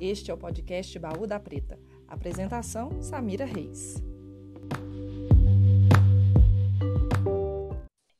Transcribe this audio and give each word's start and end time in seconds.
Este 0.00 0.30
é 0.30 0.34
o 0.34 0.36
podcast 0.36 0.98
Baú 0.98 1.26
da 1.26 1.38
Preta. 1.38 1.78
Apresentação: 2.08 3.00
Samira 3.00 3.44
Reis. 3.44 4.02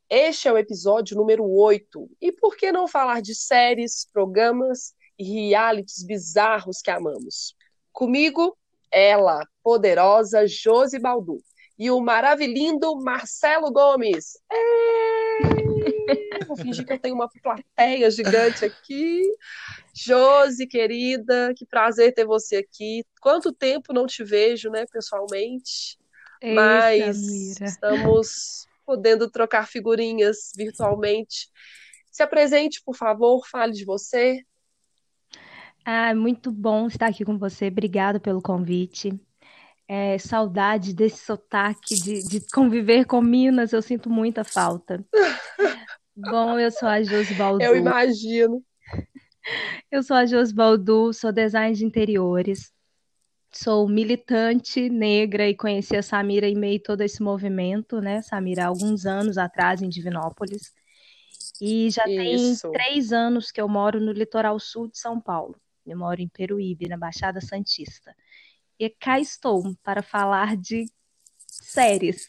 Este 0.09 0.49
é 0.49 0.53
o 0.53 0.59
episódio 0.59 1.17
número 1.17 1.45
8. 1.45 2.09
E 2.21 2.33
por 2.33 2.57
que 2.57 2.71
não 2.71 2.87
falar 2.87 3.21
de 3.21 3.35
séries, 3.35 4.07
programas 4.13 4.95
e 5.19 5.49
realities 5.49 6.05
bizarros 6.05 6.81
que 6.81 6.91
amamos? 6.91 7.55
Comigo, 7.93 8.57
ela, 8.91 9.47
poderosa 9.63 10.47
Josi 10.47 10.99
Baldu. 10.99 11.43
E 11.79 11.91
o 11.91 12.01
maravilhindo 12.01 12.95
Marcelo 13.03 13.73
Gomes. 13.73 14.39
Vou 16.49 16.57
fingir 16.57 16.87
que 16.87 16.93
eu 16.93 16.99
tenho 16.99 17.15
uma 17.15 17.29
plateia 17.29 18.11
gigante 18.11 18.65
aqui. 18.65 19.23
Josi, 19.95 20.67
querida, 20.67 21.53
que 21.57 21.67
prazer 21.67 22.15
ter 22.15 22.25
você 22.25 22.57
aqui. 22.57 23.05
Quanto 23.21 23.53
tempo 23.53 23.93
não 23.93 24.07
te 24.07 24.25
vejo, 24.25 24.71
né, 24.71 24.87
pessoalmente? 24.91 25.99
Eita, 26.41 26.55
Mas 26.55 27.17
Mira. 27.17 27.67
estamos 27.67 28.67
podendo 28.87 29.31
trocar 29.31 29.69
figurinhas 29.69 30.53
virtualmente. 30.57 31.49
Se 32.11 32.23
apresente, 32.23 32.83
por 32.85 32.97
favor, 32.97 33.47
fale 33.49 33.73
de 33.73 33.85
você. 33.85 34.43
Ah, 35.85 36.15
muito 36.15 36.51
bom 36.53 36.87
estar 36.87 37.07
aqui 37.09 37.25
com 37.25 37.39
você. 37.39 37.67
Obrigada 37.69 38.21
pelo 38.21 38.41
convite. 38.43 39.19
É, 39.95 40.17
saudade 40.17 40.95
desse 40.95 41.23
sotaque 41.23 41.95
de, 41.97 42.27
de 42.27 42.41
conviver 42.51 43.05
com 43.05 43.21
Minas, 43.21 43.75
eu 43.75 43.83
sinto 43.83 44.09
muita 44.09 44.43
falta. 44.43 45.05
Bom, 46.17 46.59
eu 46.59 46.71
sou 46.71 46.89
a 46.89 47.03
Josi 47.03 47.35
Baldu. 47.35 47.63
Eu 47.63 47.77
imagino. 47.77 48.65
Eu 49.91 50.03
sou 50.03 50.17
a 50.17 50.25
Josi 50.25 50.55
Baldu, 50.55 51.13
sou 51.13 51.31
design 51.31 51.77
de 51.77 51.85
interiores, 51.85 52.73
sou 53.53 53.87
militante 53.87 54.89
negra 54.89 55.47
e 55.47 55.55
conheci 55.55 55.95
a 55.95 56.03
Samira 56.03 56.49
em 56.49 56.57
meio 56.57 56.79
a 56.79 56.83
todo 56.83 57.03
esse 57.03 57.23
movimento, 57.23 58.01
né, 58.01 58.23
Samira, 58.23 58.65
há 58.65 58.69
alguns 58.69 59.05
anos 59.05 59.37
atrás 59.37 59.83
em 59.83 59.91
Divinópolis. 59.91 60.73
E 61.61 61.91
já 61.91 62.05
Isso. 62.09 62.63
tem 62.63 62.73
três 62.73 63.13
anos 63.13 63.51
que 63.51 63.61
eu 63.61 63.69
moro 63.69 64.01
no 64.01 64.13
litoral 64.13 64.59
sul 64.59 64.89
de 64.89 64.97
São 64.97 65.21
Paulo. 65.21 65.55
Eu 65.85 65.99
moro 65.99 66.23
em 66.23 66.29
Peruíbe, 66.29 66.89
na 66.89 66.97
Baixada 66.97 67.43
Santista. 67.43 68.15
E 68.83 68.91
cá 68.91 69.21
estou 69.21 69.63
para 69.85 70.03
falar 70.03 70.57
de 70.57 70.87
séries, 71.47 72.27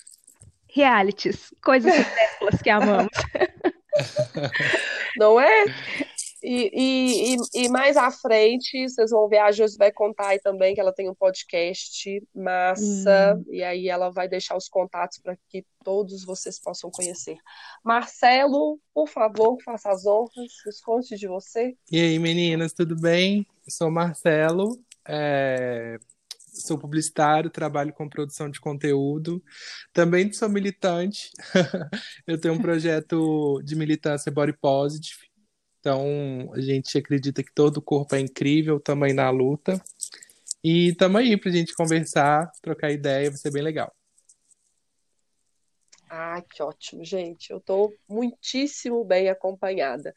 realities, 0.70 1.52
coisas 1.64 1.92
supérfluas 1.98 2.62
que 2.62 2.70
amamos. 2.70 3.12
não 5.18 5.42
é? 5.42 5.66
E, 6.44 6.70
e, 6.72 7.34
e, 7.34 7.66
e 7.66 7.70
mais 7.70 7.98
à 7.98 8.12
frente, 8.12 8.88
vocês 8.88 9.10
vão 9.10 9.28
ver, 9.28 9.40
a 9.40 9.52
Josi 9.52 9.76
vai 9.80 9.92
contar 9.92 10.28
aí 10.28 10.40
também 10.40 10.76
que 10.76 10.80
ela 10.80 10.94
tem 10.94 11.10
um 11.10 11.16
podcast 11.16 12.24
massa, 12.36 13.42
e 13.50 13.64
aí 13.64 13.90
ela 13.90 14.12
vai 14.12 14.28
deixar 14.28 14.56
os 14.56 14.70
contatos 14.70 15.18
para 15.18 15.36
que 15.50 15.66
todos 15.84 16.24
vocês 16.24 16.60
possam 16.60 16.92
conhecer. 16.92 17.38
Marcelo, 17.84 18.80
por 18.94 19.10
favor, 19.10 19.58
faça 19.66 19.90
as 19.90 20.06
honras, 20.06 20.52
desconte 20.64 21.16
de 21.16 21.28
você. 21.28 21.76
E 21.92 22.00
aí, 22.00 22.20
meninas, 22.20 22.74
tudo 22.74 22.96
bem? 22.96 23.44
Eu 23.66 23.72
sou 23.72 23.88
o 23.88 23.92
Marcelo, 23.92 24.78
é, 25.08 25.98
sou 26.54 26.78
publicitário, 26.78 27.50
trabalho 27.50 27.94
com 27.94 28.08
produção 28.08 28.50
de 28.50 28.60
conteúdo, 28.60 29.44
também 29.92 30.32
sou 30.32 30.48
militante. 30.50 31.32
Eu 32.28 32.40
tenho 32.40 32.54
um 32.54 32.62
projeto 32.62 33.62
de 33.64 33.76
militância 33.76 34.32
Body 34.32 34.54
Positive, 34.54 35.30
então 35.80 36.52
a 36.54 36.62
gente 36.62 36.98
acredita 36.98 37.44
que 37.44 37.54
todo 37.54 37.82
corpo 37.82 38.16
é 38.16 38.20
incrível, 38.20 38.80
também 38.80 39.14
na 39.14 39.30
luta. 39.30 39.82
E 40.64 40.90
estamos 40.90 41.20
aí 41.20 41.36
para 41.36 41.50
a 41.50 41.54
gente 41.54 41.74
conversar, 41.74 42.50
trocar 42.62 42.92
ideia, 42.92 43.30
vai 43.30 43.38
ser 43.38 43.52
bem 43.52 43.62
legal. 43.62 43.94
Ah, 46.10 46.42
que 46.42 46.62
ótimo, 46.62 47.04
gente. 47.04 47.50
Eu 47.50 47.58
estou 47.58 47.92
muitíssimo 48.08 49.04
bem 49.04 49.30
acompanhada. 49.30 50.14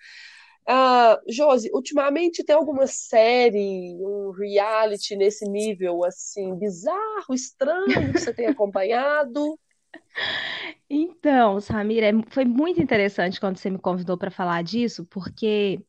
Ah, 0.68 1.20
Josi, 1.28 1.70
ultimamente 1.72 2.42
tem 2.44 2.54
alguma 2.56 2.86
série, 2.88 3.96
um 4.00 4.32
reality 4.32 5.14
nesse 5.16 5.48
nível 5.48 6.04
assim, 6.04 6.56
bizarro, 6.58 7.32
estranho 7.34 8.12
que 8.12 8.20
você 8.20 8.34
tem 8.34 8.46
acompanhado? 8.48 9.58
Então, 10.88 11.60
Samira, 11.60 12.06
é- 12.06 12.12
foi 12.30 12.44
muito 12.44 12.80
interessante 12.82 13.40
quando 13.40 13.56
você 13.58 13.70
me 13.70 13.78
convidou 13.78 14.16
para 14.16 14.30
falar 14.30 14.62
disso, 14.62 15.04
porque 15.06 15.80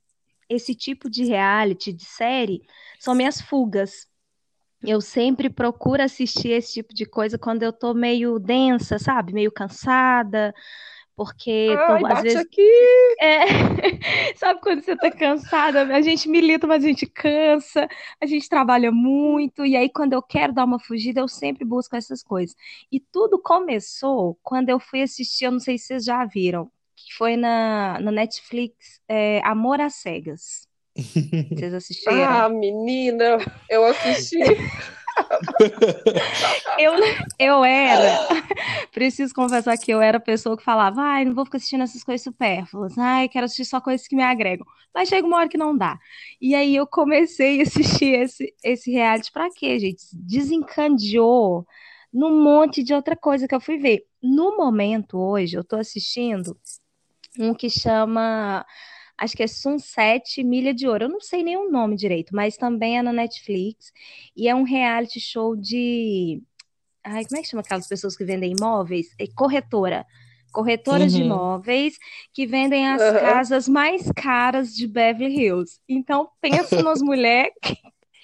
esse 0.49 0.75
tipo 0.75 1.09
de 1.09 1.25
reality, 1.25 1.93
de 1.93 2.05
série, 2.05 2.61
são 2.99 3.15
minhas 3.15 3.41
fugas. 3.41 4.07
Eu 4.83 5.01
sempre 5.01 5.49
procuro 5.49 6.03
assistir 6.03 6.49
esse 6.51 6.73
tipo 6.75 6.93
de 6.93 7.05
coisa 7.05 7.37
quando 7.39 7.63
eu 7.63 7.73
tô 7.73 7.93
meio 7.93 8.39
densa, 8.39 8.99
sabe? 8.99 9.33
Meio 9.33 9.51
cansada, 9.51 10.53
porque 11.17 11.75
Ai, 11.75 11.99
tô, 11.99 12.05
às 12.05 12.21
vezes 12.21 12.39
aqui. 12.39 12.69
É, 13.19 13.41
sabe 14.37 14.61
quando 14.61 14.83
você 14.83 14.95
tá 14.95 15.09
cansada? 15.09 15.81
A 15.95 15.99
gente 15.99 16.29
milita, 16.29 16.67
mas 16.67 16.83
a 16.83 16.87
gente 16.87 17.07
cansa, 17.07 17.87
a 18.21 18.25
gente 18.27 18.47
trabalha 18.47 18.91
muito, 18.91 19.65
e 19.65 19.75
aí 19.75 19.89
quando 19.89 20.13
eu 20.13 20.21
quero 20.21 20.53
dar 20.53 20.63
uma 20.63 20.79
fugida, 20.79 21.19
eu 21.19 21.27
sempre 21.27 21.65
busco 21.65 21.95
essas 21.95 22.21
coisas. 22.21 22.55
E 22.91 22.99
tudo 22.99 23.41
começou 23.41 24.37
quando 24.43 24.69
eu 24.69 24.79
fui 24.79 25.01
assistir, 25.01 25.45
eu 25.45 25.51
não 25.51 25.59
sei 25.59 25.79
se 25.79 25.87
vocês 25.87 26.05
já 26.05 26.23
viram, 26.23 26.69
que 26.95 27.11
foi 27.15 27.35
na, 27.35 27.99
na 27.99 28.11
Netflix, 28.11 29.01
é, 29.09 29.41
Amor 29.43 29.81
às 29.81 29.95
Cegas. 29.95 30.67
Vocês 30.95 31.73
assistiram? 31.73 32.23
Ah, 32.23 32.49
menina, 32.49 33.37
eu 33.69 33.85
assisti. 33.85 34.39
Eu, 36.79 36.93
eu 37.39 37.65
era, 37.65 38.19
preciso 38.93 39.33
confessar 39.33 39.77
que 39.77 39.91
eu 39.91 39.99
era 39.99 40.17
a 40.17 40.21
pessoa 40.21 40.55
que 40.55 40.63
falava, 40.63 41.01
ai, 41.01 41.25
não 41.25 41.33
vou 41.33 41.43
ficar 41.43 41.57
assistindo 41.57 41.83
essas 41.83 42.03
coisas 42.03 42.23
supérfluas, 42.23 42.97
ai, 42.97 43.27
quero 43.27 43.45
assistir 43.45 43.65
só 43.65 43.81
coisas 43.81 44.07
que 44.07 44.15
me 44.15 44.21
agregam. 44.21 44.65
Mas 44.93 45.09
chega 45.09 45.27
uma 45.27 45.37
hora 45.37 45.49
que 45.49 45.57
não 45.57 45.75
dá. 45.75 45.97
E 46.39 46.53
aí 46.53 46.75
eu 46.75 46.85
comecei 46.85 47.59
a 47.59 47.63
assistir 47.63 48.19
esse, 48.19 48.53
esse 48.63 48.91
reality 48.91 49.31
pra 49.31 49.49
quê, 49.49 49.79
gente? 49.79 50.03
Desencadeou 50.13 51.65
num 52.13 52.41
monte 52.43 52.83
de 52.83 52.93
outra 52.93 53.15
coisa 53.15 53.47
que 53.47 53.55
eu 53.55 53.61
fui 53.61 53.77
ver. 53.77 54.05
No 54.21 54.57
momento, 54.57 55.17
hoje, 55.17 55.55
eu 55.55 55.63
tô 55.63 55.75
assistindo 55.75 56.57
um 57.39 57.53
que 57.53 57.69
chama, 57.69 58.65
acho 59.17 59.35
que 59.35 59.43
é 59.43 59.47
Sunset 59.47 60.43
Milha 60.43 60.73
de 60.73 60.87
Ouro. 60.87 61.05
Eu 61.05 61.09
não 61.09 61.19
sei 61.21 61.43
nem 61.43 61.57
o 61.57 61.71
nome 61.71 61.95
direito, 61.95 62.35
mas 62.35 62.55
também 62.57 62.97
é 62.97 63.01
na 63.01 63.11
Netflix. 63.11 63.91
E 64.35 64.47
é 64.47 64.53
um 64.55 64.63
reality 64.63 65.19
show 65.19 65.55
de. 65.55 66.41
Ai, 67.03 67.25
como 67.25 67.37
é 67.39 67.41
que 67.41 67.47
chama 67.49 67.61
aquelas 67.61 67.87
pessoas 67.87 68.15
que 68.15 68.25
vendem 68.25 68.51
imóveis? 68.51 69.07
É 69.19 69.25
corretora. 69.27 70.05
Corretoras 70.51 71.11
de 71.11 71.19
Uhum. 71.19 71.25
imóveis 71.25 71.97
que 72.33 72.45
vendem 72.45 72.87
as 72.87 73.01
Aham. 73.01 73.19
casas 73.19 73.67
mais 73.67 74.09
caras 74.15 74.73
de 74.75 74.87
Beverly 74.87 75.39
Hills. 75.41 75.79
Então, 75.87 76.29
pensa 76.41 76.81
nas 76.81 76.99
mulheres 77.01 77.53
que, 77.61 77.75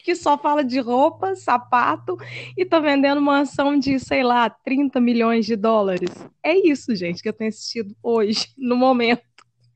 que 0.03 0.15
só 0.15 0.37
fala 0.37 0.63
de 0.63 0.79
roupa, 0.79 1.35
sapato 1.35 2.17
e 2.57 2.65
tá 2.65 2.79
vendendo 2.79 3.21
mansão 3.21 3.77
de, 3.77 3.99
sei 3.99 4.23
lá, 4.23 4.49
30 4.49 4.99
milhões 4.99 5.45
de 5.45 5.55
dólares. 5.55 6.09
É 6.43 6.55
isso, 6.67 6.95
gente, 6.95 7.21
que 7.21 7.29
eu 7.29 7.33
tenho 7.33 7.49
assistido 7.49 7.95
hoje, 8.01 8.47
no 8.57 8.75
momento. 8.75 9.21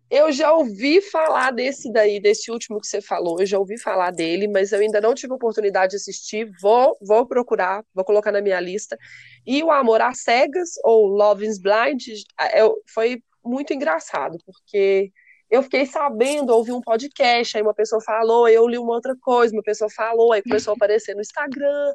Eu 0.09 0.31
já 0.31 0.53
ouvi 0.53 1.01
falar 1.01 1.51
desse 1.51 1.91
daí, 1.91 2.19
desse 2.19 2.49
último 2.49 2.79
que 2.79 2.87
você 2.87 3.01
falou. 3.01 3.39
Eu 3.39 3.45
já 3.45 3.59
ouvi 3.59 3.77
falar 3.77 4.11
dele, 4.11 4.47
mas 4.47 4.71
eu 4.71 4.79
ainda 4.79 5.01
não 5.01 5.13
tive 5.13 5.33
oportunidade 5.33 5.91
de 5.91 5.97
assistir. 5.97 6.49
Vou, 6.61 6.97
vou 7.01 7.25
procurar, 7.25 7.83
vou 7.93 8.05
colocar 8.05 8.31
na 8.31 8.41
minha 8.41 8.59
lista. 8.59 8.97
E 9.45 9.61
o 9.61 9.69
Amor 9.69 10.01
às 10.01 10.21
Cegas, 10.21 10.69
ou 10.83 11.07
Love 11.07 11.45
is 11.45 11.59
Blind, 11.59 12.01
é- 12.39 12.61
foi 12.93 13.21
muito 13.43 13.73
engraçado, 13.73 14.37
porque 14.45 15.11
eu 15.49 15.63
fiquei 15.63 15.85
sabendo, 15.85 16.53
ouvi 16.53 16.71
um 16.71 16.81
podcast, 16.81 17.55
aí 17.55 17.63
uma 17.63 17.73
pessoa 17.73 18.01
falou, 18.01 18.47
eu 18.49 18.67
li 18.67 18.77
uma 18.77 18.93
outra 18.93 19.15
coisa, 19.21 19.53
uma 19.53 19.63
pessoa 19.63 19.89
falou, 19.89 20.33
aí 20.33 20.41
começou 20.41 20.71
a 20.71 20.75
aparecer 20.75 21.15
no 21.15 21.21
Instagram. 21.21 21.93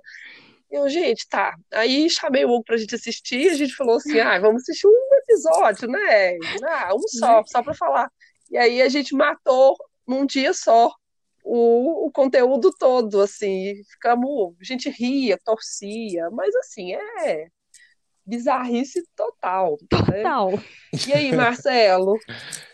Eu, 0.72 0.88
gente, 0.88 1.28
tá. 1.28 1.54
Aí 1.70 2.08
chamei 2.08 2.46
o 2.46 2.48
Hugo 2.48 2.64
pra 2.64 2.78
gente 2.78 2.94
assistir, 2.94 3.50
a 3.50 3.54
gente 3.54 3.74
falou 3.74 3.96
assim: 3.96 4.18
ah, 4.18 4.38
vamos 4.40 4.62
assistir 4.62 4.86
um 4.86 5.14
episódio, 5.16 5.86
né? 5.86 6.38
Ah, 6.66 6.94
um 6.94 7.06
só, 7.06 7.42
só 7.44 7.62
pra 7.62 7.74
falar. 7.74 8.10
E 8.50 8.56
aí 8.56 8.80
a 8.80 8.88
gente 8.88 9.14
matou 9.14 9.76
num 10.08 10.24
dia 10.24 10.54
só 10.54 10.90
o, 11.44 12.06
o 12.06 12.10
conteúdo 12.10 12.72
todo, 12.78 13.20
assim. 13.20 13.72
e 13.72 13.84
Ficamos, 13.84 14.54
a 14.58 14.64
gente 14.64 14.88
ria, 14.88 15.38
torcia, 15.44 16.30
mas 16.30 16.54
assim, 16.56 16.94
é 16.94 17.48
bizarrice 18.24 19.06
total, 19.14 19.76
né? 20.10 20.22
Tal. 20.22 20.52
E 21.06 21.12
aí, 21.12 21.36
Marcelo? 21.36 22.18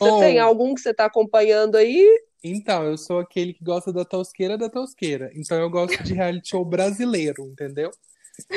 Você 0.00 0.10
Oh. 0.10 0.20
tem 0.20 0.38
algum 0.38 0.74
que 0.74 0.80
você 0.80 0.94
tá 0.94 1.04
acompanhando 1.04 1.76
aí? 1.76 2.08
Então, 2.42 2.84
eu 2.84 2.96
sou 2.96 3.18
aquele 3.18 3.52
que 3.52 3.62
gosta 3.62 3.92
da 3.92 4.04
tosqueira 4.04 4.56
da 4.56 4.70
tosqueira. 4.70 5.30
Então, 5.34 5.58
eu 5.60 5.68
gosto 5.68 6.02
de 6.02 6.14
reality 6.14 6.48
show 6.50 6.64
brasileiro, 6.64 7.44
entendeu? 7.46 7.90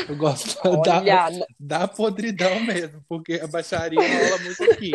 Eu 0.08 0.16
gosto 0.16 0.56
da, 0.84 1.00
Olha, 1.02 1.46
da 1.60 1.88
podridão 1.90 2.62
mesmo, 2.64 3.04
porque 3.10 3.34
a 3.34 3.48
baixaria 3.48 4.00
rola 4.00 4.38
muito 4.40 4.64
aqui. 4.64 4.92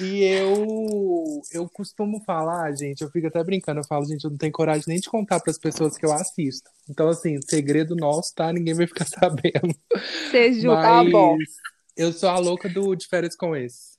E 0.00 0.24
eu, 0.24 1.40
eu 1.52 1.68
costumo 1.68 2.20
falar, 2.24 2.72
gente, 2.74 3.02
eu 3.02 3.10
fico 3.10 3.26
até 3.28 3.44
brincando, 3.44 3.80
eu 3.80 3.84
falo, 3.86 4.04
gente, 4.06 4.24
eu 4.24 4.30
não 4.30 4.36
tenho 4.38 4.50
coragem 4.52 4.84
nem 4.88 4.98
de 4.98 5.08
contar 5.08 5.38
para 5.40 5.50
as 5.50 5.58
pessoas 5.58 5.96
que 5.96 6.04
eu 6.04 6.12
assisto. 6.12 6.68
Então, 6.88 7.08
assim, 7.08 7.38
segredo 7.42 7.94
nosso, 7.94 8.34
tá? 8.34 8.52
Ninguém 8.52 8.74
vai 8.74 8.86
ficar 8.86 9.04
sabendo. 9.06 9.74
Seja 10.30 10.68
Mas 10.74 10.82
Tá 10.84 11.04
bom. 11.10 11.36
eu 11.96 12.12
sou 12.12 12.28
a 12.30 12.38
louca 12.38 12.68
do 12.68 12.94
De 12.96 13.06
Férias 13.06 13.36
com 13.36 13.54
Esse. 13.54 13.93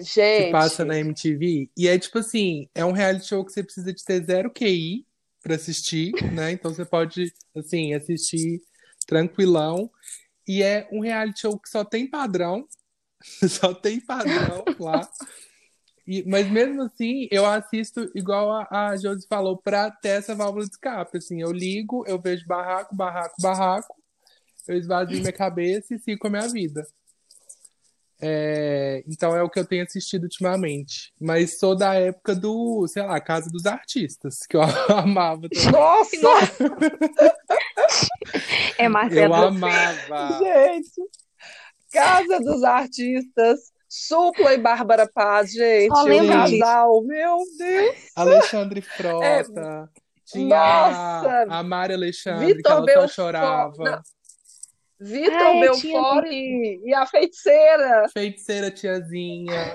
Que 0.00 0.04
Gente, 0.04 0.52
passa 0.52 0.84
na 0.84 0.98
MTV. 0.98 1.70
E 1.76 1.88
é 1.88 1.98
tipo 1.98 2.18
assim, 2.18 2.68
é 2.74 2.84
um 2.84 2.92
reality 2.92 3.26
show 3.26 3.44
que 3.44 3.52
você 3.52 3.62
precisa 3.62 3.92
de 3.92 4.04
ter 4.04 4.24
zero 4.24 4.50
QI 4.50 5.06
pra 5.42 5.54
assistir, 5.54 6.12
né? 6.32 6.52
Então 6.52 6.72
você 6.72 6.84
pode, 6.84 7.32
assim, 7.56 7.94
assistir 7.94 8.60
tranquilão. 9.06 9.90
E 10.46 10.62
é 10.62 10.88
um 10.92 11.00
reality 11.00 11.40
show 11.40 11.58
que 11.58 11.68
só 11.68 11.84
tem 11.84 12.08
padrão. 12.08 12.66
Só 13.46 13.74
tem 13.74 14.00
padrão 14.00 14.64
lá. 14.78 15.06
E, 16.06 16.24
mas 16.26 16.50
mesmo 16.50 16.82
assim, 16.82 17.28
eu 17.30 17.46
assisto 17.46 18.10
igual 18.14 18.50
a, 18.50 18.66
a 18.70 18.96
Josi 18.96 19.26
falou, 19.28 19.58
pra 19.58 19.90
ter 19.90 20.08
essa 20.08 20.34
válvula 20.34 20.64
de 20.64 20.70
escape. 20.70 21.18
Assim, 21.18 21.40
eu 21.40 21.52
ligo, 21.52 22.02
eu 22.06 22.20
vejo 22.20 22.46
barraco, 22.46 22.96
barraco, 22.96 23.36
barraco, 23.40 23.94
eu 24.66 24.76
esvazio 24.76 25.20
minha 25.20 25.32
cabeça 25.32 25.94
e 25.94 25.98
sigo 25.98 26.26
a 26.26 26.30
minha 26.30 26.48
vida. 26.48 26.86
É, 28.22 29.02
então 29.08 29.34
é 29.36 29.42
o 29.42 29.48
que 29.48 29.58
eu 29.58 29.64
tenho 29.66 29.82
assistido 29.84 30.24
ultimamente. 30.24 31.12
Mas 31.20 31.58
sou 31.58 31.74
da 31.76 31.94
época 31.94 32.34
do, 32.34 32.86
sei 32.88 33.02
lá, 33.02 33.20
Casa 33.20 33.48
dos 33.50 33.66
Artistas, 33.66 34.38
que 34.48 34.56
eu 34.56 34.62
amava. 34.96 35.48
também. 35.48 35.72
nossa, 35.72 36.16
É 38.78 38.86
Eu 38.86 38.90
Marcelo. 38.90 39.34
amava. 39.34 40.38
gente. 40.38 40.90
Casa 41.92 42.38
dos 42.40 42.62
Artistas, 42.62 43.58
Supla 43.88 44.54
e 44.54 44.58
Bárbara 44.58 45.10
Paz, 45.12 45.50
gente. 45.52 45.88
Só 45.92 46.02
Um 46.04 46.06
lembro 46.06 46.32
casal, 46.32 47.02
meu 47.04 47.38
Deus. 47.58 47.96
Alexandre 48.16 48.80
Frota. 48.80 49.90
Tinha 50.26 50.48
Nossa! 50.48 51.46
a, 51.48 51.62
Mari 51.64 51.94
Alexandre, 51.94 52.54
Vitor 52.54 52.62
que 52.62 52.68
ela 52.70 52.78
só 52.80 52.84
Belfort. 52.86 53.12
chorava. 53.14 53.84
Não. 53.84 54.00
Vitor 55.00 55.54
Ah, 55.54 55.54
é, 55.56 55.60
Belfort 55.60 56.26
e, 56.30 56.80
e 56.84 56.94
a 56.94 57.06
feiticeira. 57.06 58.08
Feiticeira 58.12 58.70
tiazinha. 58.70 59.74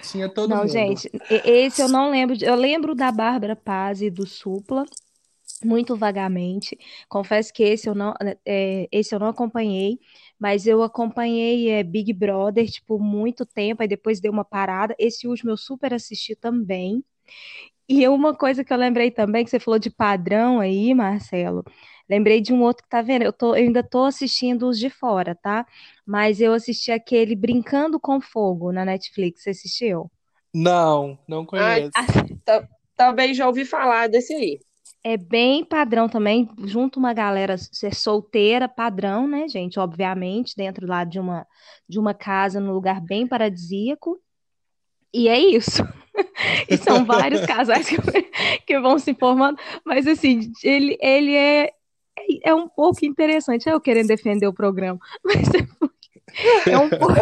Tinha 0.00 0.28
todo 0.32 0.56
Não, 0.56 0.66
mundo. 0.66 0.66
gente, 0.66 1.08
e- 1.28 1.42
esse 1.44 1.82
eu 1.82 1.88
não 1.88 2.10
lembro. 2.10 2.36
de- 2.36 2.44
Eu 2.44 2.54
lembro 2.56 2.94
da 2.94 3.12
Bárbara 3.12 3.54
Paz 3.56 4.00
e 4.02 4.10
do 4.10 4.26
Supla, 4.26 4.84
muito 5.64 5.96
vagamente. 5.96 6.78
Confesso 7.08 7.52
que 7.52 7.62
esse 7.64 7.88
eu 7.88 7.94
não, 7.94 8.14
é, 8.46 8.88
esse 8.92 9.14
eu 9.14 9.20
não 9.20 9.28
acompanhei, 9.28 9.98
mas 10.38 10.66
eu 10.66 10.82
acompanhei 10.82 11.70
é, 11.70 11.82
Big 11.84 12.12
Brother, 12.14 12.70
tipo, 12.70 12.98
muito 12.98 13.46
tempo, 13.46 13.82
aí 13.82 13.88
depois 13.88 14.20
deu 14.20 14.32
uma 14.32 14.44
parada. 14.44 14.94
Esse 14.98 15.28
último 15.28 15.50
eu 15.52 15.56
super 15.56 15.94
assisti 15.94 16.36
também. 16.36 17.04
E 17.92 18.06
uma 18.06 18.32
coisa 18.32 18.62
que 18.62 18.72
eu 18.72 18.76
lembrei 18.76 19.10
também, 19.10 19.42
que 19.42 19.50
você 19.50 19.58
falou 19.58 19.76
de 19.76 19.90
padrão 19.90 20.60
aí, 20.60 20.94
Marcelo. 20.94 21.64
Lembrei 22.08 22.40
de 22.40 22.52
um 22.52 22.62
outro 22.62 22.84
que 22.84 22.88
tá 22.88 23.02
vendo. 23.02 23.22
Eu, 23.22 23.32
tô, 23.32 23.48
eu 23.48 23.64
ainda 23.64 23.82
tô 23.82 24.04
assistindo 24.04 24.68
os 24.68 24.78
de 24.78 24.88
fora, 24.88 25.34
tá? 25.34 25.66
Mas 26.06 26.40
eu 26.40 26.52
assisti 26.52 26.92
aquele 26.92 27.34
Brincando 27.34 27.98
com 27.98 28.20
Fogo 28.20 28.70
na 28.70 28.84
Netflix. 28.84 29.42
Você 29.42 29.50
assistiu? 29.50 30.08
Não, 30.54 31.18
não 31.26 31.44
conheço. 31.44 31.90
Também 32.96 33.34
já 33.34 33.48
ouvi 33.48 33.64
falar 33.64 34.08
desse 34.08 34.34
aí. 34.34 34.60
É 35.02 35.16
bem 35.16 35.64
padrão 35.64 36.08
também, 36.08 36.48
junto 36.66 37.00
uma 37.00 37.12
galera 37.12 37.56
é 37.56 37.90
solteira, 37.90 38.68
padrão, 38.68 39.26
né, 39.26 39.48
gente? 39.48 39.80
Obviamente, 39.80 40.54
dentro 40.56 40.86
lá 40.86 41.02
de 41.02 41.18
uma, 41.18 41.44
de 41.88 41.98
uma 41.98 42.14
casa, 42.14 42.60
num 42.60 42.72
lugar 42.72 43.00
bem 43.00 43.26
paradisíaco. 43.26 44.20
E 45.12 45.28
é 45.28 45.38
isso. 45.38 45.82
E 46.68 46.76
são 46.76 47.04
vários 47.04 47.46
casais 47.46 47.88
que, 47.88 47.96
que 48.66 48.80
vão 48.80 48.98
se 48.98 49.14
formando, 49.14 49.58
mas 49.84 50.06
assim, 50.06 50.52
ele, 50.62 50.98
ele 51.00 51.34
é, 51.34 51.72
é 52.42 52.54
um 52.54 52.68
pouco 52.68 53.04
interessante. 53.04 53.68
É 53.68 53.72
eu 53.72 53.80
querendo 53.80 54.08
defender 54.08 54.46
o 54.46 54.52
programa, 54.52 54.98
mas 55.24 55.48
é, 55.54 56.72
é 56.72 56.78
um 56.78 56.90
pouco. 56.90 57.14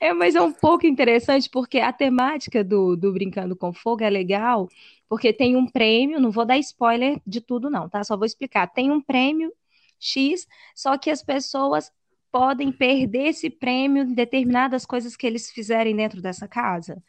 É, 0.00 0.12
mas 0.12 0.34
é 0.34 0.42
um 0.42 0.52
pouco 0.52 0.88
interessante 0.88 1.48
porque 1.48 1.78
a 1.78 1.92
temática 1.92 2.64
do, 2.64 2.96
do 2.96 3.12
Brincando 3.12 3.54
com 3.54 3.72
Fogo 3.72 4.02
é 4.02 4.10
legal, 4.10 4.68
porque 5.08 5.32
tem 5.32 5.54
um 5.54 5.68
prêmio, 5.68 6.20
não 6.20 6.32
vou 6.32 6.44
dar 6.44 6.58
spoiler 6.58 7.20
de 7.24 7.40
tudo 7.40 7.70
não, 7.70 7.88
tá? 7.88 8.02
Só 8.02 8.16
vou 8.16 8.26
explicar. 8.26 8.66
Tem 8.66 8.90
um 8.90 9.00
prêmio 9.00 9.52
X, 10.00 10.48
só 10.74 10.98
que 10.98 11.08
as 11.10 11.22
pessoas 11.22 11.92
podem 12.32 12.72
perder 12.72 13.28
esse 13.28 13.50
prêmio 13.50 14.04
em 14.04 14.14
determinadas 14.14 14.86
coisas 14.86 15.14
que 15.14 15.26
eles 15.26 15.50
fizerem 15.50 15.94
dentro 15.94 16.22
dessa 16.22 16.48
casa. 16.48 17.00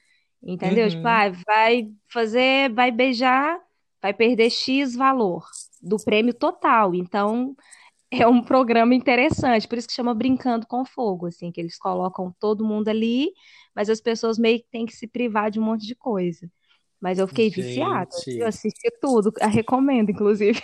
Entendeu? 0.44 0.84
Uhum. 0.84 0.90
Tipo, 0.90 1.08
ah, 1.08 1.30
vai 1.48 1.90
fazer, 2.10 2.70
vai 2.74 2.92
beijar, 2.92 3.58
vai 4.02 4.14
perder 4.14 4.50
X 4.50 4.94
valor 4.94 5.46
do 5.82 5.96
prêmio 5.98 6.34
total. 6.34 6.94
Então, 6.94 7.56
é 8.12 8.28
um 8.28 8.44
programa 8.44 8.94
interessante, 8.94 9.68
por 9.68 9.78
isso 9.78 9.88
que 9.88 9.94
chama 9.94 10.14
Brincando 10.14 10.68
com 10.68 10.86
Fogo, 10.86 11.28
assim, 11.28 11.52
que 11.52 11.62
eles 11.62 11.78
colocam 11.78 12.36
todo 12.40 12.66
mundo 12.66 12.90
ali, 12.90 13.32
mas 13.74 13.90
as 13.90 14.02
pessoas 14.02 14.38
meio 14.38 14.60
que 14.60 14.68
têm 14.70 14.86
que 14.86 14.94
se 14.94 15.08
privar 15.08 15.50
de 15.50 15.60
um 15.60 15.64
monte 15.64 15.88
de 15.88 15.96
coisa. 15.96 16.52
Mas 17.00 17.20
eu 17.20 17.28
fiquei 17.28 17.50
viciada, 17.50 18.10
Gente. 18.26 18.40
eu 18.40 18.48
assisti 18.48 18.90
tudo, 19.02 19.32
a 19.42 19.48
recomendo, 19.48 20.10
inclusive. 20.12 20.62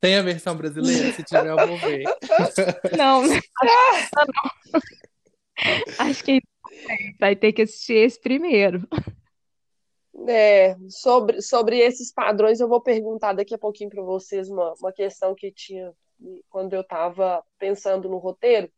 Tem 0.00 0.16
a 0.16 0.22
versão 0.22 0.56
brasileira? 0.56 1.12
Se 1.12 1.22
tiver, 1.22 1.48
eu 1.48 1.66
vou 1.66 1.76
ver. 1.76 2.04
Não, 2.96 3.22
acho 3.22 3.40
que 3.42 3.48
não. 4.26 4.50
Acho 5.98 6.24
que 6.24 6.40
vai 7.18 7.36
ter 7.36 7.52
que 7.52 7.62
assistir 7.62 7.96
esse 7.96 8.18
primeiro. 8.18 8.88
É, 10.26 10.76
sobre, 10.88 11.42
sobre 11.42 11.78
esses 11.78 12.12
padrões, 12.12 12.60
eu 12.60 12.68
vou 12.68 12.80
perguntar 12.80 13.34
daqui 13.34 13.54
a 13.54 13.58
pouquinho 13.58 13.90
para 13.90 14.02
vocês 14.02 14.48
uma, 14.48 14.74
uma 14.80 14.92
questão 14.92 15.34
que 15.34 15.52
tinha 15.52 15.92
quando 16.48 16.74
eu 16.74 16.80
estava 16.82 17.42
pensando 17.58 18.08
no 18.08 18.18
roteiro. 18.18 18.70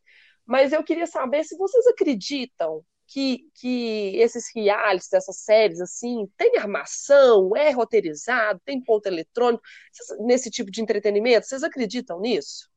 Mas 0.45 0.73
eu 0.73 0.83
queria 0.83 1.07
saber 1.07 1.43
se 1.43 1.55
vocês 1.57 1.87
acreditam 1.87 2.83
que, 3.07 3.49
que 3.55 4.15
esses 4.15 4.45
realities, 4.55 5.13
essas 5.13 5.37
séries, 5.37 5.79
assim, 5.81 6.27
tem 6.37 6.57
armação, 6.57 7.55
é 7.55 7.69
roteirizado, 7.71 8.59
tem 8.65 8.81
ponto 8.81 9.05
eletrônico, 9.05 9.63
vocês- 9.91 10.19
nesse 10.21 10.49
tipo 10.49 10.71
de 10.71 10.81
entretenimento? 10.81 11.45
Vocês 11.45 11.63
acreditam 11.63 12.19
nisso? 12.19 12.69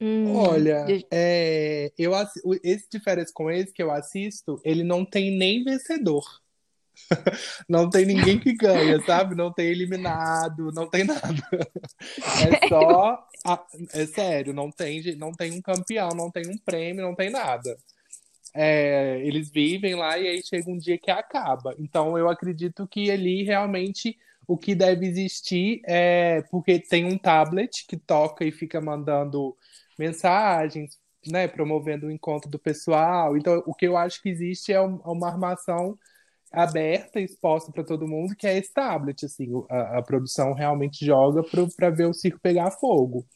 Hum, 0.00 0.36
Olha, 0.36 0.84
de- 0.84 1.06
é, 1.10 1.92
eu, 1.96 2.12
esse 2.62 2.88
de 2.90 3.00
férias 3.00 3.30
com 3.32 3.50
esse 3.50 3.72
que 3.72 3.82
eu 3.82 3.90
assisto, 3.92 4.60
ele 4.64 4.82
não 4.82 5.04
tem 5.04 5.36
nem 5.36 5.62
vencedor. 5.62 6.24
Não 7.68 7.88
tem 7.88 8.04
ninguém 8.04 8.38
que 8.38 8.52
ganha, 8.54 9.00
sabe? 9.00 9.34
Não 9.34 9.50
tem 9.52 9.66
eliminado, 9.66 10.70
não 10.72 10.88
tem 10.88 11.04
nada. 11.04 11.42
É 12.10 12.12
só. 12.68 13.26
a- 13.44 13.66
é 13.94 14.06
sério, 14.06 14.52
não 14.52 14.70
tem, 14.70 15.16
não 15.16 15.32
tem 15.32 15.52
um 15.52 15.60
campeão, 15.62 16.10
não 16.10 16.30
tem 16.30 16.46
um 16.48 16.58
prêmio, 16.58 17.02
não 17.02 17.14
tem 17.14 17.30
nada. 17.30 17.76
É, 18.54 19.20
eles 19.26 19.50
vivem 19.50 19.94
lá 19.94 20.18
e 20.18 20.28
aí 20.28 20.42
chega 20.42 20.70
um 20.70 20.76
dia 20.78 20.98
que 20.98 21.10
acaba. 21.10 21.74
Então 21.78 22.18
eu 22.18 22.28
acredito 22.28 22.86
que 22.86 23.10
ali 23.10 23.42
realmente 23.44 24.18
o 24.46 24.58
que 24.58 24.74
deve 24.74 25.06
existir 25.06 25.80
é 25.86 26.42
porque 26.50 26.78
tem 26.80 27.04
um 27.06 27.16
tablet 27.18 27.86
que 27.86 27.96
toca 27.96 28.44
e 28.44 28.52
fica 28.52 28.80
mandando 28.80 29.56
mensagens, 29.98 30.98
né, 31.26 31.48
promovendo 31.48 32.06
o 32.06 32.10
encontro 32.10 32.50
do 32.50 32.58
pessoal. 32.58 33.36
Então 33.36 33.62
o 33.66 33.74
que 33.74 33.86
eu 33.86 33.96
acho 33.96 34.20
que 34.22 34.28
existe 34.28 34.72
é 34.72 34.80
um- 34.80 34.96
uma 35.04 35.28
armação 35.28 35.98
aberta, 36.52 37.20
exposta 37.20 37.72
para 37.72 37.84
todo 37.84 38.08
mundo, 38.08 38.36
que 38.36 38.46
é 38.46 38.58
esse 38.58 38.72
tablet, 38.72 39.24
assim, 39.26 39.48
a, 39.70 39.98
a 39.98 40.02
produção 40.02 40.54
realmente 40.54 41.04
joga 41.04 41.42
para 41.76 41.90
ver 41.90 42.06
o 42.06 42.14
circo 42.14 42.40
pegar 42.40 42.70
fogo. 42.72 43.26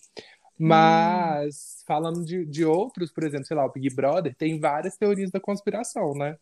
Mas, 0.59 1.76
falando 1.87 2.25
de, 2.25 2.45
de 2.45 2.65
outros, 2.65 3.13
por 3.13 3.25
exemplo, 3.25 3.47
sei 3.47 3.57
lá, 3.57 3.65
o 3.65 3.73
Big 3.73 3.95
Brother, 3.95 4.35
tem 4.35 4.59
várias 4.59 4.97
teorias 4.97 5.31
da 5.31 5.41
conspiração, 5.41 6.13
né? 6.15 6.37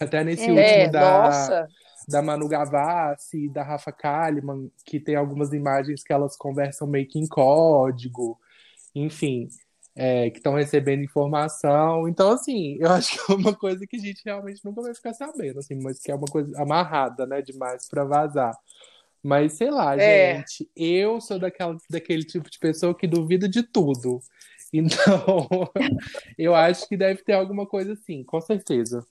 Até 0.00 0.22
nesse 0.22 0.44
É. 0.48 0.52
último 0.52 0.92
da, 0.92 1.22
nossa. 1.22 1.68
da 2.06 2.22
Manu 2.22 2.46
Gavassi 2.48 3.46
e 3.46 3.48
da 3.48 3.62
Rafa 3.64 3.90
Kalimann, 3.90 4.70
que 4.84 5.00
tem 5.00 5.16
algumas 5.16 5.52
imagens 5.52 6.02
que 6.04 6.12
elas 6.12 6.36
conversam 6.36 6.86
meio 6.86 7.08
que 7.08 7.18
em 7.18 7.26
código, 7.26 8.38
enfim, 8.94 9.48
é, 9.96 10.30
que 10.30 10.36
estão 10.38 10.54
recebendo 10.54 11.02
informação. 11.02 12.06
Então, 12.08 12.30
assim, 12.30 12.76
eu 12.80 12.90
acho 12.92 13.12
que 13.26 13.32
é 13.32 13.34
uma 13.34 13.54
coisa 13.54 13.86
que 13.86 13.96
a 13.96 14.00
gente 14.00 14.22
realmente 14.24 14.64
nunca 14.64 14.82
vai 14.82 14.94
ficar 14.94 15.14
sabendo, 15.14 15.58
assim, 15.58 15.74
mas 15.82 15.98
que 16.00 16.10
é 16.12 16.14
uma 16.14 16.28
coisa 16.28 16.50
amarrada, 16.62 17.26
né, 17.26 17.42
demais 17.42 17.88
para 17.88 18.04
vazar. 18.04 18.54
Mas 19.20 19.54
sei 19.54 19.68
lá, 19.70 19.96
É. 19.96 20.36
gente, 20.36 20.70
eu 20.76 21.20
sou 21.20 21.40
daquela, 21.40 21.76
daquele 21.90 22.22
tipo 22.22 22.48
de 22.48 22.58
pessoa 22.60 22.94
que 22.94 23.06
duvida 23.08 23.48
de 23.48 23.64
tudo. 23.64 24.20
Então, 24.72 25.46
eu 26.38 26.54
acho 26.54 26.88
que 26.88 26.96
deve 26.96 27.22
ter 27.24 27.32
alguma 27.34 27.66
coisa 27.66 27.92
assim, 27.94 28.24
com 28.24 28.40
certeza. 28.40 29.06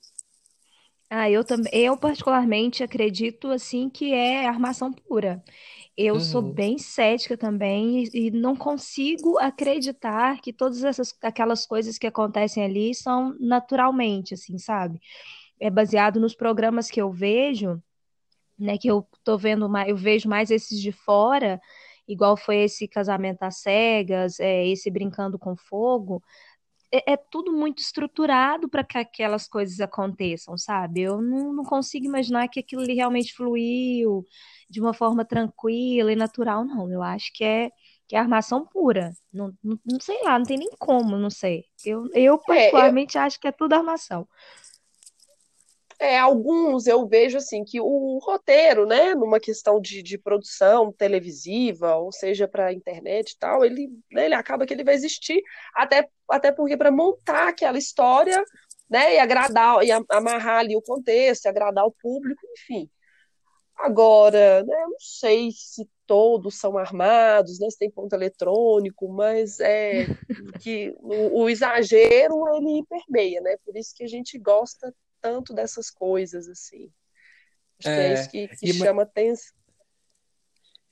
Ah, 1.10 1.30
eu 1.30 1.42
também, 1.42 1.70
eu 1.74 1.96
particularmente 1.96 2.82
acredito 2.82 3.48
assim 3.50 3.88
que 3.88 4.12
é 4.12 4.46
armação 4.46 4.92
pura. 4.92 5.42
Eu 5.96 6.20
sou 6.20 6.42
Uhum. 6.42 6.52
bem 6.52 6.76
cética 6.78 7.36
também 7.36 8.04
e, 8.12 8.28
e 8.28 8.30
não 8.30 8.54
consigo 8.56 9.38
acreditar 9.38 10.38
que 10.42 10.52
todas 10.52 10.84
essas 10.84 11.14
aquelas 11.22 11.66
coisas 11.66 11.96
que 11.98 12.06
acontecem 12.06 12.62
ali 12.64 12.94
são 12.94 13.34
naturalmente, 13.40 14.34
assim, 14.34 14.58
sabe? 14.58 15.00
É 15.60 15.70
baseado 15.70 16.20
nos 16.20 16.34
programas 16.34 16.90
que 16.90 17.00
eu 17.02 17.12
vejo, 17.12 17.82
né? 18.58 18.78
Que 18.78 18.88
eu 18.90 19.06
tô 19.24 19.38
vendo 19.38 19.68
mais, 19.68 19.88
eu 19.88 19.96
vejo 19.96 20.28
mais 20.28 20.50
esses 20.50 20.80
de 20.80 20.92
fora, 20.92 21.60
igual 22.08 22.36
foi 22.36 22.58
esse 22.64 22.88
Casamento 22.88 23.42
às 23.42 23.58
Cegas, 23.60 24.40
é, 24.40 24.66
esse 24.66 24.90
Brincando 24.90 25.38
com 25.38 25.56
Fogo 25.56 26.22
é, 26.92 27.12
é 27.12 27.16
tudo 27.16 27.52
muito 27.52 27.80
estruturado 27.80 28.68
para 28.68 28.84
que 28.84 28.98
aquelas 28.98 29.46
coisas 29.46 29.80
aconteçam, 29.80 30.56
sabe? 30.56 31.02
Eu 31.02 31.20
não, 31.20 31.52
não 31.52 31.64
consigo 31.64 32.06
imaginar 32.06 32.48
que 32.48 32.60
aquilo 32.60 32.82
ali 32.82 32.94
realmente 32.94 33.34
fluiu 33.34 34.24
de 34.68 34.80
uma 34.80 34.94
forma 34.94 35.24
tranquila 35.24 36.12
e 36.12 36.16
natural, 36.16 36.64
não. 36.64 36.90
Eu 36.90 37.02
acho 37.02 37.30
que 37.34 37.44
é, 37.44 37.70
que 38.06 38.16
é 38.16 38.18
armação 38.18 38.66
pura. 38.66 39.12
Não, 39.32 39.52
não, 39.62 39.78
não 39.84 40.00
sei 40.00 40.22
lá, 40.22 40.38
não 40.38 40.46
tem 40.46 40.58
nem 40.58 40.70
como, 40.78 41.16
não 41.18 41.30
sei. 41.30 41.64
Eu, 41.84 42.06
eu 42.06 42.10
É, 42.14 42.20
eu, 42.22 42.38
particularmente 42.38 43.18
acho 43.18 43.38
que 43.38 43.48
é 43.48 43.52
tudo 43.52 43.74
armação. 43.74 44.26
É, 46.00 46.16
alguns 46.16 46.86
eu 46.86 47.08
vejo 47.08 47.38
assim 47.38 47.64
que 47.64 47.80
o 47.80 48.18
roteiro, 48.22 48.86
né, 48.86 49.16
numa 49.16 49.40
questão 49.40 49.80
de, 49.80 50.00
de 50.00 50.16
produção 50.16 50.92
televisiva, 50.92 51.96
ou 51.96 52.12
seja, 52.12 52.46
para 52.46 52.72
internet 52.72 53.32
e 53.32 53.38
tal, 53.38 53.64
ele, 53.64 53.88
né, 54.12 54.26
ele 54.26 54.34
acaba 54.34 54.64
que 54.64 54.72
ele 54.72 54.84
vai 54.84 54.94
existir, 54.94 55.42
até, 55.74 56.08
até 56.30 56.52
porque 56.52 56.76
para 56.76 56.92
montar 56.92 57.48
aquela 57.48 57.78
história, 57.78 58.44
né, 58.88 59.16
e 59.16 59.18
agradar, 59.18 59.82
e 59.84 59.90
amarrar 59.90 60.60
ali 60.60 60.76
o 60.76 60.82
contexto, 60.82 61.46
e 61.46 61.48
agradar 61.48 61.84
o 61.84 61.92
público, 61.92 62.42
enfim. 62.52 62.88
Agora, 63.76 64.62
né, 64.64 64.82
eu 64.82 64.90
não 64.90 65.00
sei 65.00 65.50
se 65.52 65.88
todos 66.06 66.58
são 66.58 66.78
armados, 66.78 67.58
né, 67.58 67.68
se 67.70 67.78
tem 67.78 67.90
ponto 67.90 68.12
eletrônico, 68.12 69.08
mas 69.08 69.58
é 69.60 70.06
que 70.62 70.94
o, 70.98 71.42
o 71.42 71.50
exagero 71.50 72.34
ele 72.56 72.84
permeia, 72.88 73.40
né? 73.40 73.56
Por 73.64 73.76
isso 73.76 73.94
que 73.94 74.02
a 74.04 74.08
gente 74.08 74.38
gosta 74.38 74.92
tanto 75.20 75.54
dessas 75.54 75.90
coisas, 75.90 76.48
assim. 76.48 76.92
Acho 77.78 77.94
que 77.94 78.00
é 78.00 78.12
isso 78.12 78.28
É, 78.28 78.30
que, 78.30 78.48
que 78.48 78.66
e 78.68 78.72
ma- 78.72 78.84
chama 78.86 79.02
atenção. 79.02 79.52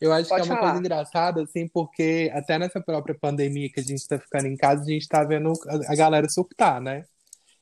eu 0.00 0.12
acho 0.12 0.26
que 0.28 0.32
é 0.34 0.36
Pode 0.36 0.48
uma 0.48 0.58
coisa 0.58 0.74
falar. 0.74 0.80
engraçada, 0.80 1.42
assim, 1.42 1.68
porque 1.68 2.30
até 2.34 2.58
nessa 2.58 2.80
própria 2.80 3.16
pandemia 3.18 3.70
que 3.70 3.80
a 3.80 3.82
gente 3.82 4.06
tá 4.06 4.18
ficando 4.18 4.46
em 4.46 4.56
casa, 4.56 4.82
a 4.82 4.86
gente 4.86 5.08
tá 5.08 5.24
vendo 5.24 5.52
a 5.68 5.92
a 5.92 5.96
galera 5.96 6.28
surtar, 6.28 6.80
né? 6.80 7.04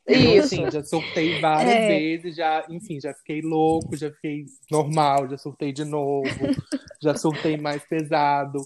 Eu, 0.07 0.35
Isso. 0.35 0.45
assim, 0.45 0.71
já 0.71 0.83
surtei 0.85 1.39
várias 1.41 1.75
É, 1.75 1.87
vezes, 1.87 2.37
já, 2.37 2.67
enfim, 2.71 3.01
já 3.01 3.15
fiquei 3.15 3.41
louco, 3.43 3.97
já 3.97 4.11
fiquei 4.13 4.45
normal, 4.71 5.29
já 5.31 5.39
surtei 5.39 5.73
de 5.73 5.85
novo, 5.85 6.51
já 7.03 7.15
surtei 7.17 7.57
mais 7.57 7.85
pesado. 7.87 8.59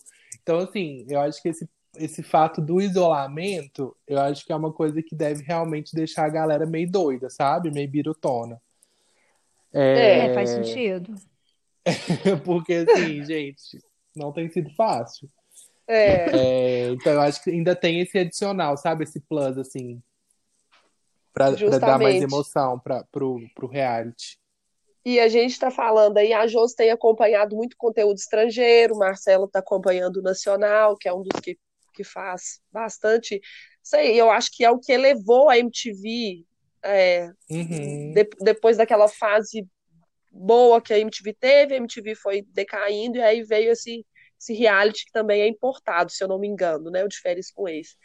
Então, 0.43 0.59
assim, 0.61 1.07
eu 1.09 1.21
acho 1.21 1.41
que 1.43 1.49
esse, 1.51 1.69
esse 1.99 2.23
fato 2.23 2.61
do 2.61 2.81
isolamento, 2.81 3.97
eu 4.07 4.19
acho 4.21 4.45
que 4.45 4.53
é 4.53 4.57
uma 4.57 4.73
coisa 4.73 5.03
que 5.03 5.15
deve 5.15 5.43
realmente 5.43 5.95
deixar 5.95 6.25
a 6.25 6.31
galera 6.31 6.67
meio 6.67 6.91
doida, 6.91 7.29
sabe? 7.29 7.71
Meio 7.71 7.91
birutona. 7.91 8.61
É, 9.73 10.27
é, 10.27 10.35
faz 10.35 10.51
sentido. 10.51 11.15
porque, 12.45 12.75
assim, 12.75 13.23
gente, 13.27 13.79
não 14.15 14.33
tem 14.33 14.49
sido 14.49 14.71
fácil. 14.75 15.29
é, 15.87 16.31
É, 16.37 16.91
então, 16.91 17.13
eu 17.13 17.21
acho 17.21 17.43
que 17.43 17.51
ainda 17.51 17.75
tem 17.77 18.01
esse 18.01 18.19
adicional, 18.19 18.77
sabe? 18.77 19.05
Esse 19.05 19.21
plus, 19.21 19.59
assim, 19.59 20.03
pra, 21.33 21.53
pra 21.53 21.79
dar 21.79 21.99
mais 21.99 22.23
emoção 22.23 22.79
pra, 22.79 23.05
pro, 23.05 23.41
pro 23.55 23.69
reality. 23.69 24.39
E 25.05 25.19
a 25.21 25.29
gente 25.29 25.53
está 25.53 25.71
falando 25.71 26.19
aí, 26.19 26.33
a 26.33 26.47
Jos 26.47 26.75
tem 26.75 26.91
acompanhado 26.91 27.57
muito 27.57 27.77
conteúdo 27.79 28.19
estrangeiro, 28.19 28.95
o 28.95 28.99
Marcelo 28.99 29.47
está 29.47 29.61
acompanhando 29.61 30.17
o 30.19 30.23
Nacional, 30.23 30.97
que 30.97 31.09
é 31.09 31.15
um 31.15 31.23
dos 31.23 31.41
que, 31.41 31.59
que 31.99 32.05
faz 32.05 32.61
bastante. 32.73 33.41
Sei, 33.83 34.21
eu 34.21 34.31
acho 34.31 34.51
que 34.53 34.65
é 34.65 34.71
o 34.73 34.81
que 34.81 34.97
levou 34.97 35.51
a 35.51 35.59
MTV, 35.59 36.47
é, 36.85 37.31
Uhum. 37.51 38.25
de- 38.25 38.29
depois 38.41 38.77
daquela 38.79 39.09
fase 39.09 39.67
boa 40.33 40.81
que 40.83 40.93
a 40.95 40.99
MTV 40.99 41.35
teve, 41.35 41.75
a 41.75 41.79
MTV 41.79 42.15
foi 42.17 42.43
decaindo, 42.43 43.19
e 43.19 43.23
aí 43.23 43.43
veio 43.45 43.73
esse, 43.73 44.07
esse 44.41 44.55
reality 44.55 45.07
que 45.07 45.13
também 45.13 45.43
é 45.43 45.49
importado, 45.49 46.13
se 46.13 46.23
eu 46.25 46.29
não 46.29 46.39
me 46.39 46.49
engano, 46.49 46.91
né? 46.91 47.05
O 47.05 47.09
de 47.09 47.19
férias 47.21 47.51
com 47.51 47.69
ex. 47.69 47.97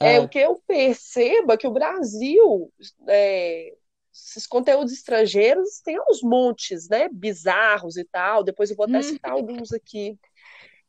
É, 0.00 0.20
o 0.20 0.26
É, 0.26 0.28
que 0.28 0.38
eu 0.38 0.60
percebo 0.66 1.52
é 1.52 1.56
que 1.56 1.66
o 1.66 1.72
Brasil, 1.72 2.72
é, 3.08 3.72
esses 4.12 4.46
conteúdos 4.46 4.92
estrangeiros 4.92 5.80
tem 5.84 5.98
uns 6.10 6.22
montes, 6.22 6.88
né? 6.88 7.08
Bizarros 7.10 7.96
e 7.96 8.04
tal. 8.04 8.44
Depois 8.44 8.70
eu 8.70 8.76
vou 8.76 8.86
até 8.86 9.00
Hum, 9.00 9.02
citar 9.02 9.32
alguns 9.32 9.72
aqui. 9.72 10.18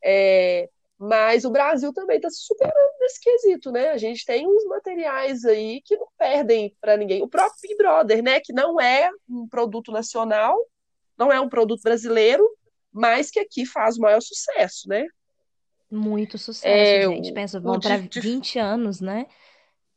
É, 0.03 0.69
mas 0.97 1.43
o 1.45 1.49
Brasil 1.49 1.93
também 1.93 2.17
está 2.17 2.29
superando 2.29 3.01
esse 3.03 3.19
quesito, 3.19 3.71
né? 3.71 3.89
A 3.89 3.97
gente 3.97 4.25
tem 4.25 4.47
uns 4.47 4.65
materiais 4.65 5.43
aí 5.45 5.81
que 5.83 5.97
não 5.97 6.07
perdem 6.17 6.75
para 6.79 6.95
ninguém. 6.97 7.21
O 7.21 7.27
próprio 7.27 7.59
Big 7.61 7.75
Brother, 7.75 8.23
né? 8.23 8.39
Que 8.39 8.53
não 8.53 8.79
é 8.79 9.09
um 9.29 9.47
produto 9.47 9.91
nacional, 9.91 10.57
não 11.17 11.31
é 11.31 11.39
um 11.39 11.49
produto 11.49 11.81
brasileiro, 11.81 12.47
mas 12.91 13.29
que 13.29 13.39
aqui 13.39 13.65
faz 13.65 13.97
o 13.97 14.01
maior 14.01 14.21
sucesso, 14.21 14.87
né? 14.87 15.05
muito 15.95 16.37
sucesso, 16.37 16.67
É, 16.67 17.03
gente. 17.03 17.31
Pensa, 17.33 17.59
vão 17.59 17.79
para 17.79 17.97
de, 17.97 18.09
de 18.09 18.19
20 18.19 18.59
anos, 18.59 19.01
né? 19.01 19.25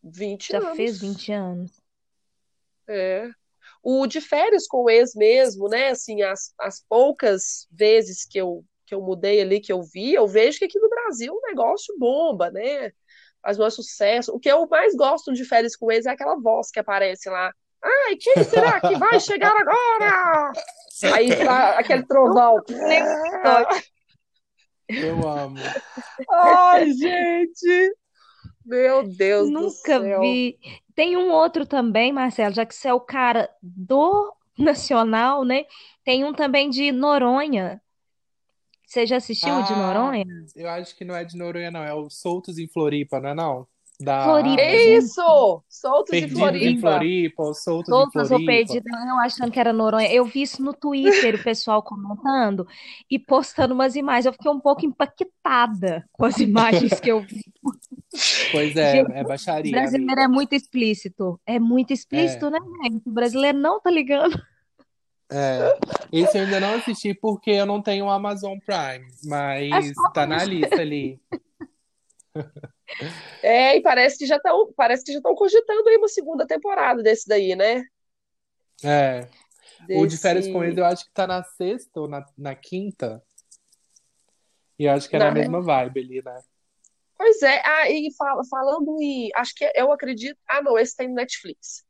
20 0.03 0.53
Já 0.53 0.75
fez 0.75 1.03
anos. 1.03 1.17
20 1.17 1.33
anos. 1.33 1.83
É. 2.89 3.29
O 3.83 4.07
de 4.07 4.21
férias 4.21 4.67
com 4.67 4.85
o 4.85 4.91
ex 4.91 5.15
mesmo, 5.15 5.69
né? 5.69 5.89
Assim, 5.89 6.23
as, 6.23 6.53
as 6.59 6.85
poucas 6.89 7.67
vezes 7.71 8.25
que 8.25 8.39
eu, 8.39 8.65
que 8.89 8.95
eu 8.95 9.03
mudei 9.03 9.41
ali, 9.41 9.61
que 9.61 9.73
eu 9.73 9.83
vi, 9.83 10.15
eu 10.15 10.27
vejo 10.27 10.59
que 10.59 10.65
aqui 10.65 10.79
no 10.79 10.89
Brasil 10.89 11.35
o 11.35 11.47
negócio 11.47 11.95
bomba, 11.99 12.51
né? 12.51 12.91
Faz 13.43 13.61
um 13.61 13.71
sucesso. 13.71 14.35
O 14.35 14.41
que 14.41 14.51
eu 14.51 14.67
mais 14.67 14.97
gosto 14.97 15.33
de 15.33 15.45
férias 15.45 15.77
com 15.77 15.93
ex 15.93 16.07
é 16.07 16.11
aquela 16.11 16.37
voz 16.37 16.71
que 16.71 16.81
aparece 16.81 17.29
lá. 17.29 17.53
Ai, 17.83 18.17
quem 18.17 18.43
será 18.43 18.81
que 18.81 18.97
vai 18.97 19.21
chegar 19.21 19.55
agora? 19.57 20.53
Aí 21.15 21.37
tá 21.37 21.79
aquele 21.79 22.03
trovão. 22.05 22.57
Eu 24.89 25.29
amo. 25.29 25.59
Ai, 26.31 26.91
gente! 26.91 27.95
Meu 28.65 29.07
Deus 29.07 29.49
do 29.49 29.53
Nunca 29.53 30.01
céu. 30.01 30.21
vi. 30.21 30.59
Tem 30.95 31.17
um 31.17 31.31
outro 31.31 31.65
também, 31.67 32.13
Marcelo, 32.13 32.55
já 32.55 32.67
que 32.67 32.75
você 32.75 32.89
é 32.89 32.95
o 32.95 33.01
cara 33.01 33.49
do 33.63 34.35
Nacional, 34.59 35.45
né? 35.45 35.65
Tem 36.05 36.25
um 36.25 36.33
também 36.33 36.69
de 36.69 36.91
Noronha. 36.91 37.81
Você 38.89 39.07
já 39.07 39.17
assistiu 39.19 39.55
o 39.55 39.63
de 39.63 39.73
Ah, 39.75 39.77
Noronha? 39.77 40.25
eu 40.57 40.69
acho 40.71 40.97
que 40.97 41.05
não 41.05 41.15
é 41.15 41.23
de 41.23 41.37
Noronha, 41.37 41.71
não. 41.71 41.83
É 41.85 41.93
o 41.93 42.09
Soltos 42.09 42.57
em 42.59 42.67
Floripa, 42.67 43.21
não 43.21 43.29
é 43.29 43.35
não? 43.35 43.67
Da 44.01 44.25
Floripa. 44.25 44.63
Isso! 44.63 45.63
Soltos 45.69 46.15
em 46.15 46.21
Perdidos 46.21 46.63
em 46.63 46.79
Floripa. 46.79 46.81
Floripa, 46.81 47.43
ou 47.43 47.55
Soltos 47.55 47.89
em 47.89 47.93
Soltas 47.97 48.31
ou 48.31 48.39
Floripa. 48.39 48.53
perdidas, 48.53 49.07
eu 49.09 49.17
achando 49.17 49.51
que 49.51 49.59
era 49.61 49.73
Noronha. 49.73 50.11
Eu 50.11 50.25
vi 50.25 50.43
isso 50.43 50.63
no 50.63 50.73
Twitter, 50.73 51.35
o 51.35 51.43
pessoal 51.45 51.83
comentando 51.83 52.67
e 53.11 53.19
postando 53.19 53.75
umas 53.75 53.95
imagens. 53.97 54.27
Eu 54.27 54.33
fiquei 54.33 54.51
um 54.51 54.61
pouco 54.61 54.87
impactada 54.87 56.09
com 56.13 56.25
as 56.25 56.39
imagens 56.39 56.99
que 57.01 57.11
eu 57.11 57.21
vi. 57.21 57.43
Pois 58.53 58.75
é, 58.77 58.93
Gente, 59.05 59.13
é 59.13 59.23
o 59.23 59.27
baixaria, 59.27 59.73
brasileiro 59.73 60.13
amiga. 60.13 60.23
é 60.23 60.29
muito 60.29 60.55
explícito. 60.55 61.39
É 61.45 61.59
muito 61.59 61.91
É, 61.91 61.95
explícito, 61.95 62.49
né, 62.51 62.59
gente? 62.85 63.07
O 63.09 63.13
brasileiro 63.13 63.59
não 63.59 63.81
tá 63.81 63.91
ligando. 63.91 64.41
É. 65.31 65.79
Esse 66.13 66.39
eu 66.39 66.45
ainda 66.45 66.61
não 66.61 66.75
assisti 66.75 67.15
porque 67.15 67.51
eu 67.51 67.67
não 67.67 67.83
tenho 67.83 68.07
o 68.07 68.11
Amazon 68.11 68.59
Prime, 68.59 69.07
É 69.07 69.27
mas 69.27 69.95
só 69.95 70.11
tá 70.11 70.27
na 70.27 70.45
lista 70.45 70.81
ali. 70.81 71.21
É, 73.43 73.77
e 73.77 73.83
parece 73.83 74.19
que 74.19 74.27
já 74.27 74.37
estão, 74.37 74.73
parece 74.75 75.05
que 75.05 75.13
já 75.13 75.19
estão 75.19 75.35
cogitando 75.35 75.87
aí 75.89 75.97
uma 75.99 76.09
segunda 76.09 76.47
temporada 76.47 77.03
desse 77.03 77.29
daí, 77.29 77.55
né? 77.55 77.85
É. 78.83 79.29
O 79.91 80.07
de 80.07 80.17
férias 80.17 80.49
com 80.49 80.63
eles 80.63 80.75
Desse 80.77 80.81
eu 80.81 80.93
acho 80.93 81.05
que 81.05 81.13
tá 81.13 81.27
na 81.27 81.45
sexta 81.45 82.01
ou 82.01 82.09
na, 82.09 82.25
na 82.37 82.55
quinta. 82.55 83.23
E 84.79 84.85
eu 84.85 84.93
acho 84.93 85.09
que 85.09 85.17
é 85.17 85.19
na 85.19 85.27
na 85.27 85.33
mesma 85.33 85.61
vibe 85.61 86.01
ali, 86.01 86.23
né? 86.25 86.41
Pois 87.17 87.43
é, 87.43 87.61
ah, 87.65 87.91
e 87.91 88.13
fala- 88.17 88.45
falando 88.49 88.97
em, 89.03 89.29
acho 89.35 89.55
que 89.55 89.71
eu 89.75 89.93
acredito, 89.93 90.39
ah, 90.49 90.63
não, 90.63 90.79
esse 90.79 90.97
tem 90.97 91.09
no 91.09 91.15
Netflix. 91.15 91.85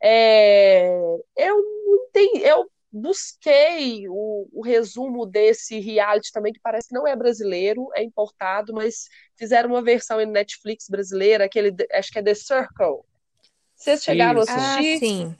É, 0.00 0.88
eu 1.36 1.56
não 1.56 2.06
entendi, 2.08 2.42
eu 2.42 2.70
busquei 2.90 4.08
o, 4.08 4.48
o 4.52 4.62
resumo 4.62 5.26
desse 5.26 5.78
reality 5.78 6.32
também, 6.32 6.52
que 6.52 6.60
parece 6.60 6.88
que 6.88 6.94
não 6.94 7.06
é 7.06 7.14
brasileiro, 7.14 7.88
é 7.94 8.02
importado, 8.02 8.72
mas 8.72 9.04
fizeram 9.36 9.70
uma 9.70 9.82
versão 9.82 10.20
em 10.20 10.26
Netflix 10.26 10.86
brasileira, 10.88 11.44
aquele, 11.44 11.74
acho 11.92 12.10
que 12.10 12.18
é 12.18 12.22
The 12.22 12.34
Circle. 12.34 13.04
Vocês 13.76 14.02
chegaram 14.02 14.40
a. 14.40 14.44
Ah, 14.48 14.78
assistir? 14.78 14.98
sim. 14.98 15.36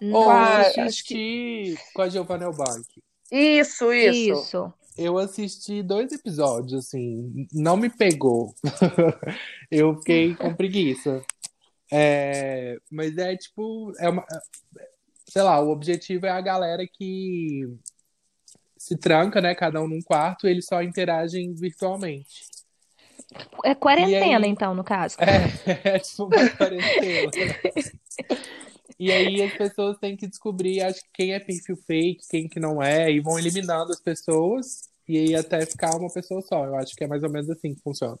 Ou 0.00 0.24
Com 0.24 0.30
eu 0.30 0.34
Não 0.34 0.60
assisti. 0.60 0.80
acho 0.80 1.04
que, 1.04 1.74
com 1.94 2.02
a 2.02 2.08
Giovanna 2.08 2.44
Elbank. 2.44 2.84
isso, 3.30 3.92
isso. 3.92 4.32
Isso. 4.32 4.74
Eu 4.96 5.18
assisti 5.18 5.82
dois 5.82 6.12
episódios, 6.12 6.72
assim, 6.86 7.48
não 7.52 7.76
me 7.76 7.90
pegou. 7.90 8.54
Eu 9.70 9.96
fiquei 9.98 10.36
com 10.36 10.54
preguiça. 10.54 11.20
É, 11.92 12.76
mas 12.90 13.16
é 13.18 13.36
tipo, 13.36 13.92
é 13.98 14.08
uma, 14.08 14.24
sei 15.34 15.42
lá, 15.42 15.60
o 15.60 15.68
objetivo 15.70 16.26
é 16.26 16.30
a 16.30 16.40
galera 16.40 16.86
que 16.86 17.68
se 18.78 18.96
tranca, 18.96 19.40
né, 19.40 19.52
cada 19.52 19.82
um 19.82 19.88
num 19.88 20.00
quarto, 20.00 20.46
e 20.46 20.50
eles 20.52 20.64
só 20.64 20.80
interagem 20.80 21.52
virtualmente. 21.52 22.44
É 23.64 23.74
quarentena, 23.74 24.46
aí- 24.46 24.52
então, 24.52 24.76
no 24.76 24.84
caso. 24.84 25.16
É, 25.18 25.24
é 25.96 25.98
tipo 25.98 26.26
uma 26.26 26.48
quarentena. 26.50 27.32
E 28.96 29.10
aí 29.10 29.42
as 29.42 29.52
pessoas 29.54 29.98
têm 29.98 30.16
que 30.16 30.28
descobrir, 30.28 30.80
acho 30.82 31.00
que 31.00 31.08
quem 31.12 31.32
é 31.34 31.40
perfil 31.40 31.76
fake, 31.78 32.28
quem 32.30 32.48
que 32.48 32.60
não 32.60 32.80
é, 32.80 33.10
e 33.10 33.18
vão 33.18 33.36
eliminando 33.36 33.90
as 33.90 34.00
pessoas, 34.00 34.88
e 35.08 35.18
aí 35.18 35.34
até 35.34 35.66
ficar 35.66 35.96
uma 35.96 36.12
pessoa 36.12 36.40
só. 36.42 36.64
Eu 36.64 36.76
acho 36.76 36.94
que 36.94 37.02
é 37.02 37.08
mais 37.08 37.24
ou 37.24 37.30
menos 37.30 37.50
assim 37.50 37.74
que 37.74 37.82
funciona. 37.82 38.16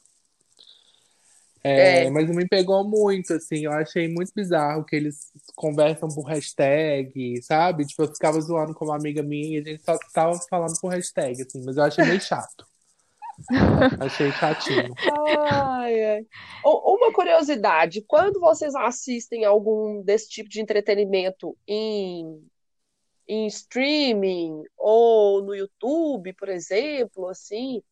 É, 1.64 2.04
É. 2.04 2.10
Mas 2.10 2.28
me 2.28 2.46
pegou 2.46 2.84
muito, 2.86 3.32
assim, 3.32 3.64
eu 3.64 3.72
achei 3.72 4.06
muito 4.06 4.32
bizarro 4.34 4.84
que 4.84 4.94
eles 4.94 5.32
conversam 5.56 6.08
por 6.10 6.24
hashtag, 6.24 7.42
sabe? 7.42 7.86
Tipo, 7.86 8.02
eu 8.02 8.08
ficava 8.08 8.38
zoando 8.40 8.74
com 8.74 8.84
uma 8.84 8.96
amiga 8.96 9.22
minha 9.22 9.58
e 9.58 9.62
a 9.62 9.64
gente 9.64 9.82
só 9.82 9.98
tava 10.12 10.38
falando 10.50 10.78
por 10.78 10.92
hashtag, 10.92 11.42
assim, 11.42 11.64
mas 11.64 11.78
eu 11.78 11.84
achei 11.84 12.04
meio 12.04 12.20
chato. 12.20 12.66
Achei 13.98 14.30
chatinho. 14.30 14.94
Ai, 15.50 16.04
ai. 16.04 16.26
Uma 16.64 17.12
curiosidade, 17.12 18.00
quando 18.06 18.38
vocês 18.38 18.76
assistem 18.76 19.44
algum 19.44 20.02
desse 20.02 20.28
tipo 20.28 20.48
de 20.48 20.60
entretenimento 20.60 21.56
em, 21.66 22.40
em 23.26 23.46
streaming 23.48 24.62
ou 24.76 25.42
no 25.42 25.52
YouTube, 25.52 26.32
por 26.34 26.48
exemplo, 26.48 27.28
assim, 27.28 27.82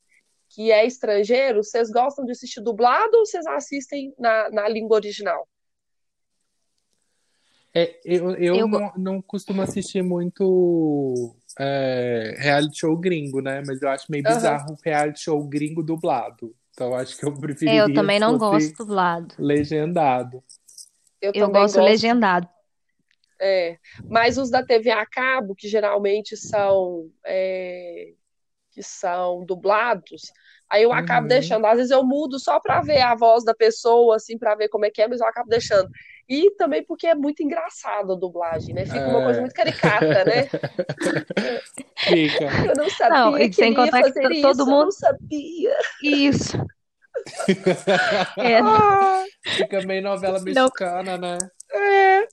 que 0.54 0.70
é 0.70 0.86
estrangeiro, 0.86 1.64
vocês 1.64 1.90
gostam 1.90 2.24
de 2.24 2.32
assistir 2.32 2.60
dublado 2.60 3.16
ou 3.16 3.24
vocês 3.24 3.46
assistem 3.46 4.14
na, 4.18 4.50
na 4.50 4.68
língua 4.68 4.96
original? 4.96 5.48
É, 7.74 7.98
eu 8.04 8.32
eu, 8.32 8.56
Eu 8.56 8.68
não, 8.68 8.92
não 8.98 9.22
costumo 9.22 9.62
assistir 9.62 10.02
muito 10.02 11.34
é, 11.58 12.34
reality 12.38 12.80
show 12.80 12.94
gringo, 12.96 13.40
né? 13.40 13.62
Mas 13.66 13.80
eu 13.80 13.88
acho 13.88 14.10
meio 14.10 14.22
Aham. 14.26 14.34
bizarro 14.34 14.72
o 14.74 14.78
reality 14.84 15.20
show 15.20 15.42
gringo 15.48 15.82
dublado. 15.82 16.54
Então 16.72 16.88
eu 16.88 16.94
acho 16.96 17.16
que 17.18 17.24
eu 17.24 17.32
É, 17.32 17.40
preferiria 17.40 17.80
eu 17.88 17.94
também 17.94 18.20
não 18.20 18.36
gosto 18.36 18.76
dublado. 18.76 19.34
legendado. 19.38 20.44
Eu 21.20 21.32
Eu 21.32 21.46
também 21.46 21.62
gosto 21.62 21.76
gosto 21.76 21.86
legendado. 21.86 22.48
É, 23.40 23.78
mas 24.08 24.36
os 24.38 24.50
da 24.50 24.62
TV 24.64 24.90
a 24.90 25.06
cabo, 25.06 25.54
que 25.54 25.66
geralmente 25.66 26.36
são, 26.36 27.10
é, 27.24 28.12
que 28.72 28.82
são 28.82 29.44
dublados, 29.44 30.22
aí 30.70 30.82
eu 30.82 30.92
acabo 30.92 31.22
Uhum. 31.22 31.28
deixando. 31.28 31.66
Às 31.66 31.76
vezes 31.76 31.90
eu 31.90 32.04
mudo 32.04 32.38
só 32.38 32.58
para 32.60 32.80
ver 32.82 33.00
a 33.02 33.14
voz 33.14 33.44
da 33.44 33.54
pessoa, 33.54 34.16
assim, 34.16 34.38
para 34.38 34.54
ver 34.54 34.68
como 34.68 34.84
é 34.86 34.90
que 34.90 35.02
é, 35.02 35.08
mas 35.08 35.20
eu 35.20 35.26
acabo 35.26 35.48
deixando. 35.48 35.88
E 36.28 36.50
também 36.56 36.84
porque 36.84 37.06
é 37.06 37.14
muito 37.14 37.42
engraçado 37.42 38.12
a 38.12 38.16
dublagem, 38.16 38.74
né? 38.74 38.86
Fica 38.86 39.08
uma 39.10 39.22
coisa 39.22 39.38
É. 39.38 39.40
muito 39.40 39.54
caricata, 39.54 40.24
né? 40.24 40.48
Fica. 41.98 42.48
Eu 42.70 42.76
não 42.76 42.88
sabia 42.88 43.16
Não, 43.16 43.38
e 43.38 43.48
que 43.48 43.54
sem 43.54 43.74
contar 43.74 44.02
que 44.02 44.08
isso, 44.32 44.40
todo 44.42 44.60
eu 44.60 44.66
mundo- 44.66 44.84
não 44.84 44.90
sabia. 44.92 45.76
Isso. 46.02 46.56
É, 48.38 48.60
Ah, 48.60 49.24
Fica 49.56 49.82
meio 49.82 50.02
novela 50.02 50.38
Não. 50.38 50.44
mexicana, 50.44 51.18
né? 51.18 51.38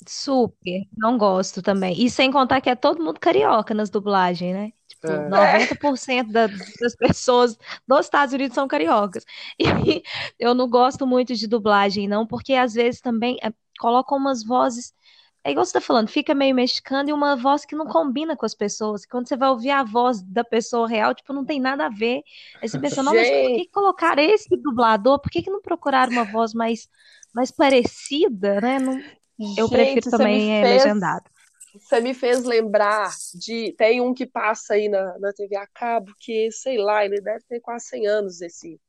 super. 0.08 0.88
Não 0.98 1.18
gosto 1.18 1.62
também. 1.62 2.02
E 2.04 2.10
sem 2.10 2.32
contar 2.32 2.62
que 2.62 2.70
é 2.70 2.76
todo 2.76 3.04
mundo 3.04 3.20
carioca 3.20 3.74
nas 3.74 3.90
dublagens, 3.90 4.54
né? 4.56 4.74
Tipo, 5.02 5.14
É. 5.14 5.30
90% 5.30 6.32
da- 6.32 6.48
das 6.48 6.96
pessoas 6.96 7.58
dos 7.88 8.00
Estados 8.02 8.34
Unidos 8.34 8.56
são 8.56 8.68
cariocas. 8.68 9.24
E 9.58 9.64
eu 10.40 10.54
não 10.54 10.70
gosto 10.70 11.08
muito 11.08 11.34
de 11.36 11.48
dublagem, 11.48 12.08
não, 12.08 12.26
porque 12.28 12.54
às 12.54 12.74
vezes 12.74 13.00
também 13.02 13.38
é, 13.44 13.52
colocam 13.80 14.18
umas 14.18 14.44
vozes. 14.44 14.94
É 15.42 15.52
igual 15.52 15.66
você 15.66 15.72
tá 15.72 15.80
falando, 15.82 16.10
fica 16.10 16.36
meio 16.36 16.54
mexicano 16.54 17.10
e 17.10 17.14
uma 17.14 17.34
voz 17.38 17.64
que 17.64 17.74
não 17.74 17.86
combina 17.88 18.36
com 18.36 18.46
as 18.46 18.54
pessoas. 18.54 19.06
Quando 19.06 19.26
você 19.28 19.38
vai 19.38 19.48
ouvir 19.50 19.72
a 19.72 19.84
voz 19.84 20.22
da 20.22 20.44
pessoa 20.44 20.86
real, 20.86 21.16
tipo, 21.16 21.32
não 21.32 21.46
tem 21.46 21.62
nada 21.62 21.86
a 21.86 21.90
ver. 21.90 22.22
Aí 22.62 22.68
você 22.68 22.78
pensa, 22.78 23.02
não, 23.02 23.14
mas 23.14 23.28
por 23.30 23.56
que 23.56 23.70
colocaram 23.72 24.22
esse 24.22 24.50
dublador? 24.58 25.18
Por 25.22 25.32
que 25.32 25.42
que 25.42 25.50
não 25.50 25.62
procuraram 25.62 26.12
uma 26.12 26.26
voz 26.26 26.54
mais, 26.54 26.90
mais 27.34 27.52
parecida, 27.52 28.60
né? 28.60 28.80
Não- 28.80 29.00
eu 29.40 29.68
gente, 29.68 29.70
prefiro 29.70 30.12
também 30.12 30.52
é, 30.60 30.64
legendado. 30.64 31.24
Você 31.74 32.00
me 32.02 32.14
fez 32.14 32.44
lembrar 32.44 33.12
de. 33.36 33.74
Tem 33.78 34.02
um 34.02 34.14
que 34.14 34.26
passa 34.26 34.74
aí 34.74 34.90
na, 34.90 35.18
na 35.20 35.32
TV 35.34 35.56
a 35.56 35.68
cabo, 35.68 36.14
que, 36.20 36.52
sei 36.52 36.78
lá, 36.78 37.06
ele 37.06 37.22
deve 37.22 37.44
ter 37.48 37.60
quase 37.60 37.86
100 37.88 38.08
anos, 38.08 38.42
esse, 38.42 38.80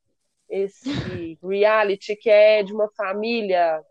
esse 0.49 1.39
reality, 1.43 2.17
que 2.17 2.31
é 2.31 2.63
de 2.63 2.73
uma 2.73 2.89
família. 2.97 3.83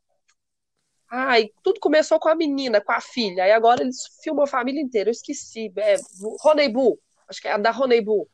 Ai, 1.11 1.49
tudo 1.63 1.79
começou 1.79 2.19
com 2.19 2.29
a 2.29 2.35
menina, 2.35 2.81
com 2.81 2.91
a 2.91 3.01
filha, 3.01 3.43
aí 3.43 3.51
agora 3.51 3.81
eles 3.81 3.97
filmam 4.23 4.43
a 4.43 4.47
família 4.47 4.81
inteira. 4.81 5.09
Eu 5.09 5.11
esqueci. 5.11 5.71
É, 5.77 5.95
Honeybu, 6.43 6.99
acho 7.27 7.41
que 7.41 7.47
é 7.47 7.51
a 7.53 7.57
da 7.57 7.71
Honeybu. 7.71 8.29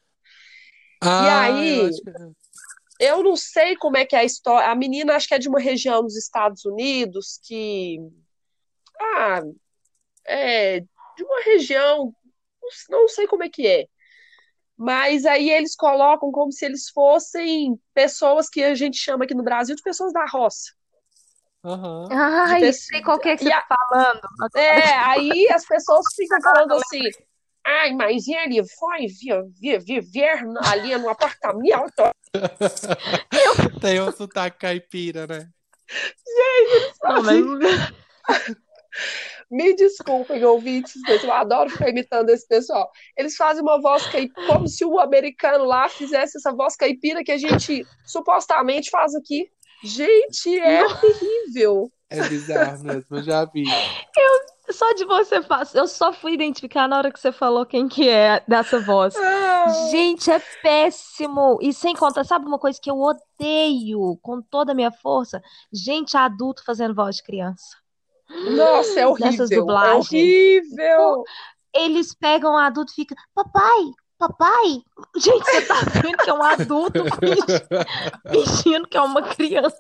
Ah, 1.01 1.41
aí- 1.43 1.89
acho 1.89 2.01
que- 2.01 2.35
Eu 2.97 3.21
não 3.23 3.35
sei 3.35 3.75
como 3.75 3.97
é 3.97 4.05
que 4.05 4.15
é 4.15 4.19
a 4.19 4.23
história. 4.23 4.69
A 4.69 4.75
menina, 4.75 5.15
acho 5.15 5.27
que 5.27 5.33
é 5.33 5.39
de 5.39 5.49
uma 5.49 5.59
região 5.59 6.01
dos 6.01 6.15
Estados 6.15 6.63
Unidos 6.63 7.39
que. 7.43 7.99
Ah, 8.99 9.41
é. 10.25 10.79
De 10.79 11.23
uma 11.23 11.41
região. 11.43 12.13
não- 12.89 13.07
sei 13.07 13.27
como 13.27 13.43
é 13.43 13.49
que 13.49 13.65
é. 13.67 13.85
Mas 14.77 15.25
aí 15.25 15.49
eles 15.49 15.75
colocam 15.75 16.31
como 16.31 16.51
se 16.51 16.65
eles 16.65 16.89
fossem 16.89 17.79
pessoas 17.93 18.49
que 18.49 18.61
a 18.63 18.75
gente 18.75 18.97
chama 18.97 19.23
aqui 19.23 19.33
no 19.33 19.43
Brasil 19.43 19.75
de 19.75 19.81
pessoas 19.81 20.11
da 20.11 20.25
roça. 20.25 20.73
Aham. 21.63 22.09
Ai, 22.11 22.59
ter- 22.59 22.73
sei 22.73 23.01
qual 23.01 23.17
que 23.19 23.29
é 23.29 23.37
que 23.37 23.43
você 23.43 23.51
a- 23.53 23.61
tá 23.61 23.75
falando. 23.89 24.21
É, 24.55 24.93
aí 24.97 25.47
as 25.51 25.65
pessoas 25.65 26.05
ficam 26.15 26.41
falando 26.41 26.73
assim. 26.73 27.01
Ai, 27.65 27.93
mas 27.93 28.27
ele 28.27 28.63
foi 28.77 29.07
vi- 29.07 29.49
vi- 29.59 29.79
viver 29.79 30.43
ali 30.65 30.95
no 30.97 31.09
apartamento. 31.09 31.93
Tem 33.81 34.01
um 34.01 34.11
sotaque 34.11 34.59
caipira, 34.59 35.25
né? 35.25 35.49
Não, 37.03 37.23
mas... 37.23 37.43
Me 39.49 39.75
desculpem, 39.75 40.43
ouvintes, 40.43 40.99
mas 41.07 41.23
eu 41.23 41.31
adoro 41.31 41.69
ficar 41.69 41.89
imitando 41.89 42.29
esse 42.29 42.47
pessoal. 42.47 42.89
Eles 43.17 43.35
fazem 43.35 43.61
uma 43.61 43.79
voz 43.79 44.05
caipira, 44.07 44.47
como 44.47 44.67
se 44.67 44.83
o 44.83 44.99
americano 44.99 45.65
lá 45.65 45.87
fizesse 45.87 46.37
essa 46.37 46.53
voz 46.53 46.75
caipira 46.75 47.23
que 47.23 47.31
a 47.31 47.37
gente 47.37 47.85
supostamente 48.05 48.89
faz 48.89 49.13
aqui. 49.15 49.49
Gente, 49.83 50.57
é 50.59 50.83
terrível. 50.99 51.91
É 52.09 52.27
bizarro 52.27 52.83
mesmo, 52.83 53.17
eu 53.17 53.23
já 53.23 53.45
vi. 53.45 53.65
Só 54.71 54.93
de 54.93 55.05
você 55.05 55.41
faz. 55.43 55.75
Eu 55.75 55.87
só 55.87 56.11
fui 56.11 56.33
identificar 56.33 56.87
na 56.87 56.97
hora 56.97 57.11
que 57.11 57.19
você 57.19 57.31
falou 57.31 57.65
quem 57.65 57.87
que 57.87 58.09
é 58.09 58.43
dessa 58.47 58.79
voz. 58.79 59.13
Gente, 59.91 60.31
é 60.31 60.39
péssimo. 60.61 61.59
E 61.61 61.71
sem 61.71 61.95
contar, 61.95 62.23
sabe 62.23 62.45
uma 62.45 62.57
coisa 62.57 62.79
que 62.81 62.89
eu 62.89 62.99
odeio 62.99 64.17
com 64.21 64.41
toda 64.41 64.71
a 64.71 64.75
minha 64.75 64.91
força? 64.91 65.41
Gente 65.71 66.17
adulto 66.17 66.63
fazendo 66.65 66.95
voz 66.95 67.17
de 67.17 67.23
criança. 67.23 67.84
Nossa, 68.29 68.99
é 68.99 69.07
horrível. 69.07 69.31
Nessas 69.31 69.51
É 69.51 69.55
dublagens. 69.55 70.05
horrível. 70.11 71.23
Eles 71.73 72.15
pegam 72.15 72.53
o 72.53 72.57
adulto 72.57 72.91
e 72.93 72.95
ficam, 72.95 73.17
papai, 73.33 73.83
papai. 74.17 74.81
Gente, 75.17 75.43
você 75.45 75.61
tá 75.63 75.75
vendo 76.01 76.17
que 76.17 76.29
é 76.29 76.33
um 76.33 76.43
adulto 76.43 77.03
fingindo- 78.31 78.87
que 78.87 78.97
é 78.97 79.01
uma 79.01 79.21
criança. 79.21 79.77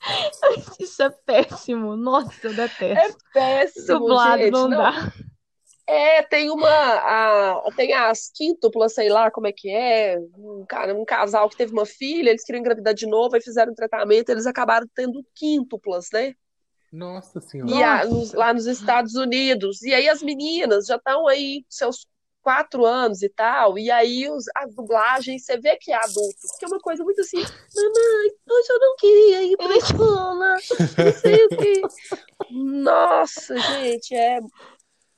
Isso 0.80 1.02
é 1.02 1.10
péssimo. 1.10 1.96
Nossa, 1.96 2.32
eu 2.46 2.52
É 2.52 2.54
detesto. 2.54 3.18
péssimo, 3.32 3.98
Dublado 4.00 4.42
gente. 4.42 4.52
não 4.52 4.68
Não, 4.68 4.78
dá. 4.78 5.12
É, 5.86 6.22
tem 6.22 6.50
uma. 6.50 6.68
a- 6.68 7.62
tem 7.76 7.92
as 7.92 8.30
quíntuplas, 8.34 8.94
sei 8.94 9.10
lá 9.10 9.30
como 9.30 9.46
é 9.46 9.52
que 9.52 9.68
é. 9.70 10.18
Um, 10.36 10.64
cara, 10.66 10.94
um 10.94 11.04
casal 11.04 11.48
que 11.48 11.56
teve 11.56 11.72
uma 11.72 11.84
filha, 11.84 12.30
eles 12.30 12.42
queriam 12.42 12.60
engravidar 12.60 12.94
de 12.94 13.06
novo, 13.06 13.34
aí 13.34 13.42
fizeram 13.42 13.72
um 13.72 13.74
tratamento, 13.74 14.30
eles 14.30 14.46
acabaram 14.46 14.86
tendo 14.94 15.22
quíntuplas, 15.34 16.08
né? 16.12 16.34
Nossa 16.94 17.40
senhora. 17.40 17.72
E 17.72 17.82
a- 17.82 18.04
nos- 18.06 18.32
lá 18.32 18.54
nos 18.54 18.66
Estados 18.66 19.14
Unidos. 19.16 19.82
E 19.82 19.92
aí 19.92 20.08
as 20.08 20.22
meninas 20.22 20.86
já 20.86 20.96
estão 20.96 21.26
aí 21.26 21.64
seus 21.68 22.06
quatro 22.40 22.84
anos 22.84 23.22
e 23.22 23.28
tal. 23.28 23.76
E 23.78 23.90
aí 23.90 24.30
os, 24.30 24.44
a 24.54 24.66
dublagem, 24.66 25.38
você 25.38 25.56
vê 25.58 25.76
que 25.76 25.90
é 25.90 25.96
adulto. 25.96 26.36
Porque 26.50 26.64
é 26.64 26.68
uma 26.68 26.78
coisa 26.78 27.02
muito 27.02 27.20
assim, 27.20 27.38
mamãe, 27.38 28.30
hoje 28.48 28.66
eu 28.70 28.78
não 28.78 28.96
queria 28.96 29.42
ir 29.42 29.56
pra 29.56 29.76
escola. 29.76 30.56
Não 30.98 31.12
sei 31.12 31.44
o 31.46 31.48
quê. 31.48 31.82
Nossa, 32.50 33.56
gente, 33.58 34.14
é, 34.14 34.38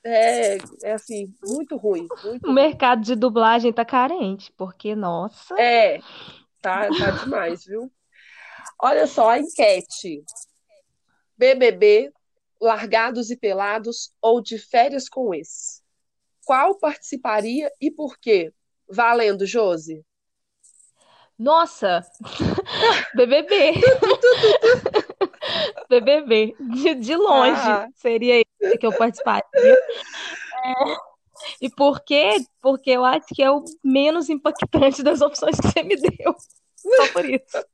é, 0.03 0.57
é 0.83 0.93
assim, 0.93 1.31
muito 1.43 1.75
ruim. 1.75 2.07
Muito 2.23 2.47
O 2.47 2.53
mercado 2.53 3.01
de 3.03 3.15
dublagem 3.15 3.71
tá 3.73 3.85
carente, 3.85 4.51
porque, 4.57 4.95
nossa. 4.95 5.53
É, 5.59 5.99
tá, 6.61 6.87
tá 6.87 7.11
demais, 7.11 7.65
viu? 7.65 7.91
Olha 8.81 9.05
só 9.05 9.29
a 9.29 9.39
enquete. 9.39 10.23
BBB, 11.37 12.11
Largados 12.59 13.29
e 13.29 13.37
Pelados 13.37 14.11
ou 14.21 14.41
de 14.41 14.57
férias 14.57 15.07
com 15.07 15.33
ex? 15.33 15.83
Qual 16.45 16.75
participaria 16.75 17.71
e 17.79 17.91
por 17.91 18.17
quê? 18.17 18.53
Valendo, 18.89 19.45
Josi. 19.45 20.03
Nossa! 21.37 22.03
BBB. 23.13 23.73
BBB. 25.89 26.55
De, 26.73 26.95
de 26.95 27.15
longe 27.15 27.61
ah. 27.61 27.87
seria 27.95 28.41
esse 28.41 28.77
que 28.77 28.85
eu 28.85 28.97
participaria. 28.97 29.43
É, 29.63 30.73
e 31.61 31.69
por 31.69 32.01
quê? 32.01 32.43
Porque 32.61 32.91
eu 32.91 33.05
acho 33.05 33.27
que 33.27 33.43
é 33.43 33.51
o 33.51 33.63
menos 33.83 34.29
impactante 34.29 35.03
das 35.03 35.21
opções 35.21 35.59
que 35.59 35.67
você 35.67 35.83
me 35.83 35.95
deu. 35.95 36.35
Só 36.75 37.13
por 37.13 37.25
isso. 37.25 37.65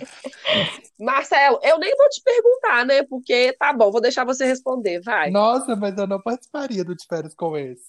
Marcelo, 0.98 1.58
eu 1.62 1.78
nem 1.78 1.96
vou 1.96 2.08
te 2.08 2.22
perguntar, 2.22 2.84
né? 2.84 3.02
Porque 3.02 3.54
tá 3.58 3.72
bom, 3.72 3.90
vou 3.90 4.00
deixar 4.00 4.24
você 4.24 4.44
responder, 4.44 5.00
vai. 5.00 5.30
Nossa, 5.30 5.74
mas 5.74 5.96
eu 5.96 6.06
não 6.06 6.20
participaria 6.20 6.84
do 6.84 6.94
De 6.94 7.06
Férias 7.06 7.34
com 7.34 7.56
esse. 7.56 7.84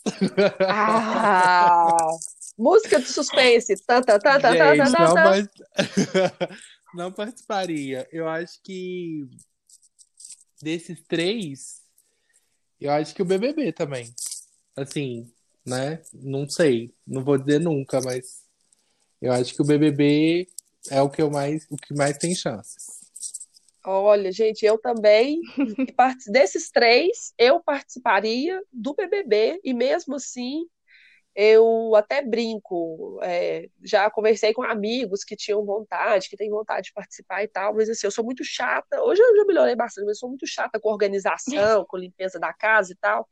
Ah, 0.67 1.97
música 2.57 2.99
de 2.99 3.07
suspense. 3.07 3.75
Tá, 3.85 4.01
tá, 4.01 4.17
tá, 4.17 4.39
tá, 4.39 4.55
tá, 4.55 4.77
tá, 4.77 4.89
não, 4.89 5.13
mas... 5.13 5.49
não 6.95 7.11
participaria. 7.11 8.07
Eu 8.11 8.27
acho 8.27 8.61
que 8.63 9.27
desses 10.61 11.01
três, 11.07 11.81
eu 12.79 12.91
acho 12.91 13.13
que 13.13 13.21
o 13.21 13.25
BBB 13.25 13.71
também. 13.73 14.13
Assim, 14.75 15.29
né? 15.65 16.01
Não 16.13 16.47
sei, 16.47 16.93
não 17.05 17.23
vou 17.23 17.37
dizer 17.37 17.59
nunca, 17.59 17.99
mas 18.01 18.41
eu 19.21 19.31
acho 19.31 19.53
que 19.53 19.61
o 19.61 19.65
BBB 19.65 20.47
é 20.89 21.01
o 21.01 21.09
que 21.09 21.21
eu 21.21 21.29
mais, 21.29 21.67
o 21.69 21.77
que 21.77 21.93
mais 21.93 22.17
tem 22.17 22.33
chances. 22.33 23.01
Olha, 23.83 24.31
gente, 24.31 24.63
eu 24.63 24.77
também, 24.77 25.41
desses 26.27 26.69
três, 26.69 27.33
eu 27.37 27.59
participaria 27.61 28.61
do 28.71 28.93
BBB, 28.93 29.59
e 29.63 29.73
mesmo 29.73 30.15
assim, 30.15 30.67
eu 31.33 31.95
até 31.95 32.21
brinco, 32.21 33.19
é, 33.23 33.67
já 33.83 34.09
conversei 34.11 34.53
com 34.53 34.61
amigos 34.61 35.23
que 35.23 35.35
tinham 35.35 35.65
vontade, 35.65 36.29
que 36.29 36.37
têm 36.37 36.49
vontade 36.49 36.87
de 36.87 36.93
participar 36.93 37.43
e 37.43 37.47
tal, 37.47 37.73
mas 37.73 37.89
assim, 37.89 38.05
eu 38.05 38.11
sou 38.11 38.23
muito 38.23 38.43
chata, 38.43 39.01
hoje 39.01 39.21
eu 39.21 39.35
já 39.37 39.45
melhorei 39.45 39.75
bastante, 39.75 40.05
mas 40.05 40.17
eu 40.17 40.19
sou 40.19 40.29
muito 40.29 40.45
chata 40.45 40.79
com 40.79 40.89
organização, 40.89 41.83
com 41.89 41.97
limpeza 41.97 42.39
da 42.39 42.53
casa 42.53 42.91
e 42.91 42.95
tal, 42.97 43.27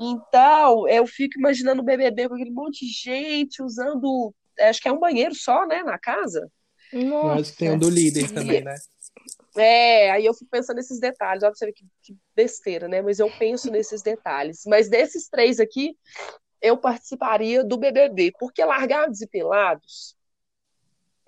então 0.00 0.88
eu 0.88 1.06
fico 1.06 1.38
imaginando 1.38 1.82
o 1.82 1.84
BBB 1.84 2.28
com 2.28 2.34
aquele 2.34 2.50
monte 2.50 2.84
de 2.84 2.92
gente 2.92 3.62
usando, 3.62 4.34
acho 4.58 4.80
que 4.80 4.88
é 4.88 4.92
um 4.92 4.98
banheiro 4.98 5.34
só, 5.34 5.66
né, 5.66 5.82
na 5.84 5.98
casa, 5.98 6.50
Nossa. 6.92 7.26
Eu 7.26 7.30
acho 7.40 7.52
que 7.52 7.58
tem 7.58 7.70
o 7.70 7.78
do 7.78 7.90
líder 7.90 8.30
também, 8.30 8.62
né? 8.62 8.74
É, 9.56 10.10
aí 10.10 10.24
eu 10.24 10.34
fico 10.34 10.50
pensando 10.50 10.76
nesses 10.76 11.00
detalhes. 11.00 11.42
Óbvio, 11.42 11.58
você 11.58 11.66
vê 11.66 11.72
que, 11.72 11.84
que 12.02 12.16
besteira, 12.34 12.86
né? 12.86 13.02
Mas 13.02 13.18
eu 13.18 13.30
penso 13.38 13.70
nesses 13.70 14.02
detalhes. 14.02 14.62
Mas 14.66 14.88
desses 14.88 15.28
três 15.28 15.58
aqui, 15.58 15.96
eu 16.60 16.76
participaria 16.76 17.64
do 17.64 17.76
BBB, 17.76 18.32
porque 18.38 18.64
largados 18.64 19.20
e 19.20 19.26
pelados, 19.26 20.16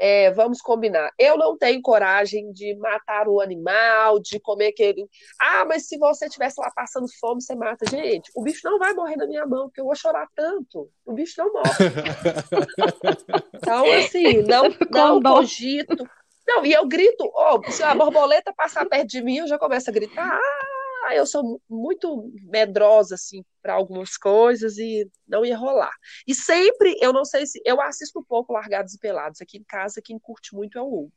é, 0.03 0.31
vamos 0.31 0.63
combinar. 0.63 1.13
Eu 1.19 1.37
não 1.37 1.59
tenho 1.59 1.83
coragem 1.83 2.51
de 2.55 2.75
matar 2.77 3.29
o 3.29 3.39
animal, 3.39 4.19
de 4.19 4.41
comer 4.41 4.69
aquele. 4.69 5.07
Ah, 5.39 5.67
mas 5.67 5.87
se 5.87 5.99
você 5.99 6.25
estivesse 6.25 6.59
lá 6.59 6.71
passando 6.75 7.07
fome, 7.21 7.43
você 7.43 7.55
mata. 7.55 7.85
Gente, 7.85 8.31
o 8.35 8.43
bicho 8.43 8.63
não 8.65 8.79
vai 8.79 8.95
morrer 8.95 9.17
na 9.17 9.27
minha 9.27 9.45
mão, 9.45 9.67
porque 9.67 9.83
eu 9.83 9.85
vou 9.85 9.95
chorar 9.95 10.27
tanto. 10.35 10.89
O 11.05 11.13
bicho 11.13 11.35
não 11.37 11.53
morre. 11.53 11.69
então, 13.55 13.93
assim, 13.93 14.43
não, 14.43 14.63
não 14.91 15.23
cogito. 15.23 16.09
Não, 16.49 16.65
e 16.65 16.73
eu 16.73 16.89
grito, 16.89 17.31
oh, 17.35 17.71
se 17.71 17.83
a 17.83 17.95
borboleta 17.95 18.55
passar 18.55 18.87
perto 18.87 19.07
de 19.07 19.23
mim, 19.23 19.37
eu 19.37 19.47
já 19.47 19.59
começo 19.59 19.91
a 19.91 19.93
gritar. 19.93 20.33
Ah, 20.33 20.70
eu 21.15 21.27
sou 21.27 21.61
muito 21.69 22.31
medrosa, 22.43 23.15
assim, 23.15 23.45
para 23.63 23.75
algumas 23.75 24.17
coisas 24.17 24.79
e 24.79 25.11
não 25.27 25.45
ia 25.45 25.57
rolar. 25.57 25.95
E 26.27 26.35
sempre, 26.35 26.97
eu 27.01 27.13
não 27.13 27.25
sei 27.25 27.47
se. 27.47 27.61
Eu 27.65 27.81
assisto 27.81 28.19
um 28.21 28.25
pouco 28.25 28.53
Largados 28.53 28.95
e 28.95 28.99
Pelados. 28.99 29.41
Aqui 29.41 29.59
em 29.59 29.65
casa, 29.65 30.03
quem 30.03 30.19
curte 30.19 30.55
muito 30.55 30.79
é 30.79 30.83
o 30.83 30.87
Hugo. 30.87 31.13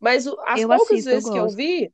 Mas 0.00 0.26
as 0.26 0.60
Eu 0.60 0.68
poucas 0.68 0.90
assisto, 0.90 1.10
eu 1.10 1.14
vezes 1.14 1.30
que 1.30 1.38
eu 1.38 1.48
vi, 1.48 1.92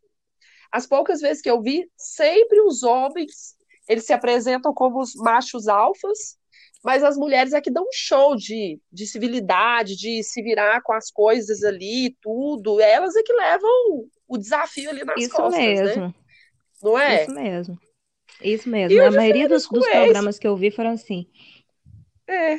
as 0.72 0.86
poucas 0.86 1.20
vezes 1.20 1.42
que 1.42 1.50
eu 1.50 1.60
vi, 1.60 1.90
sempre 1.96 2.60
os 2.60 2.82
homens, 2.82 3.56
eles 3.88 4.04
se 4.04 4.12
apresentam 4.12 4.72
como 4.72 5.00
os 5.00 5.14
machos 5.14 5.68
alfas, 5.68 6.38
mas 6.82 7.02
as 7.02 7.16
mulheres 7.16 7.52
é 7.52 7.60
que 7.60 7.70
dão 7.70 7.84
um 7.84 7.92
show 7.92 8.36
de, 8.36 8.80
de 8.92 9.06
civilidade, 9.06 9.96
de 9.96 10.22
se 10.22 10.42
virar 10.42 10.80
com 10.82 10.92
as 10.92 11.10
coisas 11.10 11.64
ali, 11.64 12.16
tudo. 12.22 12.80
Elas 12.80 13.16
é 13.16 13.22
que 13.22 13.32
levam 13.32 14.06
o 14.28 14.38
desafio 14.38 14.90
ali 14.90 15.04
nas 15.04 15.20
Isso 15.20 15.30
costas, 15.30 15.96
né? 15.96 16.14
Não 16.82 16.98
é? 16.98 17.22
Isso 17.24 17.34
mesmo. 17.34 17.78
Isso 18.42 18.68
mesmo. 18.68 19.02
A 19.02 19.10
maioria 19.10 19.48
dos, 19.48 19.66
dos 19.68 19.86
programas 19.88 20.38
que 20.38 20.46
eu 20.46 20.56
vi 20.56 20.70
foram 20.70 20.90
assim. 20.90 21.26
É. 22.28 22.56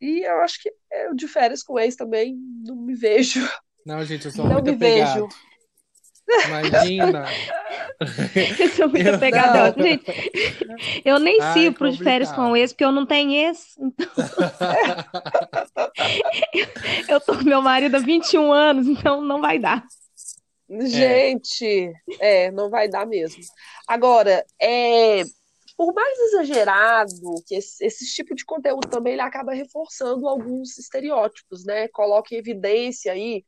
E 0.00 0.26
eu 0.26 0.40
acho 0.40 0.62
que 0.62 0.72
eu 0.90 1.14
de 1.14 1.28
férias 1.28 1.62
com 1.62 1.78
ex 1.78 1.96
também 1.96 2.36
não 2.64 2.76
me 2.76 2.94
vejo. 2.94 3.46
Não, 3.84 4.02
gente, 4.04 4.26
eu 4.26 4.30
sou 4.30 4.44
Não 4.46 4.52
muito 4.54 4.66
me 4.66 4.74
apegado. 4.76 5.28
vejo. 5.28 5.50
Imagina. 6.46 7.24
Eu 8.58 8.68
sou 8.68 8.88
muito 8.88 9.06
Eu- 9.06 9.14
apegada. 9.16 9.74
Não. 9.76 9.84
Gente, 9.84 10.04
eu 11.04 11.18
nem 11.18 11.40
Ai, 11.40 11.52
sirvo 11.52 11.76
pro 11.76 11.90
de 11.90 12.02
férias 12.02 12.30
com 12.32 12.56
ex, 12.56 12.72
porque 12.72 12.84
eu 12.84 12.92
não 12.92 13.04
tenho 13.04 13.32
ex. 13.32 13.74
Eu 17.08 17.20
tô 17.20 17.36
com 17.36 17.44
meu 17.44 17.60
marido 17.60 17.96
há 17.96 17.98
21 17.98 18.52
anos, 18.52 18.86
então 18.86 19.20
não 19.20 19.40
vai 19.40 19.58
dar. 19.58 19.84
Gente, 20.86 21.92
é, 22.20 22.50
não 22.52 22.70
vai 22.70 22.88
dar 22.88 23.06
mesmo. 23.06 23.42
Agora, 23.88 24.44
é, 24.60 25.22
por 25.76 25.92
mais 25.92 26.18
exagerado 26.18 27.12
que 27.46 27.56
esse, 27.56 27.84
esse 27.84 28.04
tipo 28.14 28.34
de 28.34 28.44
conteúdo 28.44 28.88
também 28.88 29.14
ele 29.14 29.22
acaba 29.22 29.52
reforçando 29.52 30.28
alguns 30.28 30.78
estereótipos, 30.78 31.64
né? 31.64 31.88
Coloca 31.88 32.34
em 32.34 32.38
evidência 32.38 33.12
aí 33.12 33.44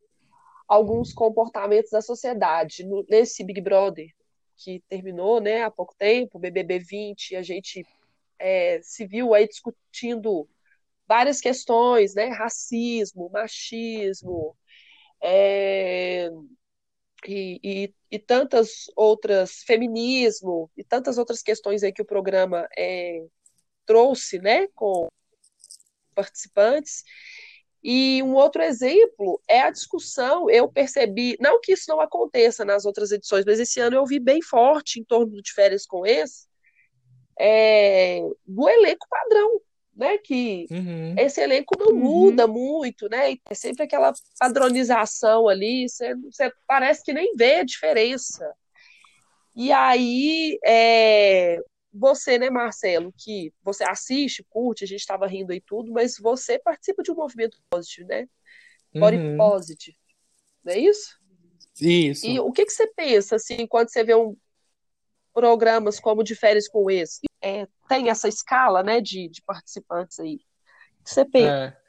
alguns 0.67 1.13
comportamentos 1.13 1.91
da 1.91 2.01
sociedade. 2.01 2.85
No- 2.85 3.05
nesse 3.09 3.45
Big 3.45 3.61
Brother 3.61 4.09
que 4.57 4.83
terminou, 4.89 5.41
né, 5.41 5.63
há 5.65 5.71
pouco 5.71 5.95
tempo, 5.99 6.39
BBB 6.39 6.79
20, 6.79 7.35
a 7.37 7.43
gente 7.43 7.85
é, 8.39 8.81
se 8.83 9.07
viu 9.07 9.35
aí 9.35 9.47
discutindo 9.47 10.49
várias 11.07 11.41
questões, 11.41 12.15
né? 12.15 12.27
Racismo, 12.29 13.29
machismo, 13.31 14.57
é, 15.23 16.31
e, 17.27 17.61
e, 17.63 17.95
e 18.11 18.19
tantas 18.19 18.85
outras, 18.97 19.63
feminismo, 19.65 20.71
e 20.77 20.85
tantas 20.85 21.19
outras 21.19 21.43
questões 21.43 21.83
aí 21.83 21.93
que 21.93 22.03
o 22.03 22.07
programa 22.07 22.69
é, 22.77 23.25
trouxe, 23.87 24.39
né, 24.39 24.67
com 24.75 25.09
participantes. 26.15 27.05
E 27.83 28.23
um 28.23 28.35
outro 28.35 28.63
exemplo 28.63 29.43
é 29.49 29.63
a 29.63 29.71
discussão, 29.71 30.49
eu 30.49 30.69
percebi, 30.71 31.37
não 31.41 31.61
que 31.61 31.73
isso 31.73 31.87
não 31.89 32.01
aconteça 32.01 32.65
nas 32.65 32.85
outras 32.85 33.11
edições, 33.11 33.45
mas 33.45 33.59
esse 33.59 33.81
ano 33.81 33.97
eu 33.97 34.07
vi 34.07 34.21
bem 34.21 34.41
forte 34.41 35.01
em 35.01 35.05
torno 35.05 35.43
de 35.43 35.53
férias 35.53 35.85
com 35.85 36.07
esse, 36.07 36.47
é, 37.39 38.21
do 38.47 38.69
elenco 38.69 39.07
padrão, 39.11 39.61
né, 39.95 40.19
que 40.19 40.67
Uhum. 40.71 41.15
esse 41.19 41.41
elenco 41.41 41.75
não 41.79 41.93
Uhum. 41.93 42.01
muda 42.01 42.47
muito, 42.47 43.09
né? 43.09 43.33
E 43.33 43.41
É 43.51 43.55
sempre 43.55 43.83
aquela 43.85 44.13
padronização 44.39 45.49
ali, 45.49 45.89
você, 45.89 46.15
você 46.17 46.53
parece 46.67 47.03
que 47.05 47.13
nem 47.13 47.35
vê 47.37 47.57
a 47.57 47.65
diferença. 47.65 48.53
E 49.55 49.71
aí, 49.71 50.59
é, 50.65 51.59
você, 51.93 52.39
né, 52.39 52.49
Marcelo, 52.49 53.13
que 53.19 53.53
você 53.63 53.85
assiste, 53.85 54.45
curte, 54.49 54.85
a 54.85 54.87
gente 54.87 55.01
estava 55.01 55.27
rindo 55.27 55.53
aí 55.53 55.61
tudo, 55.61 55.93
mas 55.93 56.17
você 56.19 56.59
participa 56.59 57.03
de 57.03 57.13
um 57.13 57.15
movimento 57.17 57.59
positive, 57.71 58.07
né? 58.07 58.27
Body 58.95 59.19
Uhum. 59.19 59.37
positive, 59.37 59.97
não 60.65 60.73
é 60.73 60.79
isso? 60.79 61.19
Isso. 61.81 62.27
E 62.27 62.39
o 62.41 62.53
que 62.53 62.65
que 62.65 62.73
você 62.73 62.87
pensa, 62.95 63.37
assim, 63.37 63.67
quando 63.67 63.91
você 63.91 64.05
vê 64.05 64.15
um 64.15 64.37
programas 65.33 66.01
como 66.01 66.23
de 66.23 66.35
férias 66.35 66.69
com 66.69 66.91
esse? 66.91 67.21
É, 67.41 67.67
tem 67.89 68.09
essa 68.11 68.29
escala, 68.29 68.83
né, 68.83 69.01
de, 69.01 69.29
de 69.29 69.43
participantes 69.43 70.19
aí. 70.21 70.37
O 70.37 71.05
que 71.05 71.11
você 71.11 71.25
pensa? 71.25 71.49
É. 71.49 71.83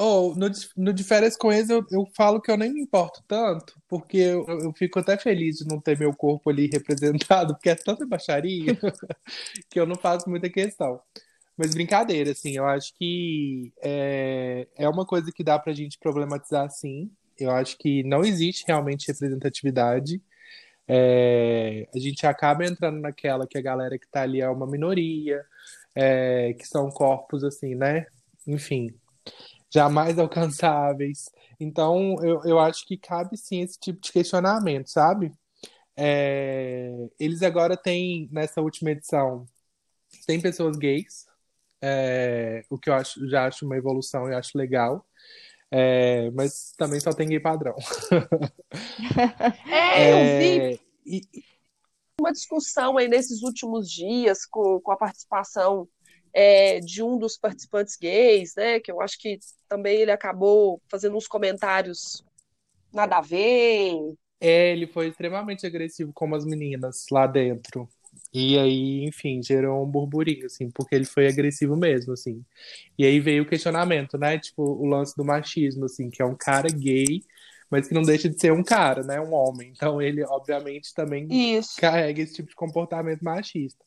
Ou 0.00 0.34
no, 0.36 0.48
de- 0.48 0.68
no 0.76 0.92
de 0.92 1.02
férias 1.02 1.36
com 1.36 1.52
eles 1.52 1.68
eu, 1.70 1.84
eu 1.90 2.06
falo 2.16 2.40
que 2.40 2.50
eu 2.50 2.56
nem 2.56 2.72
me 2.72 2.80
importo 2.82 3.20
tanto, 3.26 3.74
porque 3.88 4.16
eu, 4.18 4.44
eu 4.46 4.72
fico 4.72 5.00
até 5.00 5.18
feliz 5.18 5.56
de 5.58 5.66
não 5.66 5.80
ter 5.80 5.98
meu 5.98 6.14
corpo 6.14 6.50
ali 6.50 6.68
representado, 6.72 7.54
porque 7.54 7.70
é 7.70 7.74
tanta 7.74 8.06
baixaria 8.06 8.78
que 9.70 9.80
eu 9.80 9.86
não 9.86 9.96
faço 9.96 10.28
muita 10.30 10.48
questão. 10.50 11.00
Mas 11.56 11.74
brincadeira, 11.74 12.32
assim, 12.32 12.56
eu 12.56 12.66
acho 12.66 12.94
que 12.96 13.72
é, 13.82 14.68
é 14.76 14.88
uma 14.88 15.06
coisa 15.06 15.32
que 15.32 15.44
dá 15.44 15.58
pra 15.58 15.72
gente 15.74 15.98
problematizar 15.98 16.70
sim. 16.70 17.10
Eu 17.38 17.50
acho 17.52 17.78
que 17.78 18.02
não 18.04 18.22
existe 18.24 18.64
realmente 18.66 19.08
representatividade. 19.08 20.22
É, 20.88 21.86
a 21.94 21.98
gente 21.98 22.26
acaba 22.26 22.64
entrando 22.64 23.00
naquela 23.00 23.46
que 23.46 23.58
a 23.58 23.62
galera 23.62 23.98
que 23.98 24.08
tá 24.08 24.22
ali 24.22 24.40
é 24.40 24.48
uma 24.48 24.66
minoria, 24.66 25.44
é, 25.94 26.54
que 26.54 26.66
são 26.66 26.90
corpos 26.90 27.44
assim, 27.44 27.74
né? 27.74 28.06
Enfim, 28.46 28.94
jamais 29.70 30.18
alcançáveis. 30.18 31.26
Então, 31.60 32.16
eu, 32.22 32.42
eu 32.44 32.58
acho 32.58 32.86
que 32.86 32.96
cabe 32.96 33.36
sim 33.36 33.60
esse 33.62 33.78
tipo 33.78 34.00
de 34.00 34.12
questionamento, 34.12 34.88
sabe? 34.88 35.32
É, 35.96 37.08
eles 37.18 37.42
agora 37.42 37.76
têm, 37.76 38.28
nessa 38.32 38.60
última 38.62 38.92
edição, 38.92 39.46
tem 40.26 40.40
pessoas 40.40 40.76
gays, 40.76 41.26
é, 41.82 42.64
o 42.70 42.78
que 42.78 42.90
eu 42.90 42.94
acho, 42.94 43.28
já 43.28 43.46
acho 43.46 43.66
uma 43.66 43.76
evolução 43.76 44.30
e 44.30 44.34
acho 44.34 44.56
legal. 44.56 45.04
É, 45.70 46.30
mas 46.30 46.72
também 46.78 46.98
só 47.00 47.12
tem 47.12 47.28
gay 47.28 47.40
padrão. 47.40 47.74
É, 49.90 50.12
eu 50.12 50.26
vi 50.26 50.66
É, 50.74 50.78
e- 51.06 51.22
uma 52.20 52.32
discussão 52.32 52.96
aí 52.98 53.08
nesses 53.08 53.42
últimos 53.42 53.90
dias 53.90 54.44
com, 54.46 54.80
com 54.80 54.92
a 54.92 54.96
participação 54.96 55.88
é, 56.32 56.80
de 56.80 57.02
um 57.02 57.18
dos 57.18 57.36
participantes 57.38 57.96
gays, 57.96 58.54
né? 58.56 58.80
Que 58.80 58.90
eu 58.92 59.00
acho 59.00 59.18
que 59.18 59.38
também 59.68 59.98
ele 60.00 60.10
acabou 60.12 60.82
fazendo 60.90 61.16
uns 61.16 61.28
comentários 61.28 62.24
nada 62.92 63.18
a 63.18 63.22
ver. 63.22 63.94
é, 64.40 64.72
ele 64.72 64.86
foi 64.86 65.08
extremamente 65.08 65.66
agressivo 65.66 66.12
com 66.12 66.32
as 66.34 66.44
meninas 66.44 67.06
lá 67.10 67.26
dentro. 67.26 67.88
E 68.32 68.58
aí, 68.58 69.04
enfim, 69.04 69.42
gerou 69.42 69.82
um 69.82 69.86
burburinho, 69.90 70.46
assim, 70.46 70.70
porque 70.70 70.94
ele 70.94 71.04
foi 71.06 71.26
agressivo 71.28 71.76
mesmo, 71.76 72.12
assim. 72.12 72.44
E 72.98 73.04
aí 73.06 73.18
veio 73.20 73.42
o 73.44 73.46
questionamento, 73.46 74.18
né? 74.18 74.38
Tipo, 74.38 74.62
o 74.62 74.86
lance 74.86 75.16
do 75.16 75.24
machismo, 75.24 75.86
assim, 75.86 76.10
que 76.10 76.20
é 76.22 76.24
um 76.24 76.36
cara 76.36 76.68
gay, 76.68 77.22
mas 77.70 77.88
que 77.88 77.94
não 77.94 78.02
deixa 78.02 78.28
de 78.28 78.38
ser 78.40 78.52
um 78.52 78.62
cara, 78.62 79.02
né? 79.02 79.20
Um 79.20 79.32
homem. 79.34 79.72
Então 79.74 80.00
ele, 80.00 80.22
obviamente, 80.24 80.94
também 80.94 81.26
Isso. 81.30 81.76
carrega 81.80 82.22
esse 82.22 82.34
tipo 82.34 82.48
de 82.50 82.54
comportamento 82.56 83.22
machista. 83.22 83.84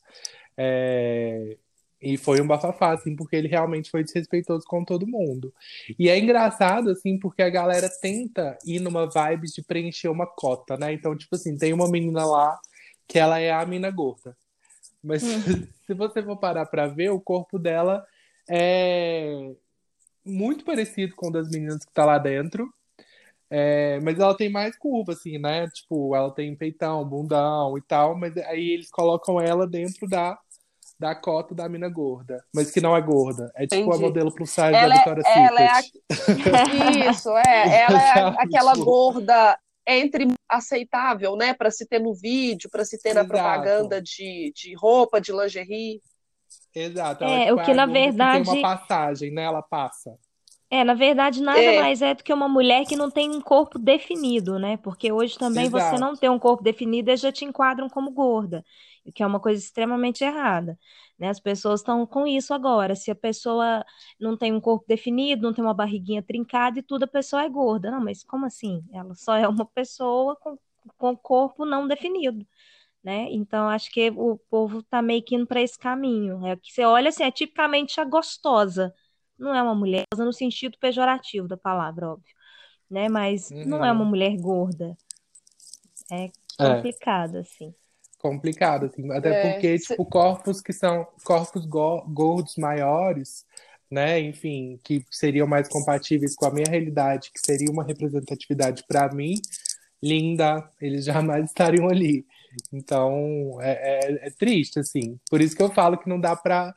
É, 0.58 1.58
E 2.02 2.18
foi 2.18 2.42
um 2.42 2.48
bafafá, 2.48 2.94
assim, 2.94 3.16
porque 3.16 3.36
ele 3.36 3.48
realmente 3.48 3.92
foi 3.92 4.04
desrespeitoso 4.04 4.66
com 4.68 4.84
todo 4.84 5.08
mundo. 5.08 5.54
E 6.00 6.10
é 6.10 6.18
engraçado, 6.18 6.90
assim, 6.90 7.20
porque 7.20 7.44
a 7.44 7.50
galera 7.50 7.90
tenta 8.02 8.58
ir 8.66 8.80
numa 8.80 9.08
vibe 9.08 9.48
de 9.48 9.62
preencher 9.64 10.10
uma 10.10 10.26
cota, 10.26 10.78
né? 10.78 10.94
Então, 10.94 11.16
tipo 11.16 11.36
assim, 11.36 11.56
tem 11.58 11.74
uma 11.74 11.88
menina 11.90 12.26
lá 12.26 12.60
que 13.12 13.20
ela 13.20 13.40
é 13.40 13.52
a 13.52 13.66
mina 13.66 13.92
gorda. 13.92 14.36
Mas 15.04 15.22
se 15.86 15.94
você 15.94 16.24
for 16.24 16.38
parar 16.38 16.66
pra 16.66 16.88
ver, 16.88 17.10
o 17.10 17.20
corpo 17.20 17.60
dela 17.60 18.06
é 18.50 19.52
muito 20.26 20.64
parecido 20.64 21.14
com 21.16 21.28
o 21.28 21.32
das 21.32 21.50
meninas 21.50 21.84
que 21.84 21.92
tá 21.92 22.06
lá 22.06 22.18
dentro. 22.18 22.72
É, 23.50 24.00
mas 24.02 24.18
ela 24.18 24.34
tem 24.36 24.50
mais 24.50 24.78
curva, 24.78 25.12
assim, 25.12 25.38
né? 25.38 25.68
Tipo, 25.74 26.16
ela 26.16 26.32
tem 26.32 26.56
peitão, 26.56 27.04
bundão 27.04 27.78
e 27.78 27.82
tal, 27.82 28.16
mas 28.18 28.38
aí 28.38 28.72
eles 28.72 28.90
colocam 28.90 29.42
ela 29.42 29.68
dentro 29.68 30.08
da, 30.08 30.40
da 30.98 31.14
cota 31.14 31.54
da 31.54 31.68
mina 31.68 31.90
gorda, 31.90 32.42
mas 32.56 32.72
que 32.72 32.80
não 32.80 32.96
é 32.96 33.02
gorda. 33.02 33.52
É 33.56 33.68
tipo 33.68 33.82
a 33.92 33.96
Entendi. 33.96 34.02
modelo 34.06 34.34
plus 34.34 34.52
size 34.52 34.68
Ela 34.68 34.88
da 34.88 34.94
é- 34.94 34.98
Victoria's 34.98 35.28
ela 35.28 35.62
é 35.62 35.68
a- 35.68 35.82
Secret. 35.82 37.10
Isso, 37.12 37.30
é. 37.40 37.82
Ela 37.84 38.02
é 38.02 38.36
aquela 38.38 38.74
gorda 38.76 39.60
entre 39.88 40.28
aceitável, 40.48 41.36
né? 41.36 41.54
Para 41.54 41.72
se 41.72 41.86
ter 41.88 42.00
no 42.00 42.14
vídeo, 42.14 42.70
para 42.70 42.86
se 42.86 43.02
ter 43.02 43.14
na 43.14 43.22
Exato. 43.22 43.30
propaganda 43.30 44.02
de, 44.02 44.52
de 44.56 44.74
roupa, 44.76 45.20
de 45.20 45.32
lingerie. 45.32 46.02
Exato. 46.74 47.24
É, 47.24 47.46
tipo, 47.48 47.60
o 47.60 47.64
que, 47.66 47.72
a 47.72 47.74
na 47.76 47.86
gorda 47.86 48.00
tem 48.00 48.10
verdade- 48.10 48.50
uma 48.50 48.62
passagem, 48.62 49.32
né? 49.32 49.44
Ela 49.44 49.62
passa. 49.62 50.16
É, 50.70 50.86
na 50.86 50.94
verdade, 50.94 51.42
nada 51.42 51.60
É. 51.62 51.82
mais 51.82 52.02
é 52.02 52.14
do 52.14 52.24
que 52.24 52.32
uma 52.32 52.48
mulher 52.48 52.86
que 52.86 52.96
não 52.96 53.12
tem 53.12 53.30
um 53.30 53.42
corpo 53.42 53.78
definido, 53.78 54.58
né? 54.58 54.78
Porque 54.78 55.12
hoje 55.12 55.38
também 55.38 55.70
você 55.70 55.86
Exato. 55.88 56.00
não 56.00 56.16
ter 56.16 56.30
um 56.30 56.40
corpo 56.40 56.64
definido, 56.64 57.10
eles 57.10 57.20
já 57.20 57.30
te 57.32 57.44
enquadram 57.44 57.90
como 57.90 58.10
gorda, 58.12 58.64
o 59.06 59.12
que 59.12 59.24
é 59.24 59.28
uma 59.28 59.40
coisa 59.40 59.60
extremamente 59.62 60.24
errada, 60.24 60.78
né? 61.20 61.30
As 61.30 61.40
pessoas 61.40 61.80
estão 61.82 62.06
com 62.06 62.28
isso 62.28 62.54
agora. 62.54 62.96
Se 62.96 63.12
a 63.12 63.16
pessoa 63.16 63.84
não 64.20 64.38
tem 64.38 64.54
um 64.54 64.62
corpo 64.62 64.86
definido, 64.88 65.44
não 65.44 65.54
tem 65.54 65.64
uma 65.64 65.74
barriguinha 65.74 66.22
trincada 66.24 66.80
e 66.80 66.84
tudo, 66.84 67.04
a 67.04 67.08
pessoa 67.08 67.44
é 67.44 67.50
gorda. 67.50 67.92
Não, 67.92 68.02
mas 68.04 68.24
como 68.24 68.46
assim? 68.46 68.84
Ela 68.94 69.16
só 69.16 69.36
é 69.36 69.48
uma 69.48 69.66
pessoa 69.66 70.36
com, 70.38 70.58
com 70.98 71.16
corpo 71.18 71.66
não 71.66 71.88
definido. 71.88 72.46
Né? 73.04 73.28
Então, 73.32 73.68
acho 73.70 73.92
que 73.92 74.12
o 74.12 74.38
povo 74.50 74.84
tá 74.84 75.02
meio 75.02 75.24
que 75.24 75.36
indo 75.36 75.48
para 75.48 75.62
esse 75.62 75.78
caminho. 75.78 76.46
É 76.46 76.56
que 76.56 76.72
você 76.72 76.86
olha 76.86 77.10
assim, 77.10 77.24
é 77.24 77.32
tipicamente 77.32 78.00
a 78.00 78.06
gostosa 78.06 78.94
não 79.40 79.56
é 79.56 79.62
uma 79.64 79.74
mulher 79.76 80.06
no 80.18 80.32
sentido 80.32 80.78
pejorativo 80.80 81.48
da 81.48 81.58
palavra, 81.58 82.12
óbvio, 82.12 82.36
né? 82.90 83.10
Mas 83.10 83.52
não 83.64 83.84
é 83.86 83.92
uma 83.92 84.04
Uhum. 84.04 84.10
mulher 84.10 84.38
gorda. 84.38 84.96
É 86.12 86.32
É. 86.60 86.66
complicado, 86.68 87.38
assim. 87.38 87.74
Complicado, 88.22 88.86
assim, 88.86 89.12
até 89.12 89.30
É, 89.30 89.52
porque, 89.54 89.78
cê- 89.80 89.88
tipo, 89.90 90.06
corpos 90.06 90.62
que 90.62 90.74
são 90.74 91.08
corpos 91.24 91.66
go- 91.66 92.04
gordos 92.08 92.56
maiores, 92.58 93.46
né, 93.90 94.20
enfim, 94.20 94.80
que 94.84 95.04
seriam 95.12 95.46
mais 95.48 95.68
compatíveis 95.68 96.36
com 96.36 96.46
a 96.46 96.52
minha 96.54 96.68
realidade, 96.70 97.32
que 97.34 97.40
seria 97.46 97.70
uma 97.72 97.84
representatividade 97.84 98.84
para 98.88 99.14
mim, 99.14 99.36
linda, 100.02 100.68
eles 100.82 101.06
jamais 101.06 101.46
estariam 101.46 101.90
ali. 101.90 102.26
Então, 102.72 103.58
é, 103.62 104.06
é- 104.06 104.28
é 104.28 104.32
triste, 104.32 104.80
assim. 104.80 105.20
Por 105.30 105.42
isso 105.42 105.56
que 105.56 105.64
eu 105.64 105.72
falo 105.72 105.98
que 105.98 106.10
não 106.10 106.20
dá 106.20 106.36
pra- 106.36 106.74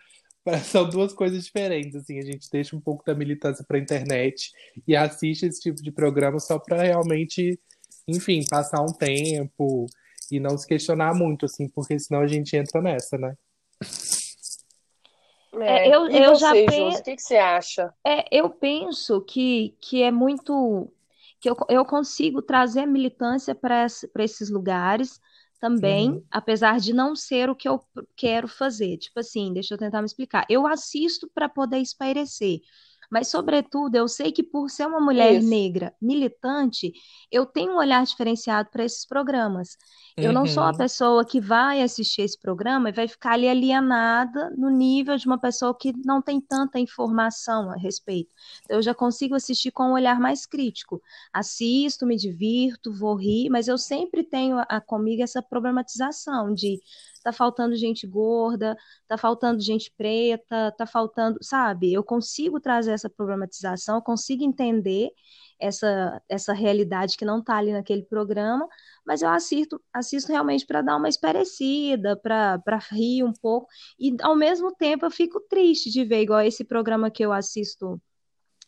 São 0.64 0.88
duas 0.88 1.12
coisas 1.12 1.44
diferentes, 1.44 1.94
assim. 1.96 2.18
A 2.18 2.22
gente 2.24 2.48
deixa 2.50 2.76
um 2.76 2.80
pouco 2.80 3.04
da 3.04 3.14
militância 3.14 3.64
pra 3.66 3.78
internet 3.78 4.50
e 4.86 4.94
assiste 4.96 5.46
esse 5.46 5.60
tipo 5.60 5.82
de 5.82 5.90
programa 5.90 6.38
só 6.38 6.58
pra 6.58 6.82
realmente, 6.82 7.58
enfim, 8.06 8.42
passar 8.50 8.82
um 8.82 8.92
tempo 8.92 9.86
e 10.30 10.40
não 10.40 10.56
se 10.58 10.66
questionar 10.66 11.14
muito, 11.14 11.46
assim, 11.46 11.68
porque 11.68 11.98
senão 11.98 12.20
a 12.20 12.26
gente 12.26 12.56
entra 12.56 12.80
nessa, 12.82 13.16
né? 13.18 13.34
É, 15.62 15.88
eu- 15.88 16.08
e 16.08 16.16
eu 16.16 16.34
você, 16.34 16.40
já 16.40 16.52
Josi, 16.52 16.66
pen- 16.66 16.88
o 16.96 17.02
que, 17.02 17.16
que 17.16 17.22
você 17.22 17.36
acha? 17.36 17.94
É, 18.06 18.24
eu 18.36 18.50
penso 18.50 19.20
que, 19.22 19.76
que 19.80 20.02
é 20.02 20.10
muito. 20.10 20.90
que 21.40 21.48
eu, 21.48 21.56
eu 21.68 21.84
consigo 21.84 22.42
trazer 22.42 22.80
a 22.80 22.86
militância 22.86 23.54
para 23.54 23.86
esses 24.18 24.50
lugares 24.50 25.20
também, 25.60 26.10
Uhum. 26.10 26.22
apesar 26.30 26.78
de 26.78 26.92
não 26.92 27.16
ser 27.16 27.48
o 27.48 27.54
que 27.54 27.68
eu 27.68 27.80
quero 28.16 28.46
fazer. 28.48 28.98
Tipo 28.98 29.20
assim, 29.20 29.52
deixa 29.52 29.74
eu 29.74 29.78
tentar 29.78 30.00
me 30.02 30.06
explicar. 30.06 30.44
Eu 30.50 30.66
assisto 30.66 31.30
para 31.34 31.48
poder 31.48 31.78
espairecer. 31.78 32.60
Mas, 33.10 33.28
sobretudo, 33.28 33.94
eu 33.96 34.08
sei 34.08 34.32
que 34.32 34.42
por 34.42 34.70
ser 34.70 34.86
uma 34.86 35.00
mulher 35.00 35.34
Isso. 35.38 35.42
negra 35.42 35.94
militante, 36.00 36.92
eu 37.30 37.46
tenho 37.46 37.72
um 37.72 37.76
olhar 37.76 38.04
diferenciado 38.04 38.70
para 38.70 38.84
esses 38.84 39.06
programas. 39.06 39.76
Eu 40.20 40.32
não 40.32 40.46
sou 40.46 40.62
a 40.64 40.72
Uhum. 40.72 40.74
pessoa 40.74 41.24
que 41.24 41.40
vai 41.40 41.82
assistir 41.82 42.22
esse 42.22 42.38
programa 42.40 42.88
e 42.88 42.92
vai 42.92 43.06
ficar 43.08 43.32
ali 43.32 43.48
alienada 43.48 44.50
no 44.56 44.70
nível 44.70 45.16
de 45.16 45.26
uma 45.26 45.38
pessoa 45.38 45.76
que 45.76 45.92
não 46.04 46.22
tem 46.22 46.40
tanta 46.40 46.78
informação 46.78 47.70
a 47.70 47.76
respeito. 47.76 48.32
Eu 48.68 48.80
já 48.80 48.94
consigo 48.94 49.34
assistir 49.34 49.70
com 49.70 49.84
um 49.84 49.92
olhar 49.92 50.18
mais 50.20 50.46
crítico. 50.46 51.02
Assisto, 51.32 52.06
me 52.06 52.16
divirto, 52.16 52.92
vou 52.92 53.14
rir, 53.16 53.50
mas 53.50 53.68
eu 53.68 53.76
sempre 53.76 54.22
tenho 54.24 54.58
a, 54.58 54.62
a- 54.62 54.80
comigo 54.80 55.22
essa 55.22 55.42
problematização 55.42 56.54
de 56.54 56.80
tá 57.24 57.32
faltando 57.32 57.74
gente 57.76 58.06
gorda, 58.06 58.76
tá 59.08 59.18
faltando 59.18 59.60
gente 59.60 59.92
preta, 59.96 60.72
tá 60.78 60.86
faltando, 60.86 61.38
sabe? 61.42 61.92
Eu 61.92 62.04
consigo 62.04 62.60
trazer 62.60 62.92
essa 62.92 63.10
problematização, 63.10 63.96
eu 63.96 64.02
consigo 64.02 64.44
entender 64.44 65.10
essa, 65.58 66.22
essa 66.28 66.52
realidade 66.52 67.16
que 67.16 67.24
não 67.24 67.42
tá 67.42 67.56
ali 67.56 67.72
naquele 67.72 68.02
programa, 68.04 68.68
mas 69.06 69.22
eu 69.22 69.28
assisto, 69.28 69.80
assisto 69.92 70.30
realmente 70.30 70.66
para 70.66 70.82
dar 70.82 70.96
uma 70.96 71.08
esparecida, 71.08 72.16
para 72.16 72.58
para 72.60 72.78
rir 72.90 73.24
um 73.24 73.32
pouco, 73.32 73.68
e 73.98 74.16
ao 74.22 74.36
mesmo 74.36 74.72
tempo 74.74 75.06
eu 75.06 75.10
fico 75.10 75.40
triste 75.48 75.90
de 75.90 76.04
ver, 76.04 76.22
igual 76.22 76.40
esse 76.42 76.64
programa 76.64 77.10
que 77.10 77.24
eu 77.24 77.32
assisto 77.32 78.00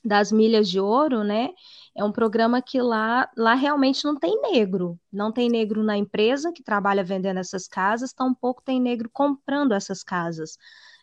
das 0.06 0.30
Milhas 0.30 0.68
de 0.68 0.78
Ouro, 0.80 1.24
né? 1.24 1.50
É 1.96 2.04
um 2.04 2.12
programa 2.12 2.62
que 2.62 2.80
lá, 2.80 3.28
lá 3.36 3.54
realmente 3.54 4.04
não 4.04 4.16
tem 4.16 4.40
negro. 4.40 4.98
Não 5.12 5.32
tem 5.32 5.48
negro 5.48 5.82
na 5.82 5.96
empresa 5.96 6.52
que 6.52 6.62
trabalha 6.62 7.02
vendendo 7.02 7.38
essas 7.38 7.66
casas, 7.66 8.12
tampouco 8.12 8.62
tem 8.62 8.80
negro 8.80 9.10
comprando 9.12 9.72
essas 9.72 10.02
casas. 10.02 10.56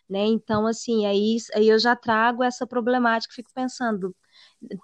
Né? 0.08 0.26
Então, 0.26 0.66
assim, 0.66 1.06
aí, 1.06 1.36
aí 1.54 1.68
eu 1.68 1.78
já 1.78 1.96
trago 1.96 2.42
essa 2.42 2.66
problemática, 2.66 3.34
fico 3.34 3.50
pensando, 3.54 4.14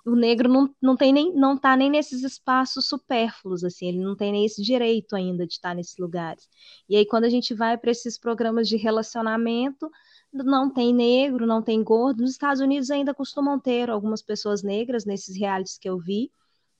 o 0.06 0.14
negro 0.14 0.48
não, 0.48 0.74
não 0.80 0.96
tem 0.96 1.12
nem 1.12 1.32
não 1.34 1.54
está 1.54 1.76
nem 1.76 1.90
nesses 1.90 2.22
espaços 2.22 2.86
supérfluos, 2.86 3.64
assim, 3.64 3.88
ele 3.88 3.98
não 3.98 4.16
tem 4.16 4.32
nem 4.32 4.44
esse 4.44 4.62
direito 4.62 5.14
ainda 5.14 5.46
de 5.46 5.54
estar 5.54 5.74
nesses 5.74 5.96
lugares. 5.98 6.48
E 6.88 6.96
aí, 6.96 7.06
quando 7.06 7.24
a 7.24 7.28
gente 7.28 7.54
vai 7.54 7.76
para 7.76 7.90
esses 7.90 8.18
programas 8.18 8.68
de 8.68 8.76
relacionamento, 8.76 9.90
não 10.32 10.72
tem 10.72 10.94
negro, 10.94 11.46
não 11.46 11.62
tem 11.62 11.82
gordo. 11.82 12.22
Nos 12.22 12.32
Estados 12.32 12.60
Unidos 12.60 12.90
ainda 12.90 13.14
costumam 13.14 13.58
ter 13.58 13.90
algumas 13.90 14.22
pessoas 14.22 14.62
negras 14.62 15.04
nesses 15.04 15.36
realities 15.36 15.78
que 15.78 15.88
eu 15.88 15.98
vi. 15.98 16.30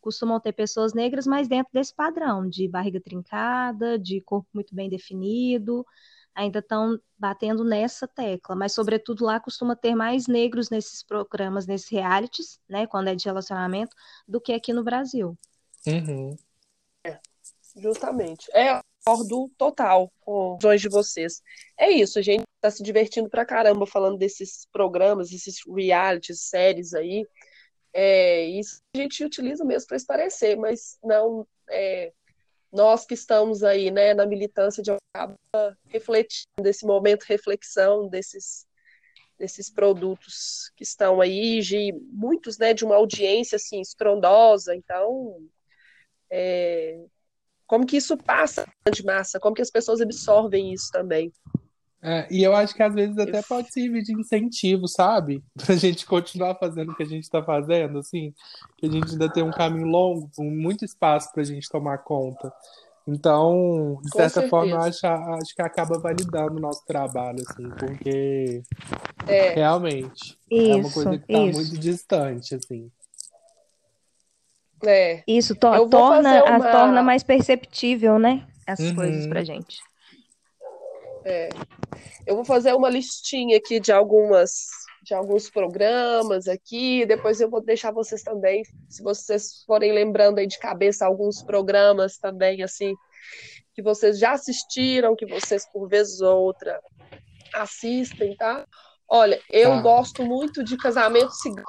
Costumam 0.00 0.40
ter 0.40 0.52
pessoas 0.52 0.94
negras, 0.94 1.26
mas 1.26 1.48
dentro 1.48 1.70
desse 1.72 1.94
padrão 1.94 2.48
de 2.48 2.66
barriga 2.68 3.00
trincada, 3.00 3.98
de 3.98 4.20
corpo 4.20 4.48
muito 4.54 4.74
bem 4.74 4.88
definido. 4.88 5.84
Ainda 6.34 6.60
estão 6.60 6.98
batendo 7.18 7.64
nessa 7.64 8.06
tecla, 8.06 8.54
mas 8.54 8.72
sobretudo 8.72 9.24
lá 9.24 9.40
costuma 9.40 9.74
ter 9.76 9.94
mais 9.94 10.26
negros 10.26 10.70
nesses 10.70 11.02
programas, 11.02 11.66
nesses 11.66 11.90
realities, 11.90 12.58
né, 12.68 12.86
quando 12.86 13.08
é 13.08 13.14
de 13.14 13.26
relacionamento, 13.26 13.94
do 14.26 14.40
que 14.40 14.52
aqui 14.52 14.72
no 14.72 14.84
Brasil. 14.84 15.36
Uhum. 15.86 16.36
Justamente. 17.76 18.50
É, 18.52 18.80
concordo 19.10 19.50
total 19.56 20.12
com 20.20 20.58
os 20.62 20.80
de 20.80 20.88
vocês. 20.88 21.42
É 21.78 21.90
isso, 21.90 22.18
a 22.18 22.22
gente 22.22 22.44
tá 22.60 22.70
se 22.70 22.82
divertindo 22.82 23.28
pra 23.28 23.44
caramba 23.44 23.86
falando 23.86 24.18
desses 24.18 24.66
programas, 24.72 25.32
esses 25.32 25.56
realities, 25.66 26.42
séries 26.42 26.94
aí. 26.94 27.26
É, 27.92 28.44
isso 28.44 28.80
a 28.94 28.98
gente 28.98 29.24
utiliza 29.24 29.64
mesmo 29.64 29.88
para 29.88 29.96
esclarecer, 29.96 30.56
mas 30.56 30.98
não 31.02 31.46
é, 31.68 32.12
nós 32.72 33.04
que 33.04 33.14
estamos 33.14 33.64
aí, 33.64 33.90
né, 33.90 34.14
na 34.14 34.26
militância 34.26 34.82
de 34.82 34.92
acaba 34.92 35.36
refletindo 35.88 36.62
desse 36.62 36.86
momento 36.86 37.24
reflexão 37.24 38.08
desses 38.08 38.68
desses 39.36 39.70
produtos 39.70 40.70
que 40.76 40.82
estão 40.82 41.18
aí, 41.18 41.60
de 41.62 41.92
muitos, 42.12 42.58
né, 42.58 42.74
de 42.74 42.84
uma 42.84 42.96
audiência 42.96 43.56
assim 43.56 43.80
estrondosa. 43.80 44.76
Então, 44.76 45.48
é, 46.30 47.02
como 47.70 47.86
que 47.86 47.96
isso 47.98 48.16
passa 48.16 48.66
de 48.92 49.04
massa? 49.04 49.38
Como 49.38 49.54
que 49.54 49.62
as 49.62 49.70
pessoas 49.70 50.00
absorvem 50.00 50.72
isso 50.72 50.90
também? 50.90 51.32
É, 52.02 52.26
e 52.28 52.42
eu 52.42 52.52
acho 52.52 52.74
que 52.74 52.82
às 52.82 52.92
vezes 52.92 53.16
até 53.16 53.40
pode 53.42 53.72
servir 53.72 54.02
de 54.02 54.12
incentivo, 54.12 54.88
sabe? 54.88 55.40
Pra 55.54 55.76
gente 55.76 56.04
continuar 56.04 56.56
fazendo 56.56 56.90
o 56.90 56.96
que 56.96 57.04
a 57.04 57.06
gente 57.06 57.30
tá 57.30 57.40
fazendo, 57.44 58.00
assim, 58.00 58.34
que 58.76 58.86
a 58.86 58.90
gente 58.90 59.12
ainda 59.12 59.32
tem 59.32 59.44
um 59.44 59.52
caminho 59.52 59.86
longo, 59.86 60.28
com 60.34 60.50
muito 60.50 60.84
espaço 60.84 61.32
pra 61.32 61.44
gente 61.44 61.68
tomar 61.68 61.98
conta. 61.98 62.52
Então, 63.06 64.00
de 64.02 64.10
Com 64.10 64.18
certa 64.18 64.48
forma, 64.48 64.72
eu 64.72 64.80
acho, 64.80 65.06
acho 65.06 65.54
que 65.54 65.62
acaba 65.62 65.96
validando 65.96 66.56
o 66.56 66.60
nosso 66.60 66.84
trabalho, 66.84 67.38
assim, 67.48 67.68
porque 67.78 68.62
É, 69.28 69.54
realmente 69.54 70.36
é 70.50 70.74
uma 70.74 70.80
Isso, 70.88 70.94
coisa 70.94 71.18
que 71.18 71.32
tá 71.32 71.38
isso. 71.38 71.56
muito 71.56 71.78
distante, 71.78 72.52
assim. 72.56 72.90
É. 74.84 75.22
Isso 75.26 75.54
to- 75.54 75.88
torna, 75.88 76.22
fazer 76.30 76.38
a- 76.50 76.56
uma- 76.56 76.70
torna 76.72 77.02
mais 77.02 77.22
perceptível, 77.22 78.18
né? 78.18 78.46
As 78.66 78.78
Uhum. 78.80 78.94
coisas 78.94 79.26
pra 79.26 79.42
gente. 79.44 79.78
Eu 82.26 82.34
vou 82.36 82.44
fazer 82.44 82.72
uma 82.74 82.88
listinha 82.88 83.56
aqui 83.56 83.78
de 83.80 83.92
algumas 83.92 84.50
de 85.02 85.14
alguns 85.14 85.48
programas 85.50 86.46
aqui, 86.46 87.06
depois 87.06 87.40
eu 87.40 87.48
vou 87.48 87.62
deixar 87.62 87.90
vocês 87.90 88.22
também, 88.22 88.62
se 88.88 89.02
vocês 89.02 89.64
forem 89.66 89.92
lembrando 89.92 90.38
aí 90.38 90.46
de 90.46 90.58
cabeça 90.58 91.06
alguns 91.06 91.42
programas 91.42 92.18
também 92.18 92.62
assim 92.62 92.94
que 93.74 93.80
vocês 93.82 94.18
já 94.18 94.32
assistiram, 94.32 95.16
que 95.16 95.24
vocês 95.26 95.66
por 95.72 95.88
vez 95.88 96.20
ou 96.20 96.42
outra 96.42 96.78
assistem, 97.54 98.36
tá? 98.36 98.66
Olha, 99.08 99.40
eu 99.50 99.70
Tá. 99.70 99.80
gosto 99.80 100.22
muito 100.24 100.62
de 100.62 100.76
Casamento 100.76 101.32
Cigano. 101.32 101.66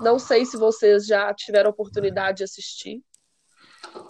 Não 0.00 0.18
sei 0.18 0.44
se 0.44 0.56
vocês 0.56 1.06
já 1.06 1.32
tiveram 1.34 1.70
oportunidade 1.70 2.38
de 2.38 2.44
assistir. 2.44 3.00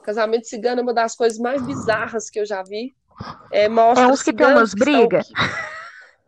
Casamento 0.02 0.46
Cigano 0.48 0.80
é 0.80 0.82
uma 0.82 0.94
das 0.94 1.14
coisas 1.14 1.38
mais 1.38 1.62
bizarras 1.62 2.30
que 2.30 2.38
eu 2.40 2.46
já 2.46 2.62
vi. 2.62 2.94
É, 3.52 3.68
mostra 3.68 4.04
É 4.04 4.08
uns 4.08 4.22
que 4.22 4.32
tem 4.32 4.46
ciganos 4.46 4.72
umas 4.72 4.74
brigas? 4.74 5.28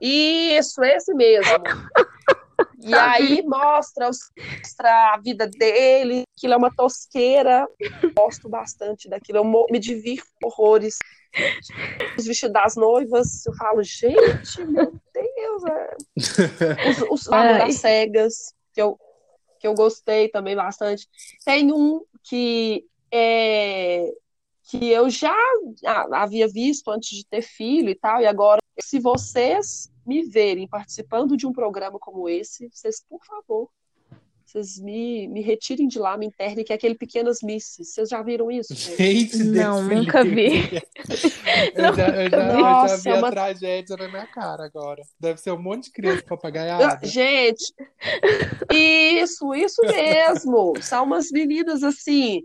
Isso, 0.01 0.83
esse 0.85 1.15
mesmo. 1.15 1.53
E 2.83 2.91
Já 2.91 3.13
aí 3.13 3.43
mostra, 3.43 4.09
os- 4.09 4.31
mostra 4.59 5.15
a 5.15 5.19
vida 5.19 5.47
dele, 5.47 6.23
aquilo 6.37 6.55
é 6.55 6.57
uma 6.57 6.75
tosqueira. 6.75 7.67
Gosto 8.17 8.49
bastante 8.49 9.09
daquilo, 9.09 9.39
eu 9.39 9.67
me 9.71 9.79
divirto 9.79 10.27
horrores. 10.45 10.97
Os 12.19 12.25
vestidos 12.27 12.53
das 12.53 12.77
noivas, 12.77 13.45
eu 13.47 13.55
falo, 13.55 13.83
gente, 13.83 14.65
meu 14.67 14.93
Deus, 15.13 15.65
é. 15.65 15.97
Os, 17.11 17.23
os 17.23 17.27
lados 17.27 17.53
Ai. 17.53 17.59
das 17.67 17.75
cegas, 17.77 18.55
que 18.73 18.81
eu, 18.81 18.99
que 19.59 19.67
eu 19.67 19.75
gostei 19.75 20.29
também 20.29 20.55
bastante. 20.57 21.09
Tem 21.45 21.73
um 21.73 22.05
que 22.23 22.87
é 23.13 24.13
que 24.69 24.91
eu 24.91 25.09
já 25.09 25.35
havia 26.13 26.49
visto 26.49 26.91
antes 26.91 27.17
de 27.17 27.25
ter 27.25 27.43
filho 27.43 27.89
e 27.89 27.95
tal, 27.95 28.21
e 28.21 28.27
agora, 28.27 28.61
se 28.81 28.99
vocês 28.99 29.93
me 30.05 30.25
verem 30.25 30.67
participando 30.67 31.37
de 31.37 31.47
um 31.47 31.53
programa 31.53 31.99
como 32.01 32.29
esse, 32.29 32.69
vocês, 32.69 33.01
por 33.09 33.25
favor, 33.25 33.71
vocês 34.57 34.79
me, 34.81 35.29
me 35.29 35.43
retirem 35.43 35.87
de 35.87 35.99
lá, 35.99 36.17
me 36.17 36.27
internem, 36.27 36.65
que 36.65 36.73
é 36.73 36.77
aquele 36.77 36.95
Pequenas 36.95 37.39
Misses. 37.43 37.93
Vocês 37.93 38.09
já 38.09 38.23
viram 38.23 38.51
isso? 38.51 38.75
gente? 38.75 39.45
Não, 39.45 39.87
Deus 39.87 40.01
nunca 40.07 40.25
vi. 40.25 40.53
Eu 41.75 41.95
já, 41.95 42.09
eu 42.09 42.31
já, 42.31 42.37
eu 42.39 42.51
já 42.51 42.53
Nossa, 42.55 42.97
vi 42.99 43.09
é 43.11 43.13
a 43.13 43.19
uma- 43.19 43.31
tragédia 43.31 43.97
na 43.97 44.09
minha 44.09 44.27
cara 44.27 44.65
agora. 44.65 45.03
Deve 45.21 45.41
ser 45.41 45.51
um 45.53 45.61
monte 45.63 45.85
de 45.85 45.93
criança 45.93 46.23
papagaiada. 46.27 47.07
Gente, 47.07 47.75
isso, 48.73 49.55
isso 49.55 49.83
mesmo. 49.83 50.73
São 50.81 51.05
umas 51.05 51.31
meninas 51.31 51.83
assim. 51.83 52.43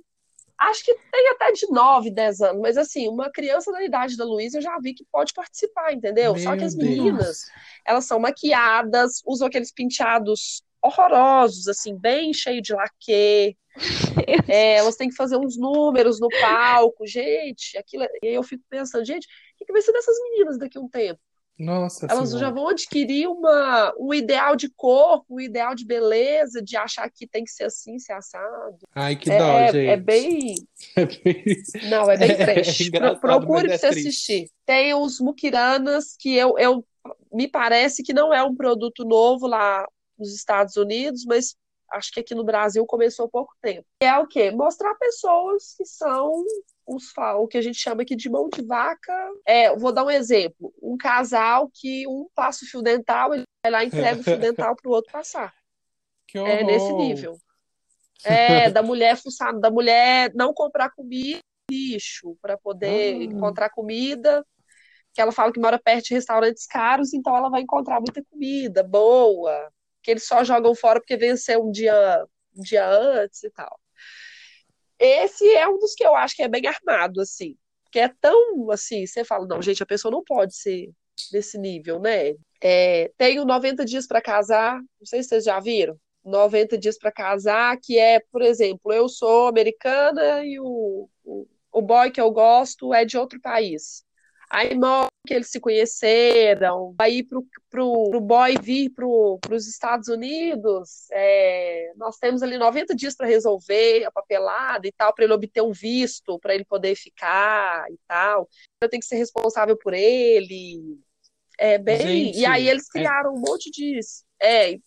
Acho 0.60 0.84
que 0.86 0.94
tem 1.12 1.30
até 1.30 1.52
de 1.54 1.68
9, 1.72 2.12
10 2.12 2.42
anos, 2.42 2.62
mas 2.62 2.78
assim, 2.78 3.08
uma 3.08 3.32
criança 3.32 3.72
da 3.72 3.84
idade 3.84 4.16
da 4.16 4.24
Luísa 4.24 4.60
eu 4.60 4.62
já 4.62 4.78
vi 4.80 4.94
que 4.94 5.04
pode 5.12 5.34
participar, 5.34 5.92
entendeu? 5.92 6.38
Só 6.38 6.52
que 6.52 6.58
Meu 6.58 6.68
as 6.68 6.76
Deus. 6.76 6.90
meninas, 6.90 7.38
elas 7.84 8.06
são 8.06 8.20
maquiadas, 8.20 9.22
usam 9.26 9.48
aqueles 9.48 9.72
penteados 9.74 10.62
horrorosos, 10.84 11.68
assim, 11.68 11.96
bem 11.98 12.34
cheio 12.34 12.62
de 12.62 12.74
laque. 12.74 13.58
É, 14.50 14.76
elas 14.76 14.96
têm 14.98 15.08
que 15.10 15.16
fazer 15.16 15.38
uns 15.38 15.58
números 15.58 16.20
no 16.20 16.28
palco, 16.42 17.08
gente. 17.08 17.78
Aquilo, 17.78 18.04
e 18.22 18.28
aí 18.28 18.34
eu 18.34 18.44
fico 18.44 18.64
pensando, 18.70 19.06
gente, 19.06 19.26
o 19.26 19.58
que 19.58 19.66
que 19.66 19.72
vai 19.74 19.82
ser 19.82 19.94
dessas 19.94 20.16
meninas 20.24 20.58
daqui 20.58 20.78
a 20.78 20.82
um 20.82 20.90
tempo? 20.90 21.20
Nossa 21.58 22.08
Elas 22.10 22.30
Senhora. 22.30 22.48
já 22.48 22.52
vão 22.52 22.68
adquirir 22.70 23.28
uma, 23.28 23.94
um 24.00 24.14
ideal 24.14 24.56
de 24.56 24.70
corpo, 24.70 25.36
um 25.36 25.40
ideal 25.40 25.76
de 25.76 25.86
beleza, 25.86 26.62
de 26.62 26.76
achar 26.76 27.10
que 27.10 27.28
tem 27.28 27.44
que 27.44 27.52
ser 27.52 27.66
assim, 27.66 27.98
ser 28.00 28.14
assado. 28.14 28.78
Ai, 28.96 29.16
que 29.16 29.30
É, 29.32 29.38
dó, 29.38 29.60
é, 29.60 29.68
gente. 29.72 29.88
é 29.92 29.98
bem. 29.98 30.56
É 30.96 31.06
bem- 31.06 31.90
Não, 31.90 32.10
é 32.10 32.18
bem 32.18 32.32
É 32.32 32.36
trash. 32.36 32.78
Pro- 32.78 32.88
engraçado, 32.88 33.20
procure 33.22 33.66
pra 33.68 33.74
é 33.76 33.78
você 33.78 33.90
triste. 33.92 34.08
assistir. 34.08 34.50
Tem 34.66 34.94
os 34.96 35.20
Mukiranas, 35.20 36.16
que 36.20 36.36
eu, 36.36 36.58
eu 36.58 36.86
me 37.32 37.48
parece 37.48 38.04
que 38.04 38.14
não 38.14 38.34
é 38.34 38.44
um 38.44 38.56
produto 38.56 39.06
novo 39.06 39.48
lá 39.48 39.86
nos 40.22 40.34
Estados 40.36 40.76
Unidos, 40.78 41.26
mas 41.26 41.56
acho 41.92 42.12
que 42.14 42.22
aqui 42.22 42.34
no 42.34 42.44
Brasil 42.46 42.86
começou 42.86 43.26
há 43.26 43.30
pouco 43.30 43.54
tempo. 43.62 43.86
É 44.02 44.18
o 44.18 44.26
quê? 44.26 44.50
Mostrar 44.52 44.96
pessoas 44.96 45.74
que 45.76 45.86
são 45.86 46.44
os, 46.88 47.12
o 47.18 47.48
que 47.48 47.58
a 47.58 47.62
gente 47.62 47.78
chama 47.78 48.04
aqui 48.04 48.16
de 48.16 48.30
mão 48.30 48.48
de 48.48 48.62
vaca. 48.66 49.14
É, 49.46 49.76
vou 49.76 49.92
dar 49.92 50.06
um 50.06 50.10
exemplo. 50.10 50.74
Um 50.82 50.96
casal 50.98 51.70
que 51.74 52.08
um 52.08 52.28
passa 52.34 52.64
o 52.64 52.68
fio 52.68 52.82
dental, 52.82 53.34
ele 53.34 53.44
vai 53.66 53.72
lá 53.72 53.84
e 53.84 53.88
entrega 53.88 54.22
o 54.22 54.24
fio 54.24 54.38
dental 54.40 54.76
pro 54.76 54.92
outro 54.92 55.12
passar. 55.12 55.54
Que 56.28 56.38
É 56.38 56.64
nesse 56.64 56.94
nível. 56.94 57.38
É, 58.24 58.70
da 58.70 58.84
mulher 58.84 59.18
fuçar, 59.18 59.58
da 59.60 59.72
mulher 59.72 60.32
não 60.36 60.54
comprar 60.54 60.92
comida 60.92 61.40
lixo 61.70 62.38
para 62.42 62.58
poder 62.58 63.16
Ah. 63.16 63.24
encontrar 63.24 63.70
comida. 63.70 64.46
Que 65.14 65.20
ela 65.20 65.32
fala 65.34 65.52
que 65.52 65.60
mora 65.60 65.78
perto 65.78 66.06
de 66.06 66.14
restaurantes 66.14 66.66
caros, 66.66 67.14
então 67.14 67.36
ela 67.36 67.50
vai 67.50 67.62
encontrar 67.62 68.00
muita 68.00 68.24
comida 68.32 68.82
boa, 68.82 69.70
que 70.02 70.12
eles 70.12 70.26
só 70.26 70.44
jogam 70.44 70.74
fora 70.76 71.00
porque 71.00 71.18
venceu 71.18 71.64
um 71.64 71.72
dia, 71.72 72.26
um 72.56 72.62
dia 72.62 72.88
antes 72.88 73.44
e 73.44 73.50
tal. 73.52 73.80
Esse 75.00 75.48
é 75.56 75.68
um 75.68 75.80
dos 75.80 75.96
que 75.96 76.06
eu 76.06 76.16
acho 76.16 76.36
que 76.36 76.44
é 76.44 76.48
bem 76.48 76.64
armado, 76.68 77.22
assim. 77.22 77.58
Que 77.92 78.00
é 78.00 78.08
tão 78.22 78.70
assim, 78.72 79.06
você 79.06 79.24
fala, 79.24 79.48
não, 79.48 79.62
gente, 79.62 79.82
a 79.84 79.86
pessoa 79.86 80.12
não 80.12 80.24
pode 80.24 80.56
ser 80.56 80.92
desse 81.32 81.58
nível, 81.58 82.00
né? 82.00 82.34
É, 82.62 83.12
tem 83.18 83.40
o 83.40 83.46
90 83.46 83.84
dias 83.84 84.08
para 84.08 84.22
casar, 84.22 84.80
não 84.80 85.06
sei 85.06 85.24
se 85.24 85.30
vocês 85.30 85.44
já 85.44 85.60
viram. 85.60 85.98
90 86.24 86.78
dias 86.78 86.98
para 87.00 87.12
casar, 87.12 87.78
que 87.82 87.98
é, 87.98 88.20
por 88.32 88.42
exemplo, 88.44 88.94
eu 88.94 89.10
sou 89.10 89.48
americana 89.48 90.46
e 90.46 90.60
o, 90.60 91.10
o, 91.24 91.48
o 91.72 91.82
boy 91.82 92.12
que 92.12 92.22
eu 92.22 92.30
gosto 92.32 92.94
é 92.94 93.04
de 93.04 93.18
outro 93.18 93.42
país. 93.42 94.06
Aí 94.52 94.76
mostra 94.76 95.08
que 95.26 95.34
eles 95.34 95.50
se 95.50 95.62
conheceram, 95.62 96.94
aí 97.00 97.24
pro, 97.24 97.48
pro, 97.70 98.10
pro 98.10 98.20
boy 98.20 98.56
vir 98.62 98.90
pro, 98.90 99.40
pros 99.40 99.66
Estados 99.66 100.10
Unidos, 100.10 101.08
é, 101.12 101.94
nós 101.96 102.18
temos 102.18 102.44
ali 102.44 102.58
90 102.58 102.94
dias 102.94 103.16
para 103.16 103.28
resolver 103.28 104.04
a 104.04 104.12
papelada 104.12 104.86
e 104.86 104.92
tal, 104.92 105.14
para 105.14 105.24
ele 105.24 105.34
obter 105.34 105.62
um 105.62 105.72
visto, 105.72 106.38
para 106.40 106.54
ele 106.54 106.66
poder 106.66 106.96
ficar 106.96 107.86
e 107.90 107.98
tal. 108.06 108.50
Eu 108.84 108.90
tenho 108.90 109.00
que 109.00 109.08
ser 109.08 109.16
responsável 109.16 109.78
por 109.78 109.94
ele. 109.94 111.00
É 111.58 111.78
bem. 111.78 111.98
Gente, 112.26 112.40
e 112.40 112.46
aí 112.46 112.68
eles 112.68 112.88
é- 112.88 112.92
criaram 112.92 113.34
um 113.34 113.40
monte 113.40 113.72
de. 113.72 114.00
É, 114.42 114.78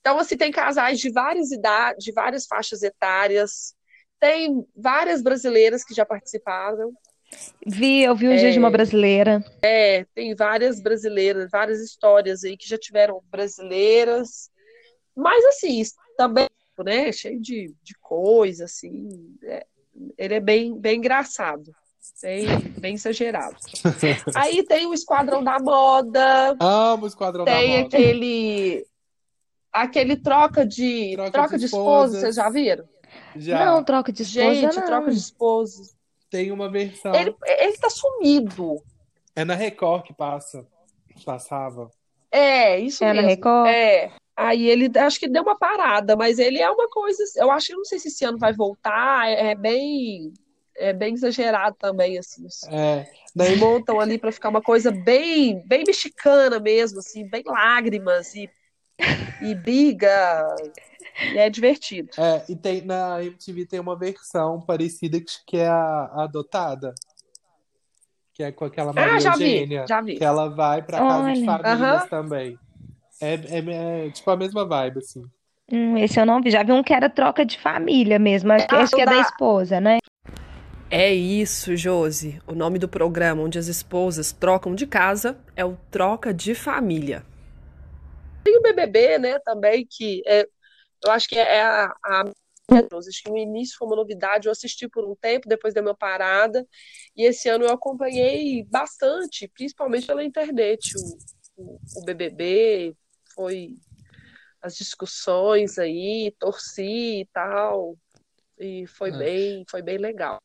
então, 0.00 0.18
assim, 0.18 0.36
tem 0.36 0.50
casais 0.50 1.00
de 1.00 1.10
várias 1.10 1.50
idades, 1.52 2.04
de 2.04 2.12
várias 2.12 2.46
faixas 2.46 2.82
etárias. 2.82 3.74
Tem 4.18 4.62
várias 4.76 5.22
brasileiras 5.22 5.84
que 5.84 5.94
já 5.94 6.04
participaram. 6.04 6.92
Vi, 7.66 8.02
eu 8.02 8.14
vi 8.16 8.28
um 8.28 8.36
dia 8.36 8.50
de 8.52 8.58
uma 8.58 8.68
É. 8.68 8.70
brasileira. 8.70 9.44
É, 9.62 10.04
tem 10.14 10.34
várias 10.34 10.80
brasileiras, 10.80 11.48
várias 11.50 11.80
histórias 11.80 12.42
aí 12.44 12.56
que 12.56 12.68
já 12.68 12.76
tiveram 12.78 13.22
brasileiras. 13.30 14.50
Mas, 15.16 15.44
assim, 15.46 15.82
também, 16.16 16.48
né, 16.84 17.12
cheio 17.12 17.40
de, 17.40 17.74
de 17.82 17.94
coisa, 18.00 18.64
assim. 18.64 19.08
é, 19.44 19.66
ele 20.16 20.34
é 20.34 20.40
bem, 20.40 20.78
bem 20.78 20.98
engraçado. 20.98 21.70
Bem, 22.22 22.46
bem 22.78 22.94
exagerado. 22.94 23.56
Aí 24.34 24.62
tem 24.64 24.86
o 24.86 24.92
Esquadrão 24.94 25.42
da 25.44 25.58
Moda. 25.58 26.56
Amo 26.60 27.04
o 27.04 27.06
Esquadrão 27.06 27.44
da 27.44 27.52
Tem 27.52 27.82
Moda. 27.82 27.96
aquele 27.96 28.86
aquele 29.72 30.16
troca 30.16 30.66
de 30.66 31.12
Troca 31.14 31.30
troca, 31.30 31.54
de 31.54 31.60
de 31.60 31.64
esposa, 31.66 31.84
esposas. 32.16 32.20
vocês 32.20 32.34
já 32.36 32.50
viram? 32.50 32.88
Já 33.36 33.64
Não, 33.64 33.84
troca 33.84 34.12
de 34.12 34.22
esposa, 34.22 34.54
Gente, 34.54 34.76
não. 34.76 34.84
troca 34.86 35.10
de 35.10 35.18
esposa. 35.18 35.82
Tem 36.30 36.52
uma 36.52 36.70
versão. 36.70 37.14
Ele, 37.14 37.34
ele 37.44 37.76
tá 37.76 37.90
sumido. 37.90 38.82
É 39.34 39.44
na 39.44 39.54
Record 39.54 40.04
que 40.04 40.14
passa. 40.14 40.66
Passava. 41.24 41.90
É, 42.30 42.78
isso 42.78 43.02
É 43.04 43.08
na 43.08 43.14
mesmo. 43.14 43.28
Record? 43.28 43.68
É. 43.68 44.12
Aí 44.36 44.68
ele 44.68 44.90
acho 44.98 45.20
que 45.20 45.28
deu 45.28 45.42
uma 45.42 45.58
parada, 45.58 46.16
mas 46.16 46.38
ele 46.38 46.60
é 46.62 46.70
uma 46.70 46.88
coisa, 46.88 47.22
eu 47.36 47.50
acho 47.50 47.66
que 47.66 47.74
não 47.74 47.84
sei 47.84 47.98
se 47.98 48.08
esse 48.08 48.24
ano 48.24 48.38
vai 48.38 48.54
voltar, 48.54 49.28
é, 49.28 49.50
é 49.50 49.54
bem 49.54 50.32
é 50.76 50.94
bem 50.94 51.12
exagerado 51.12 51.76
também, 51.78 52.18
assim. 52.18 52.46
É, 52.70 53.06
Daí 53.36 53.56
montam 53.56 54.00
ali 54.00 54.16
para 54.18 54.32
ficar 54.32 54.48
uma 54.48 54.62
coisa 54.62 54.90
bem, 54.90 55.62
bem 55.66 55.84
mexicana 55.86 56.58
mesmo, 56.58 57.00
assim, 57.00 57.28
bem 57.28 57.42
lágrimas 57.46 58.34
e, 58.34 58.48
e 59.42 59.54
briga. 59.54 60.56
E 61.32 61.38
é 61.38 61.48
divertido. 61.50 62.10
é, 62.18 62.44
e 62.48 62.56
tem 62.56 62.82
na 62.84 63.22
MTV 63.22 63.66
tem 63.66 63.80
uma 63.80 63.96
versão 63.98 64.60
parecida 64.60 65.20
que- 65.20 65.26
que 65.46 65.56
é 65.56 65.68
a, 65.68 65.74
a 65.76 66.24
adotada, 66.24 66.94
que 68.34 68.42
é 68.42 68.52
com 68.52 68.64
aquela 68.64 68.92
Maria 68.92 69.16
Ah, 69.16 69.20
já 69.20 69.36
vi, 69.36 69.56
Eugênia, 69.58 69.86
já 69.88 70.00
vi. 70.00 70.18
que 70.18 70.24
ela 70.24 70.48
vai 70.48 70.82
pra 70.82 70.98
casa 71.00 71.32
de 71.32 71.40
Olha. 71.40 71.44
famílias 71.44 72.02
Aham. 72.02 72.08
também. 72.08 72.58
É, 73.20 73.34
é, 73.34 74.06
é 74.06 74.10
tipo 74.10 74.30
a 74.30 74.36
mesma 74.36 74.66
vibe, 74.66 74.98
assim. 74.98 75.24
Hum, 75.72 75.96
esse 75.98 76.20
eu 76.20 76.26
não 76.26 76.40
vi. 76.40 76.50
Já 76.50 76.62
vi 76.62 76.72
um 76.72 76.82
que 76.82 76.92
era 76.92 77.08
troca 77.08 77.44
de 77.44 77.58
família 77.58 78.18
mesmo. 78.18 78.52
Acho 78.52 78.66
que, 78.66 78.74
Ah, 78.74 78.82
acho 78.82 78.94
que 78.94 79.00
é 79.00 79.06
da 79.06 79.12
dá. 79.12 79.20
esposa, 79.20 79.80
né? 79.80 79.98
É 80.90 81.12
isso, 81.12 81.76
Josi. 81.76 82.40
O 82.46 82.52
nome 82.54 82.78
do 82.78 82.88
programa 82.88 83.42
onde 83.42 83.58
as 83.58 83.68
esposas 83.68 84.32
trocam 84.32 84.74
de 84.74 84.86
casa 84.86 85.38
é 85.54 85.64
o 85.64 85.76
Troca 85.90 86.34
de 86.34 86.54
Família. 86.54 87.24
Tem 88.44 88.56
o 88.56 88.62
BBB, 88.62 89.18
né, 89.18 89.38
também, 89.40 89.86
que 89.88 90.22
é, 90.26 90.46
eu 91.04 91.10
acho 91.10 91.28
que 91.28 91.38
é 91.38 91.62
a, 91.62 91.94
a 92.04 92.24
acho 92.72 93.22
que 93.22 93.30
no 93.30 93.36
início 93.36 93.76
foi 93.76 93.88
uma 93.88 93.96
novidade, 93.96 94.46
eu 94.46 94.52
assisti 94.52 94.88
por 94.88 95.04
um 95.04 95.16
tempo, 95.16 95.48
depois 95.48 95.74
dei 95.74 95.82
uma 95.82 95.94
parada, 95.94 96.66
e 97.16 97.24
esse 97.24 97.48
ano 97.48 97.64
eu 97.64 97.72
acompanhei 97.72 98.64
bastante, 98.64 99.48
principalmente 99.48 100.06
pela 100.06 100.24
internet, 100.24 100.92
o, 100.96 101.18
o, 101.56 101.80
o 101.96 102.04
BBB, 102.04 102.94
foi 103.34 103.74
as 104.62 104.76
discussões 104.76 105.78
aí, 105.78 106.34
torci 106.38 107.22
e 107.22 107.28
tal, 107.32 107.96
e 108.58 108.86
foi 108.86 109.10
É. 109.10 109.18
bem, 109.18 109.64
foi 109.68 109.82
bem 109.82 109.98
legal. 109.98 110.38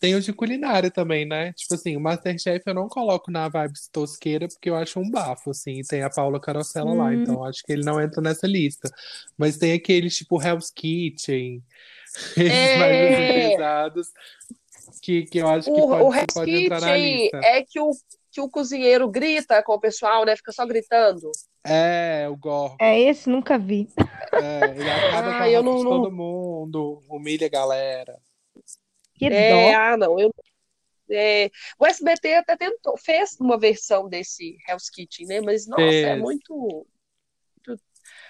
Tem 0.00 0.14
o 0.14 0.20
de 0.20 0.32
culinária 0.32 0.90
também, 0.90 1.24
né? 1.26 1.52
Tipo 1.54 1.74
assim, 1.74 1.96
o 1.96 2.00
Masterchef 2.00 2.62
eu 2.66 2.74
não 2.74 2.88
coloco 2.88 3.30
na 3.30 3.48
vibe 3.48 3.72
tosqueira 3.92 4.46
porque 4.48 4.68
eu 4.68 4.76
acho 4.76 5.00
um 5.00 5.10
bafo, 5.10 5.50
assim. 5.50 5.80
Tem 5.88 6.02
a 6.02 6.10
Paula 6.10 6.38
Carosella 6.40 6.92
lá, 6.92 7.04
Hum. 7.06 7.12
então 7.22 7.44
acho 7.44 7.62
que 7.64 7.72
ele 7.72 7.84
não 7.84 8.00
entra 8.00 8.20
nessa 8.20 8.46
lista. 8.46 8.90
Mas 9.38 9.56
tem 9.56 9.72
aqueles 9.72 10.14
tipo 10.16 10.40
Hell's 10.42 10.70
Kitchen, 10.70 11.62
esses 12.36 12.50
É. 12.52 12.78
mais 12.78 13.16
pesados, 13.50 14.08
que, 15.02 15.22
que 15.24 15.38
eu 15.38 15.48
acho 15.48 15.72
que 15.72 15.80
O, 15.80 15.88
pode, 15.88 16.02
o 16.04 16.14
Hell's 16.14 16.34
pode 16.34 16.50
entrar 16.64 16.80
na 16.80 16.86
Kitchen 16.94 17.22
lista. 17.22 17.36
é 17.38 17.62
que 17.62 17.80
o, 17.80 17.90
que 18.30 18.40
o 18.40 18.48
cozinheiro 18.50 19.08
grita 19.08 19.62
com 19.62 19.72
o 19.74 19.80
pessoal, 19.80 20.24
né, 20.26 20.36
fica 20.36 20.52
só 20.52 20.66
gritando. 20.66 21.30
É, 21.66 22.26
o 22.28 22.36
Gorgo. 22.36 22.76
É 22.80 23.00
esse, 23.00 23.28
nunca 23.30 23.56
vi. 23.58 23.88
É, 24.34 24.70
ele 24.76 24.90
acaba 24.90 25.28
com 25.30 25.34
a 25.38 25.40
Ah, 25.42 25.48
eu 25.50 25.62
roupa 25.62 25.78
não- 25.78 25.84
não- 25.84 26.02
todo 26.02 26.12
mundo, 26.12 27.02
humilha 27.08 27.46
a 27.46 27.50
galera. 27.50 28.18
Que 29.16 29.26
É, 29.26 29.48
dó. 29.48 29.68
ah, 29.68 29.96
não, 29.96 30.18
eu 30.18 30.30
é, 31.10 31.50
o 31.78 31.86
SBT 31.86 32.34
até 32.34 32.56
tentou, 32.56 32.96
fez 32.96 33.38
uma 33.38 33.58
versão 33.58 34.08
desse 34.08 34.56
Hell's 34.66 34.88
Kitchen, 34.88 35.26
né? 35.26 35.40
Mas 35.40 35.66
nossa, 35.66 35.82
é 35.82 36.16
muito, 36.16 36.54
muito, 36.54 37.82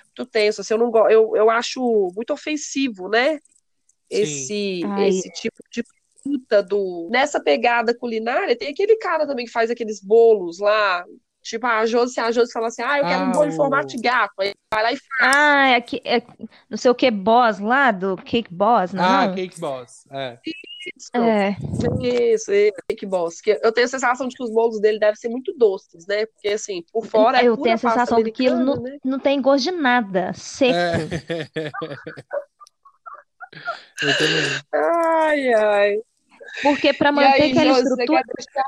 muito 0.07 0.27
tenso. 0.27 0.61
Assim, 0.61 0.75
eu 0.75 0.79
não 0.79 1.11
eu, 1.11 1.37
eu 1.37 1.51
acho 1.51 2.11
muito 2.15 2.33
ofensivo, 2.33 3.09
né? 3.09 3.39
Esse 4.11 4.83
Ai. 4.85 5.09
esse 5.09 5.31
tipo 5.31 5.57
de 5.71 5.85
puta 6.23 6.63
do 6.63 7.09
nessa 7.11 7.41
pegada 7.43 7.97
culinária, 7.97 8.57
tem 8.57 8.71
aquele 8.71 8.97
cara 8.97 9.27
também 9.27 9.45
que 9.45 9.53
faz 9.53 9.71
aqueles 9.71 10.01
bolos 10.01 10.59
lá, 10.59 11.05
tipo 11.43 11.67
a 11.67 11.85
Josi, 11.87 12.19
a 12.19 12.31
Josi 12.33 12.53
fala 12.53 12.69
assim: 12.69 12.83
"Ah, 12.83 12.99
eu 12.99 13.07
quero 13.07 13.23
um 13.23 13.31
Ah, 13.31 13.33
bolo 13.33 13.49
em 13.51 13.57
formato 13.57 13.89
de 13.89 14.03
gato". 14.03 14.33
Aí 14.41 14.53
vai 14.73 14.83
lá 14.83 14.93
e 14.93 14.99
Ah, 15.21 15.69
é, 15.69 15.81
que, 15.81 16.03
é 16.05 16.23
não 16.69 16.77
sei 16.77 16.91
o 16.91 16.95
que 16.95 17.11
Boss 17.11 17.59
lá, 17.61 17.91
do 17.93 18.17
Cake 18.17 18.53
Boss, 18.53 18.93
não? 18.93 19.05
Ah, 19.05 19.27
não? 19.29 19.35
Cake 19.35 19.61
Boss. 19.61 20.07
É. 20.11 20.39
faz 21.13 21.27
É, 21.27 21.57
Isso, 22.33 22.53
isso, 22.53 22.73
que 22.97 23.07
bom. 23.07 23.29
Que 23.43 23.59
Eu 23.63 23.73
tenho 23.73 23.87
a 23.87 23.89
sensação 23.89 24.29
de 24.29 24.37
que 24.37 24.43
os 24.43 24.51
bolos 24.51 24.81
dele 24.81 24.99
devem 24.99 25.17
ser 25.17 25.29
muito 25.29 25.53
doces, 25.57 26.07
né? 26.07 26.27
Porque, 26.27 26.49
assim, 26.49 26.83
por 26.93 27.07
fora 27.07 27.39
é 27.41 27.45
eu 27.47 27.57
pura 27.57 27.63
tenho 27.65 27.75
a 27.75 27.79
sensação 27.79 28.23
de 28.23 28.31
que 28.31 28.51
não, 28.51 28.77
né? 28.83 28.99
não 29.05 29.19
tem 29.19 29.41
gosto 29.41 29.65
de 29.65 29.71
nada, 29.71 30.33
seco. 30.35 30.75
É. 30.75 31.71
Eu 34.03 34.19
também. 34.19 34.43
Ai, 34.73 35.55
ai. 35.55 35.97
Porque 36.63 36.93
para 36.93 37.13
manter 37.13 37.43
aí, 37.43 37.51
aquela 37.53 37.79
estrutura, 37.81 38.23
deixar... 38.37 38.65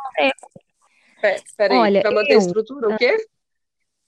Peraí, 1.57 1.77
Olha, 1.79 2.03
pra 2.03 2.11
manter 2.13 2.33
a 2.33 2.35
eu- 2.35 2.41
estrutura, 2.41 2.89
o 2.95 2.97
quê? 2.97 3.17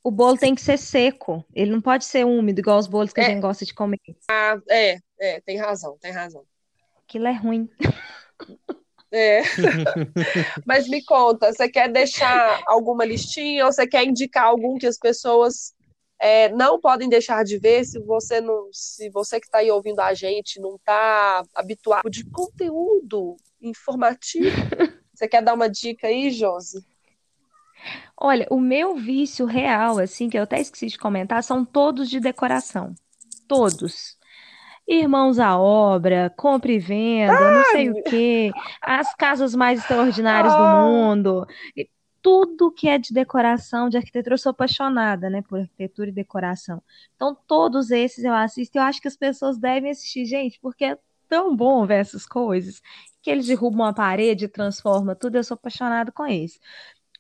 o 0.05 0.11
bolo 0.11 0.37
tem 0.39 0.55
que 0.55 0.61
ser 0.61 0.79
seco. 0.79 1.45
Ele 1.55 1.71
não 1.71 1.81
pode 1.81 2.05
ser 2.05 2.25
úmido, 2.25 2.61
igual 2.61 2.79
os 2.79 2.87
bolos 2.87 3.13
que 3.13 3.21
a 3.21 3.25
É. 3.25 3.27
gente 3.31 3.41
gosta 3.41 3.65
de 3.65 3.75
comer. 3.75 3.99
Ah, 4.31 4.57
é, 4.71 4.99
é, 5.21 5.41
tem 5.41 5.59
razão, 5.59 5.99
tem 6.01 6.13
razão. 6.13 6.45
Aquilo 7.09 7.27
é 7.27 7.33
ruim. 7.33 7.71
É. 9.11 9.41
Mas 10.67 10.87
me 10.87 11.03
conta, 11.03 11.51
você 11.51 11.67
quer 11.67 11.91
deixar 11.91 12.63
alguma 12.67 13.03
listinha 13.03 13.65
ou 13.65 13.73
você 13.73 13.87
quer 13.87 14.05
indicar 14.05 14.45
algum 14.45 14.77
que 14.77 14.87
as 14.87 14.99
pessoas 14.99 15.73
é, 16.21 16.51
não 16.51 16.79
podem 16.79 17.09
deixar 17.09 17.45
de 17.45 17.57
ver 17.57 17.87
se 17.87 17.99
você 17.99 18.43
não, 18.43 18.69
se 18.71 19.09
você 19.09 19.41
que 19.41 19.47
está 19.47 19.59
aí 19.59 19.71
ouvindo 19.71 20.01
a 20.01 20.13
gente 20.13 20.61
não 20.61 20.77
está 20.77 21.43
habituado 21.55 22.11
de 22.11 22.29
conteúdo 22.31 23.37
informativo? 23.63 24.51
Você 25.15 25.27
quer 25.27 25.43
dar 25.43 25.55
uma 25.55 25.69
dica 25.69 26.07
aí, 26.07 26.31
Josi? 26.31 26.87
Olha, 28.17 28.47
o 28.53 28.61
meu 28.61 28.95
vício 28.95 29.47
real, 29.47 29.99
assim, 29.99 30.31
que 30.31 30.39
eu 30.39 30.45
até 30.45 30.61
esqueci 30.61 30.87
de 30.87 30.97
comentar, 30.97 31.43
são 31.43 31.65
todos 31.65 32.09
de 32.09 32.21
decoração. 32.21 32.95
Todos. 33.49 34.18
Irmãos 34.89 35.39
à 35.39 35.59
obra, 35.59 36.33
compra 36.37 36.73
e 36.73 36.79
venda, 36.79 37.51
não 37.51 37.65
sei 37.67 37.91
o 37.91 38.03
quê, 38.05 38.51
as 38.83 39.15
casas 39.15 39.55
mais 39.55 39.81
extraordinárias 39.81 40.57
do 40.57 40.63
Ah. 40.63 40.67
mundo. 40.67 41.47
E 41.77 41.89
Tudo 42.23 42.73
que 42.73 42.89
é 42.89 42.99
de 42.99 43.15
decoração, 43.15 43.89
de 43.89 43.97
arquitetura, 43.97 44.35
eu 44.35 44.39
sou 44.39 44.51
apaixonada, 44.51 45.31
né, 45.31 45.41
por 45.43 45.61
arquitetura 45.61 46.11
e 46.11 46.13
decoração. 46.13 46.83
Então, 47.15 47.37
todos 47.47 47.91
esses 47.93 48.25
eu 48.25 48.35
assisto 48.35 48.77
e 48.77 48.81
eu 48.81 48.83
acho 48.83 49.01
que 49.01 49.09
as 49.09 49.17
pessoas 49.17 49.57
devem 49.59 49.91
assistir, 49.91 50.25
gente, 50.27 50.59
porque 50.61 50.85
é 50.85 50.99
tão 51.29 51.55
bom 51.57 51.87
ver 51.87 52.01
essas 52.01 52.27
coisas, 52.27 52.83
que 53.23 53.31
eles 53.31 53.47
derrubam 53.47 53.87
a 53.87 53.93
parede 53.93 54.49
transformam 54.49 55.15
tudo, 55.15 55.37
eu 55.37 55.45
sou 55.45 55.55
apaixonada 55.55 56.11
com 56.13 56.27
esse. 56.27 56.59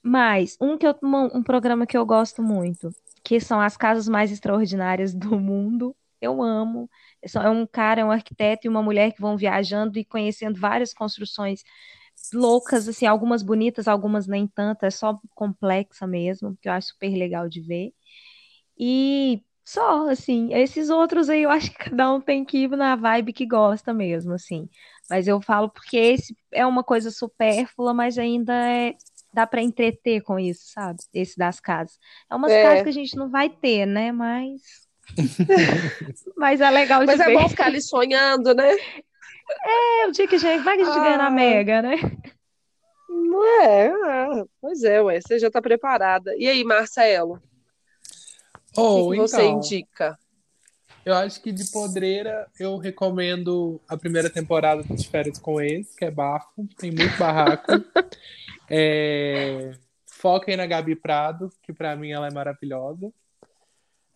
Mas 0.03 0.57
um 0.61 0.77
que 0.79 0.87
eu, 0.87 0.95
um 1.35 1.43
programa 1.43 1.87
que 1.87 1.97
eu 1.97 2.05
gosto 2.07 2.43
muito, 2.43 2.91
que 3.23 3.41
são 3.41 3.61
as 3.61 3.77
casas 3.77 4.09
mais 4.09 4.31
extraordinárias 4.33 5.15
do 5.15 5.39
mundo. 5.39 5.95
Eu 6.21 6.43
amo. 6.43 6.91
É 7.23 7.29
só- 7.29 7.43
É 7.43 7.51
um 7.51 7.67
cara, 7.67 8.01
é 8.03 8.05
um 8.05 8.11
arquiteto 8.11 8.67
e 8.67 8.69
uma 8.71 8.83
mulher 8.83 9.13
que 9.13 9.21
vão 9.21 9.37
viajando 9.37 9.99
e 9.99 10.05
conhecendo 10.05 10.59
várias 10.61 10.93
construções 10.95 11.63
loucas, 12.33 12.89
assim, 12.89 13.07
algumas 13.07 13.43
bonitas, 13.43 13.89
algumas 13.89 14.27
nem 14.27 14.47
tanto, 14.47 14.85
é 14.85 14.91
só 14.91 15.19
complexa 15.35 16.07
mesmo, 16.07 16.57
que 16.61 16.69
eu 16.69 16.73
acho 16.73 16.89
super 16.89 17.15
legal 17.17 17.49
de 17.49 17.61
ver. 17.61 17.93
E 18.79 19.43
só, 19.65 20.09
assim, 20.09 20.53
esses 20.55 20.91
outros 20.91 21.29
aí 21.29 21.43
eu 21.43 21.51
acho 21.51 21.71
que 21.73 21.79
cada 21.91 22.13
um 22.13 22.21
tem 22.21 22.45
que 22.45 22.59
ir 22.65 22.71
na 22.71 22.97
vibe 22.97 23.33
que 23.33 23.47
gosta 23.47 23.93
mesmo, 23.93 24.33
assim. 24.35 24.69
Mas 25.11 25.27
eu 25.29 25.41
falo 25.43 25.69
porque 25.71 25.97
esse 25.97 26.37
é 26.53 26.67
uma 26.67 26.85
coisa 26.85 27.11
supérflua, 27.11 27.93
mas 27.95 28.19
ainda 28.19 28.55
é 28.55 28.95
dá 29.33 29.47
para 29.47 29.63
entreter 29.63 30.23
com 30.23 30.39
isso, 30.39 30.63
sabe? 30.73 30.99
Esse 31.13 31.37
das 31.37 31.61
casas. 31.61 31.99
É 32.31 32.35
umas 32.35 32.53
É. 32.53 32.63
casas 32.63 32.83
que 32.83 32.89
a 32.89 32.93
gente 32.93 33.17
não 33.17 33.31
vai 33.31 33.49
ter, 33.51 33.87
né? 33.87 34.11
Mas 34.13 34.88
mas 36.37 36.61
é 36.61 36.71
legal 36.71 37.01
de 37.01 37.07
Mas 37.07 37.21
é 37.21 37.27
ver. 37.27 37.35
bom 37.35 37.49
ficar 37.49 37.67
ali 37.67 37.81
sonhando, 37.81 38.55
né? 38.55 38.71
É 40.03 40.07
o 40.07 40.13
dia 40.13 40.29
que 40.29 40.35
a 40.37 40.39
gente 40.39 40.63
vai 40.63 40.77
que 40.77 40.83
a 40.83 40.85
gente 40.87 41.01
ganha 41.01 41.17
na 41.17 41.27
Ah. 41.27 41.31
Mega, 41.31 41.83
né? 41.83 41.97
Não 43.09 43.63
é, 43.63 43.89
ah, 43.89 44.45
pois 44.61 44.83
é, 44.85 45.01
ué, 45.01 45.21
você 45.21 45.39
já 45.39 45.47
está 45.49 45.61
preparada. 45.63 46.35
E 46.37 46.47
aí, 46.49 46.63
Marcelo, 46.63 47.35
o 47.35 48.75
que 48.75 48.81
Ou 48.81 49.11
que 49.13 49.17
você 49.19 49.43
então, 49.43 49.57
indica? 49.59 50.19
eu 51.05 51.15
acho 51.15 51.41
que 51.41 51.51
de 51.51 51.71
podreira 51.71 52.47
eu 52.61 52.77
recomendo 52.77 53.81
a 53.89 53.97
primeira 53.97 54.29
temporada 54.29 54.83
de 54.83 55.09
Férias 55.09 55.39
com 55.39 55.61
Ex, 55.61 55.95
que 55.95 56.05
é 56.05 56.11
bafo, 56.11 56.69
tem 56.79 56.91
muito 56.91 57.17
barraco. 57.19 57.67
É, 58.71 59.71
Foquem 60.05 60.55
na 60.55 60.67
Gabi 60.67 60.95
Prado, 60.95 61.51
que 61.63 61.73
pra 61.73 61.97
mim 61.97 62.11
ela 62.11 62.27
é 62.27 62.31
maravilhosa. 62.31 63.11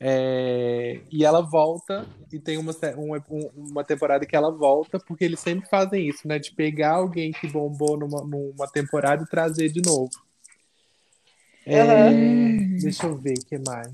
É, 0.05 1.00
E 1.12 1.24
ela 1.24 1.40
volta, 1.40 2.05
e 2.32 2.38
tem 2.40 2.59
uma, 2.59 2.72
se- 2.72 2.92
um- 2.96 3.14
um- 3.30 3.50
uma 3.70 3.84
temporada 3.84 4.26
que 4.26 4.34
ela 4.34 4.50
volta, 4.50 4.98
porque 4.98 5.24
eles 5.24 5.38
sempre 5.38 5.68
fazem 5.68 6.09
isso, 6.09 6.26
né? 6.26 6.40
De 6.40 6.53
pegar 6.53 6.94
alguém 6.96 7.30
que 7.30 7.46
bombou 7.46 7.96
numa, 7.96 8.24
numa 8.24 8.66
temporada 8.66 9.22
e 9.22 9.26
trazer 9.30 9.68
de 9.70 9.80
novo. 9.80 10.11
É, 11.64 11.80
Aham. 11.80 12.57
Deixa 12.80 13.07
eu 13.07 13.16
ver 13.16 13.34
o 13.38 13.44
que 13.46 13.57
mais. 13.59 13.92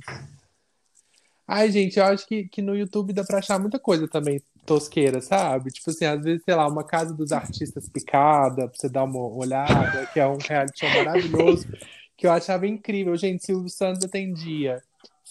Ai, 1.46 1.70
gente, 1.70 1.98
eu 1.98 2.04
acho 2.04 2.26
que, 2.26 2.48
que 2.48 2.62
no 2.62 2.74
YouTube 2.76 3.12
dá 3.12 3.22
pra 3.24 3.38
achar 3.38 3.58
muita 3.58 3.78
coisa 3.78 4.08
também 4.08 4.40
tosqueira, 4.66 5.20
sabe? 5.20 5.70
Tipo 5.70 5.90
assim, 5.90 6.04
às 6.06 6.22
vezes, 6.22 6.42
sei 6.44 6.54
lá, 6.54 6.66
uma 6.68 6.84
casa 6.84 7.12
dos 7.14 7.32
artistas 7.32 7.88
picada, 7.88 8.68
pra 8.68 8.78
você 8.78 8.88
dar 8.88 9.04
uma 9.04 9.18
olhada, 9.28 10.06
que 10.12 10.20
é 10.20 10.26
um 10.26 10.36
reality 10.38 10.80
show 10.80 10.90
maravilhoso, 10.90 11.66
que 12.16 12.26
eu 12.26 12.30
achava 12.32 12.66
incrível. 12.66 13.16
Gente, 13.16 13.44
Silvio 13.44 13.68
Santos 13.70 14.04
atendia 14.04 14.82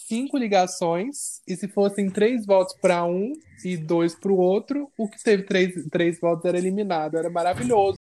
cinco 0.08 0.38
ligações, 0.38 1.42
e 1.46 1.54
se 1.54 1.68
fossem 1.68 2.08
três 2.08 2.46
votos 2.46 2.74
para 2.80 3.04
um 3.04 3.32
e 3.62 3.76
dois 3.76 4.14
para 4.14 4.32
o 4.32 4.38
outro, 4.38 4.90
o 4.96 5.08
que 5.08 5.22
teve 5.22 5.42
três, 5.42 5.74
três 5.90 6.18
votos 6.18 6.44
era 6.46 6.56
eliminado. 6.56 7.16
Era 7.18 7.28
maravilhoso. 7.28 7.98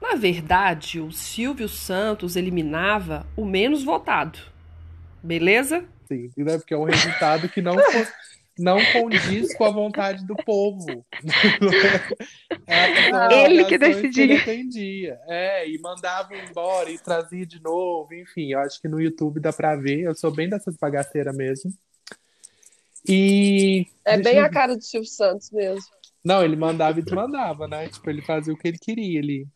Na 0.00 0.14
verdade, 0.14 1.00
o 1.00 1.10
Silvio 1.10 1.68
Santos 1.68 2.36
eliminava 2.36 3.26
o 3.36 3.44
menos 3.44 3.82
votado. 3.82 4.38
Beleza? 5.22 5.84
Sim, 6.06 6.30
né? 6.36 6.58
porque 6.58 6.74
é 6.74 6.78
um 6.78 6.84
resultado 6.84 7.48
que 7.48 7.60
não 7.60 7.74
não 8.58 8.78
condiz 8.92 9.54
com 9.56 9.64
a 9.64 9.70
vontade 9.70 10.24
do 10.24 10.36
povo. 10.36 11.04
é, 12.66 13.44
ele 13.44 13.64
que 13.64 13.76
decidia. 13.76 14.42
Que 14.44 14.50
ele 14.50 15.18
É, 15.28 15.68
e 15.68 15.78
mandava 15.80 16.36
embora 16.36 16.90
e 16.90 16.98
trazia 16.98 17.44
de 17.44 17.60
novo. 17.60 18.14
Enfim, 18.14 18.52
eu 18.52 18.60
acho 18.60 18.80
que 18.80 18.88
no 18.88 19.00
YouTube 19.00 19.40
dá 19.40 19.52
pra 19.52 19.74
ver. 19.74 20.00
Eu 20.00 20.14
sou 20.14 20.30
bem 20.30 20.48
dessas 20.48 20.76
bagaceiras 20.76 21.36
mesmo. 21.36 21.72
E. 23.06 23.86
É 24.04 24.16
bem 24.16 24.36
eu... 24.36 24.44
a 24.44 24.48
cara 24.48 24.76
do 24.76 24.82
Silvio 24.82 25.08
Santos 25.08 25.50
mesmo. 25.50 25.84
Não, 26.24 26.42
ele 26.42 26.56
mandava 26.56 26.98
e 26.98 27.02
desmandava, 27.02 27.68
né? 27.68 27.88
Tipo, 27.88 28.08
ele 28.08 28.22
fazia 28.22 28.54
o 28.54 28.56
que 28.56 28.68
ele 28.68 28.78
queria 28.78 29.20
ali. 29.20 29.46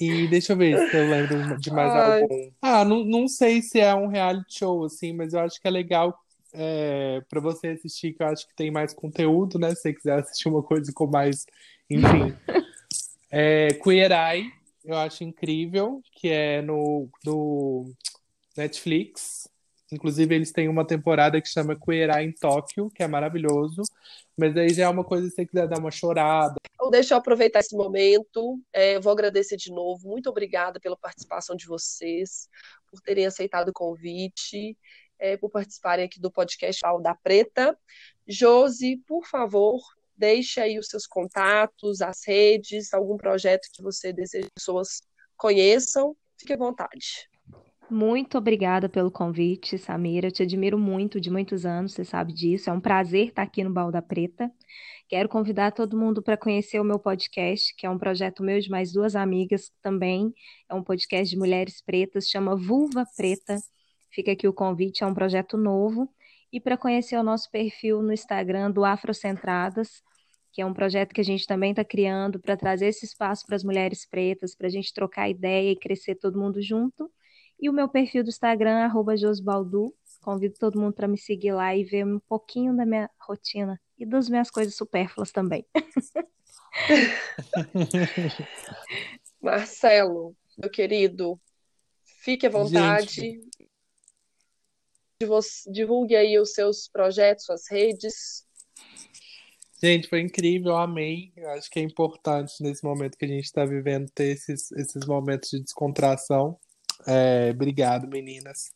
E 0.00 0.26
deixa 0.28 0.54
eu 0.54 0.56
ver 0.56 0.88
se 0.88 0.96
eu 0.96 1.10
lembro 1.10 1.58
de 1.58 1.70
mais 1.70 1.92
Ai. 1.92 2.22
algum. 2.22 2.50
Ah, 2.62 2.84
não, 2.86 3.04
não 3.04 3.28
sei 3.28 3.60
se 3.60 3.78
é 3.78 3.94
um 3.94 4.06
reality 4.06 4.58
show, 4.58 4.84
assim, 4.84 5.12
mas 5.12 5.34
eu 5.34 5.40
acho 5.40 5.60
que 5.60 5.68
é 5.68 5.70
legal 5.70 6.18
é, 6.52 7.20
para 7.28 7.40
você 7.40 7.68
assistir, 7.68 8.12
que 8.12 8.22
eu 8.22 8.26
acho 8.26 8.46
que 8.46 8.54
tem 8.54 8.70
mais 8.70 8.92
conteúdo, 8.92 9.58
né? 9.58 9.74
Se 9.74 9.82
você 9.82 9.94
quiser 9.94 10.18
assistir 10.18 10.48
uma 10.48 10.62
coisa 10.62 10.92
com 10.94 11.06
mais. 11.06 11.46
Enfim. 11.88 12.34
é, 13.30 13.68
Queer 13.74 14.10
Eye, 14.12 14.52
eu 14.84 14.96
acho 14.96 15.24
incrível, 15.24 16.02
que 16.12 16.28
é 16.28 16.62
no, 16.62 17.08
no 17.24 17.92
Netflix. 18.56 19.48
Inclusive, 19.92 20.34
eles 20.34 20.52
têm 20.52 20.68
uma 20.68 20.86
temporada 20.86 21.40
que 21.40 21.48
chama 21.48 21.76
Queer 21.76 22.10
Eye 22.10 22.26
em 22.26 22.32
Tóquio, 22.32 22.90
que 22.90 23.02
é 23.02 23.08
maravilhoso. 23.08 23.82
Mas 24.36 24.56
aí 24.56 24.68
já 24.70 24.84
é 24.84 24.88
uma 24.88 25.04
coisa, 25.04 25.28
se 25.28 25.34
você 25.34 25.46
quiser 25.46 25.66
dar 25.66 25.78
uma 25.78 25.90
chorada. 25.90 26.54
Então, 26.74 26.90
deixa 26.90 27.14
eu 27.14 27.18
aproveitar 27.18 27.58
esse 27.58 27.76
momento. 27.76 28.60
É, 28.72 29.00
vou 29.00 29.12
agradecer 29.12 29.56
de 29.56 29.70
novo. 29.70 30.08
Muito 30.08 30.30
obrigada 30.30 30.78
pela 30.78 30.96
participação 30.96 31.56
de 31.56 31.66
vocês, 31.66 32.48
por 32.88 33.00
terem 33.00 33.26
aceitado 33.26 33.70
o 33.70 33.72
convite 33.72 34.76
é, 35.20 35.36
por 35.36 35.50
participarem 35.50 36.04
aqui 36.04 36.18
do 36.18 36.30
podcast 36.30 36.80
da 37.02 37.14
Preta. 37.14 37.78
Josi, 38.26 38.96
por 39.06 39.26
favor, 39.26 39.80
deixe 40.16 40.60
aí 40.60 40.78
os 40.78 40.88
seus 40.88 41.06
contatos, 41.06 42.00
as 42.00 42.26
redes, 42.26 42.92
algum 42.92 43.16
projeto 43.16 43.68
que 43.72 43.82
você 43.82 44.12
deseja 44.12 44.46
que 44.46 44.54
pessoas 44.54 45.02
conheçam. 45.36 46.16
Fique 46.38 46.52
à 46.52 46.56
vontade. 46.56 47.28
Muito 47.90 48.38
obrigada 48.38 48.88
pelo 48.88 49.10
convite, 49.10 49.76
Samira. 49.76 50.28
Eu 50.28 50.32
te 50.32 50.44
admiro 50.44 50.78
muito 50.78 51.20
de 51.20 51.28
muitos 51.28 51.66
anos, 51.66 51.92
você 51.92 52.04
sabe 52.04 52.32
disso. 52.32 52.70
É 52.70 52.72
um 52.72 52.80
prazer 52.80 53.28
estar 53.28 53.42
aqui 53.42 53.64
no 53.64 53.72
Balda 53.72 54.00
Preta. 54.00 54.50
Quero 55.08 55.28
convidar 55.28 55.72
todo 55.72 55.98
mundo 55.98 56.22
para 56.22 56.36
conhecer 56.36 56.78
o 56.78 56.84
meu 56.84 57.00
podcast, 57.00 57.74
que 57.76 57.84
é 57.84 57.90
um 57.90 57.98
projeto 57.98 58.44
meu 58.44 58.60
de 58.60 58.70
mais 58.70 58.92
duas 58.92 59.16
amigas 59.16 59.72
também. 59.82 60.32
É 60.68 60.74
um 60.74 60.84
podcast 60.84 61.28
de 61.28 61.36
mulheres 61.36 61.82
pretas, 61.82 62.28
chama 62.28 62.54
Vulva 62.54 63.04
Preta. 63.16 63.56
Fica 64.10 64.32
aqui 64.32 64.48
o 64.48 64.52
convite, 64.52 65.04
é 65.04 65.06
um 65.06 65.14
projeto 65.14 65.56
novo. 65.56 66.12
E 66.52 66.60
para 66.60 66.76
conhecer 66.76 67.16
o 67.16 67.22
nosso 67.22 67.50
perfil 67.50 68.02
no 68.02 68.12
Instagram 68.12 68.70
do 68.70 68.84
Afrocentradas, 68.84 70.02
que 70.52 70.60
é 70.60 70.66
um 70.66 70.74
projeto 70.74 71.14
que 71.14 71.20
a 71.20 71.24
gente 71.24 71.46
também 71.46 71.70
está 71.70 71.84
criando 71.84 72.40
para 72.40 72.56
trazer 72.56 72.88
esse 72.88 73.04
espaço 73.04 73.46
para 73.46 73.54
as 73.54 73.62
mulheres 73.62 74.04
pretas, 74.04 74.54
para 74.54 74.66
a 74.66 74.70
gente 74.70 74.92
trocar 74.92 75.30
ideia 75.30 75.70
e 75.70 75.76
crescer 75.76 76.16
todo 76.16 76.40
mundo 76.40 76.60
junto. 76.60 77.10
E 77.60 77.70
o 77.70 77.72
meu 77.72 77.88
perfil 77.88 78.24
do 78.24 78.30
Instagram, 78.30 78.78
arroba 78.78 79.16
Josbaldu. 79.16 79.94
Convido 80.20 80.56
todo 80.58 80.80
mundo 80.80 80.92
para 80.92 81.08
me 81.08 81.16
seguir 81.16 81.52
lá 81.52 81.74
e 81.74 81.84
ver 81.84 82.04
um 82.04 82.18
pouquinho 82.18 82.76
da 82.76 82.84
minha 82.84 83.08
rotina 83.18 83.80
e 83.98 84.04
das 84.04 84.28
minhas 84.28 84.50
coisas 84.50 84.74
supérfluas 84.74 85.30
também. 85.30 85.64
Marcelo, 89.40 90.36
meu 90.58 90.70
querido, 90.70 91.40
fique 92.04 92.46
à 92.46 92.50
vontade. 92.50 93.14
Gente, 93.14 93.49
divulgue 95.70 96.16
aí 96.16 96.38
os 96.38 96.52
seus 96.52 96.88
projetos, 96.88 97.44
suas 97.44 97.68
redes. 97.70 98.46
Gente, 99.82 100.08
foi 100.08 100.20
incrível, 100.20 100.76
amei. 100.76 101.32
Acho 101.56 101.70
que 101.70 101.78
é 101.78 101.82
importante 101.82 102.54
nesse 102.60 102.84
momento 102.84 103.16
que 103.16 103.24
a 103.24 103.28
gente 103.28 103.44
está 103.44 103.64
vivendo 103.64 104.10
ter 104.10 104.32
esses, 104.32 104.70
esses 104.72 105.06
momentos 105.06 105.50
de 105.50 105.60
descontração. 105.60 106.58
É, 107.06 107.50
obrigado, 107.50 108.06
meninas. 108.06 108.70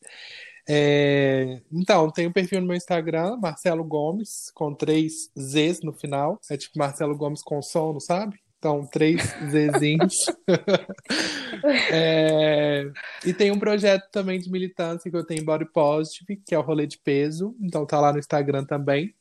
É, 0.66 1.60
então, 1.70 2.10
tem 2.10 2.26
um 2.26 2.32
perfil 2.32 2.60
no 2.60 2.66
meu 2.66 2.76
Instagram, 2.76 3.36
Marcelo 3.36 3.84
Gomes, 3.84 4.50
com 4.54 4.74
três 4.74 5.30
Zs 5.38 5.80
no 5.82 5.92
final. 5.92 6.40
É 6.50 6.56
tipo 6.56 6.78
Marcelo 6.78 7.16
Gomes 7.16 7.42
com 7.42 7.60
sono, 7.60 8.00
sabe? 8.00 8.38
Então, 8.64 8.86
três 8.86 9.20
Zzinhos. 9.50 10.14
é, 11.92 12.90
e 13.26 13.34
tem 13.34 13.50
um 13.50 13.58
projeto 13.58 14.08
também 14.10 14.40
de 14.40 14.50
militância 14.50 15.10
que 15.10 15.16
eu 15.18 15.22
tenho 15.22 15.42
em 15.42 15.44
Body 15.44 15.66
Positive, 15.66 16.36
que 16.36 16.54
é 16.54 16.58
o 16.58 16.62
rolê 16.62 16.86
de 16.86 16.96
peso. 16.96 17.54
Então 17.60 17.84
tá 17.84 18.00
lá 18.00 18.10
no 18.10 18.18
Instagram 18.18 18.64
também. 18.64 19.14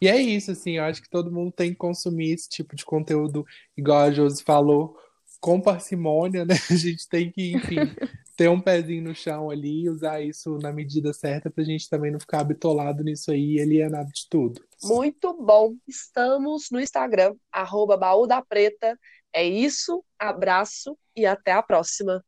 E 0.00 0.08
é 0.08 0.20
isso, 0.20 0.50
assim, 0.50 0.72
eu 0.72 0.82
acho 0.82 1.00
que 1.00 1.08
todo 1.08 1.30
mundo 1.30 1.52
tem 1.52 1.70
que 1.70 1.76
consumir 1.76 2.32
esse 2.32 2.48
tipo 2.48 2.74
de 2.74 2.84
conteúdo, 2.84 3.46
igual 3.76 4.00
a 4.00 4.10
Josi 4.10 4.42
falou, 4.42 4.98
com 5.44 5.60
parcimônia, 5.60 6.42
né? 6.42 6.54
A 6.72 6.74
gente 6.74 7.06
tem 7.06 7.30
que, 7.30 7.52
enfim, 7.52 7.76
ter 8.34 8.48
um 8.48 8.58
pezinho 8.58 9.04
no 9.04 9.14
chão 9.14 9.50
ali, 9.50 9.90
usar 9.90 10.22
isso 10.22 10.56
na 10.56 10.72
medida 10.72 11.12
certa 11.12 11.50
para 11.50 11.62
a 11.62 11.66
gente 11.66 11.86
também 11.86 12.10
não 12.10 12.18
ficar 12.18 12.42
bitolado 12.44 13.04
nisso 13.04 13.30
aí 13.30 13.56
e 13.56 13.60
alienado 13.60 14.10
de 14.10 14.26
tudo. 14.30 14.64
Muito 14.82 15.34
bom. 15.34 15.74
Estamos 15.86 16.70
no 16.72 16.80
Instagram, 16.80 17.34
arroba 17.52 17.94
baú 17.94 18.26
da 18.26 18.40
preta. 18.40 18.98
É 19.34 19.44
isso, 19.44 20.02
abraço 20.18 20.96
e 21.14 21.26
até 21.26 21.52
a 21.52 21.62
próxima. 21.62 22.24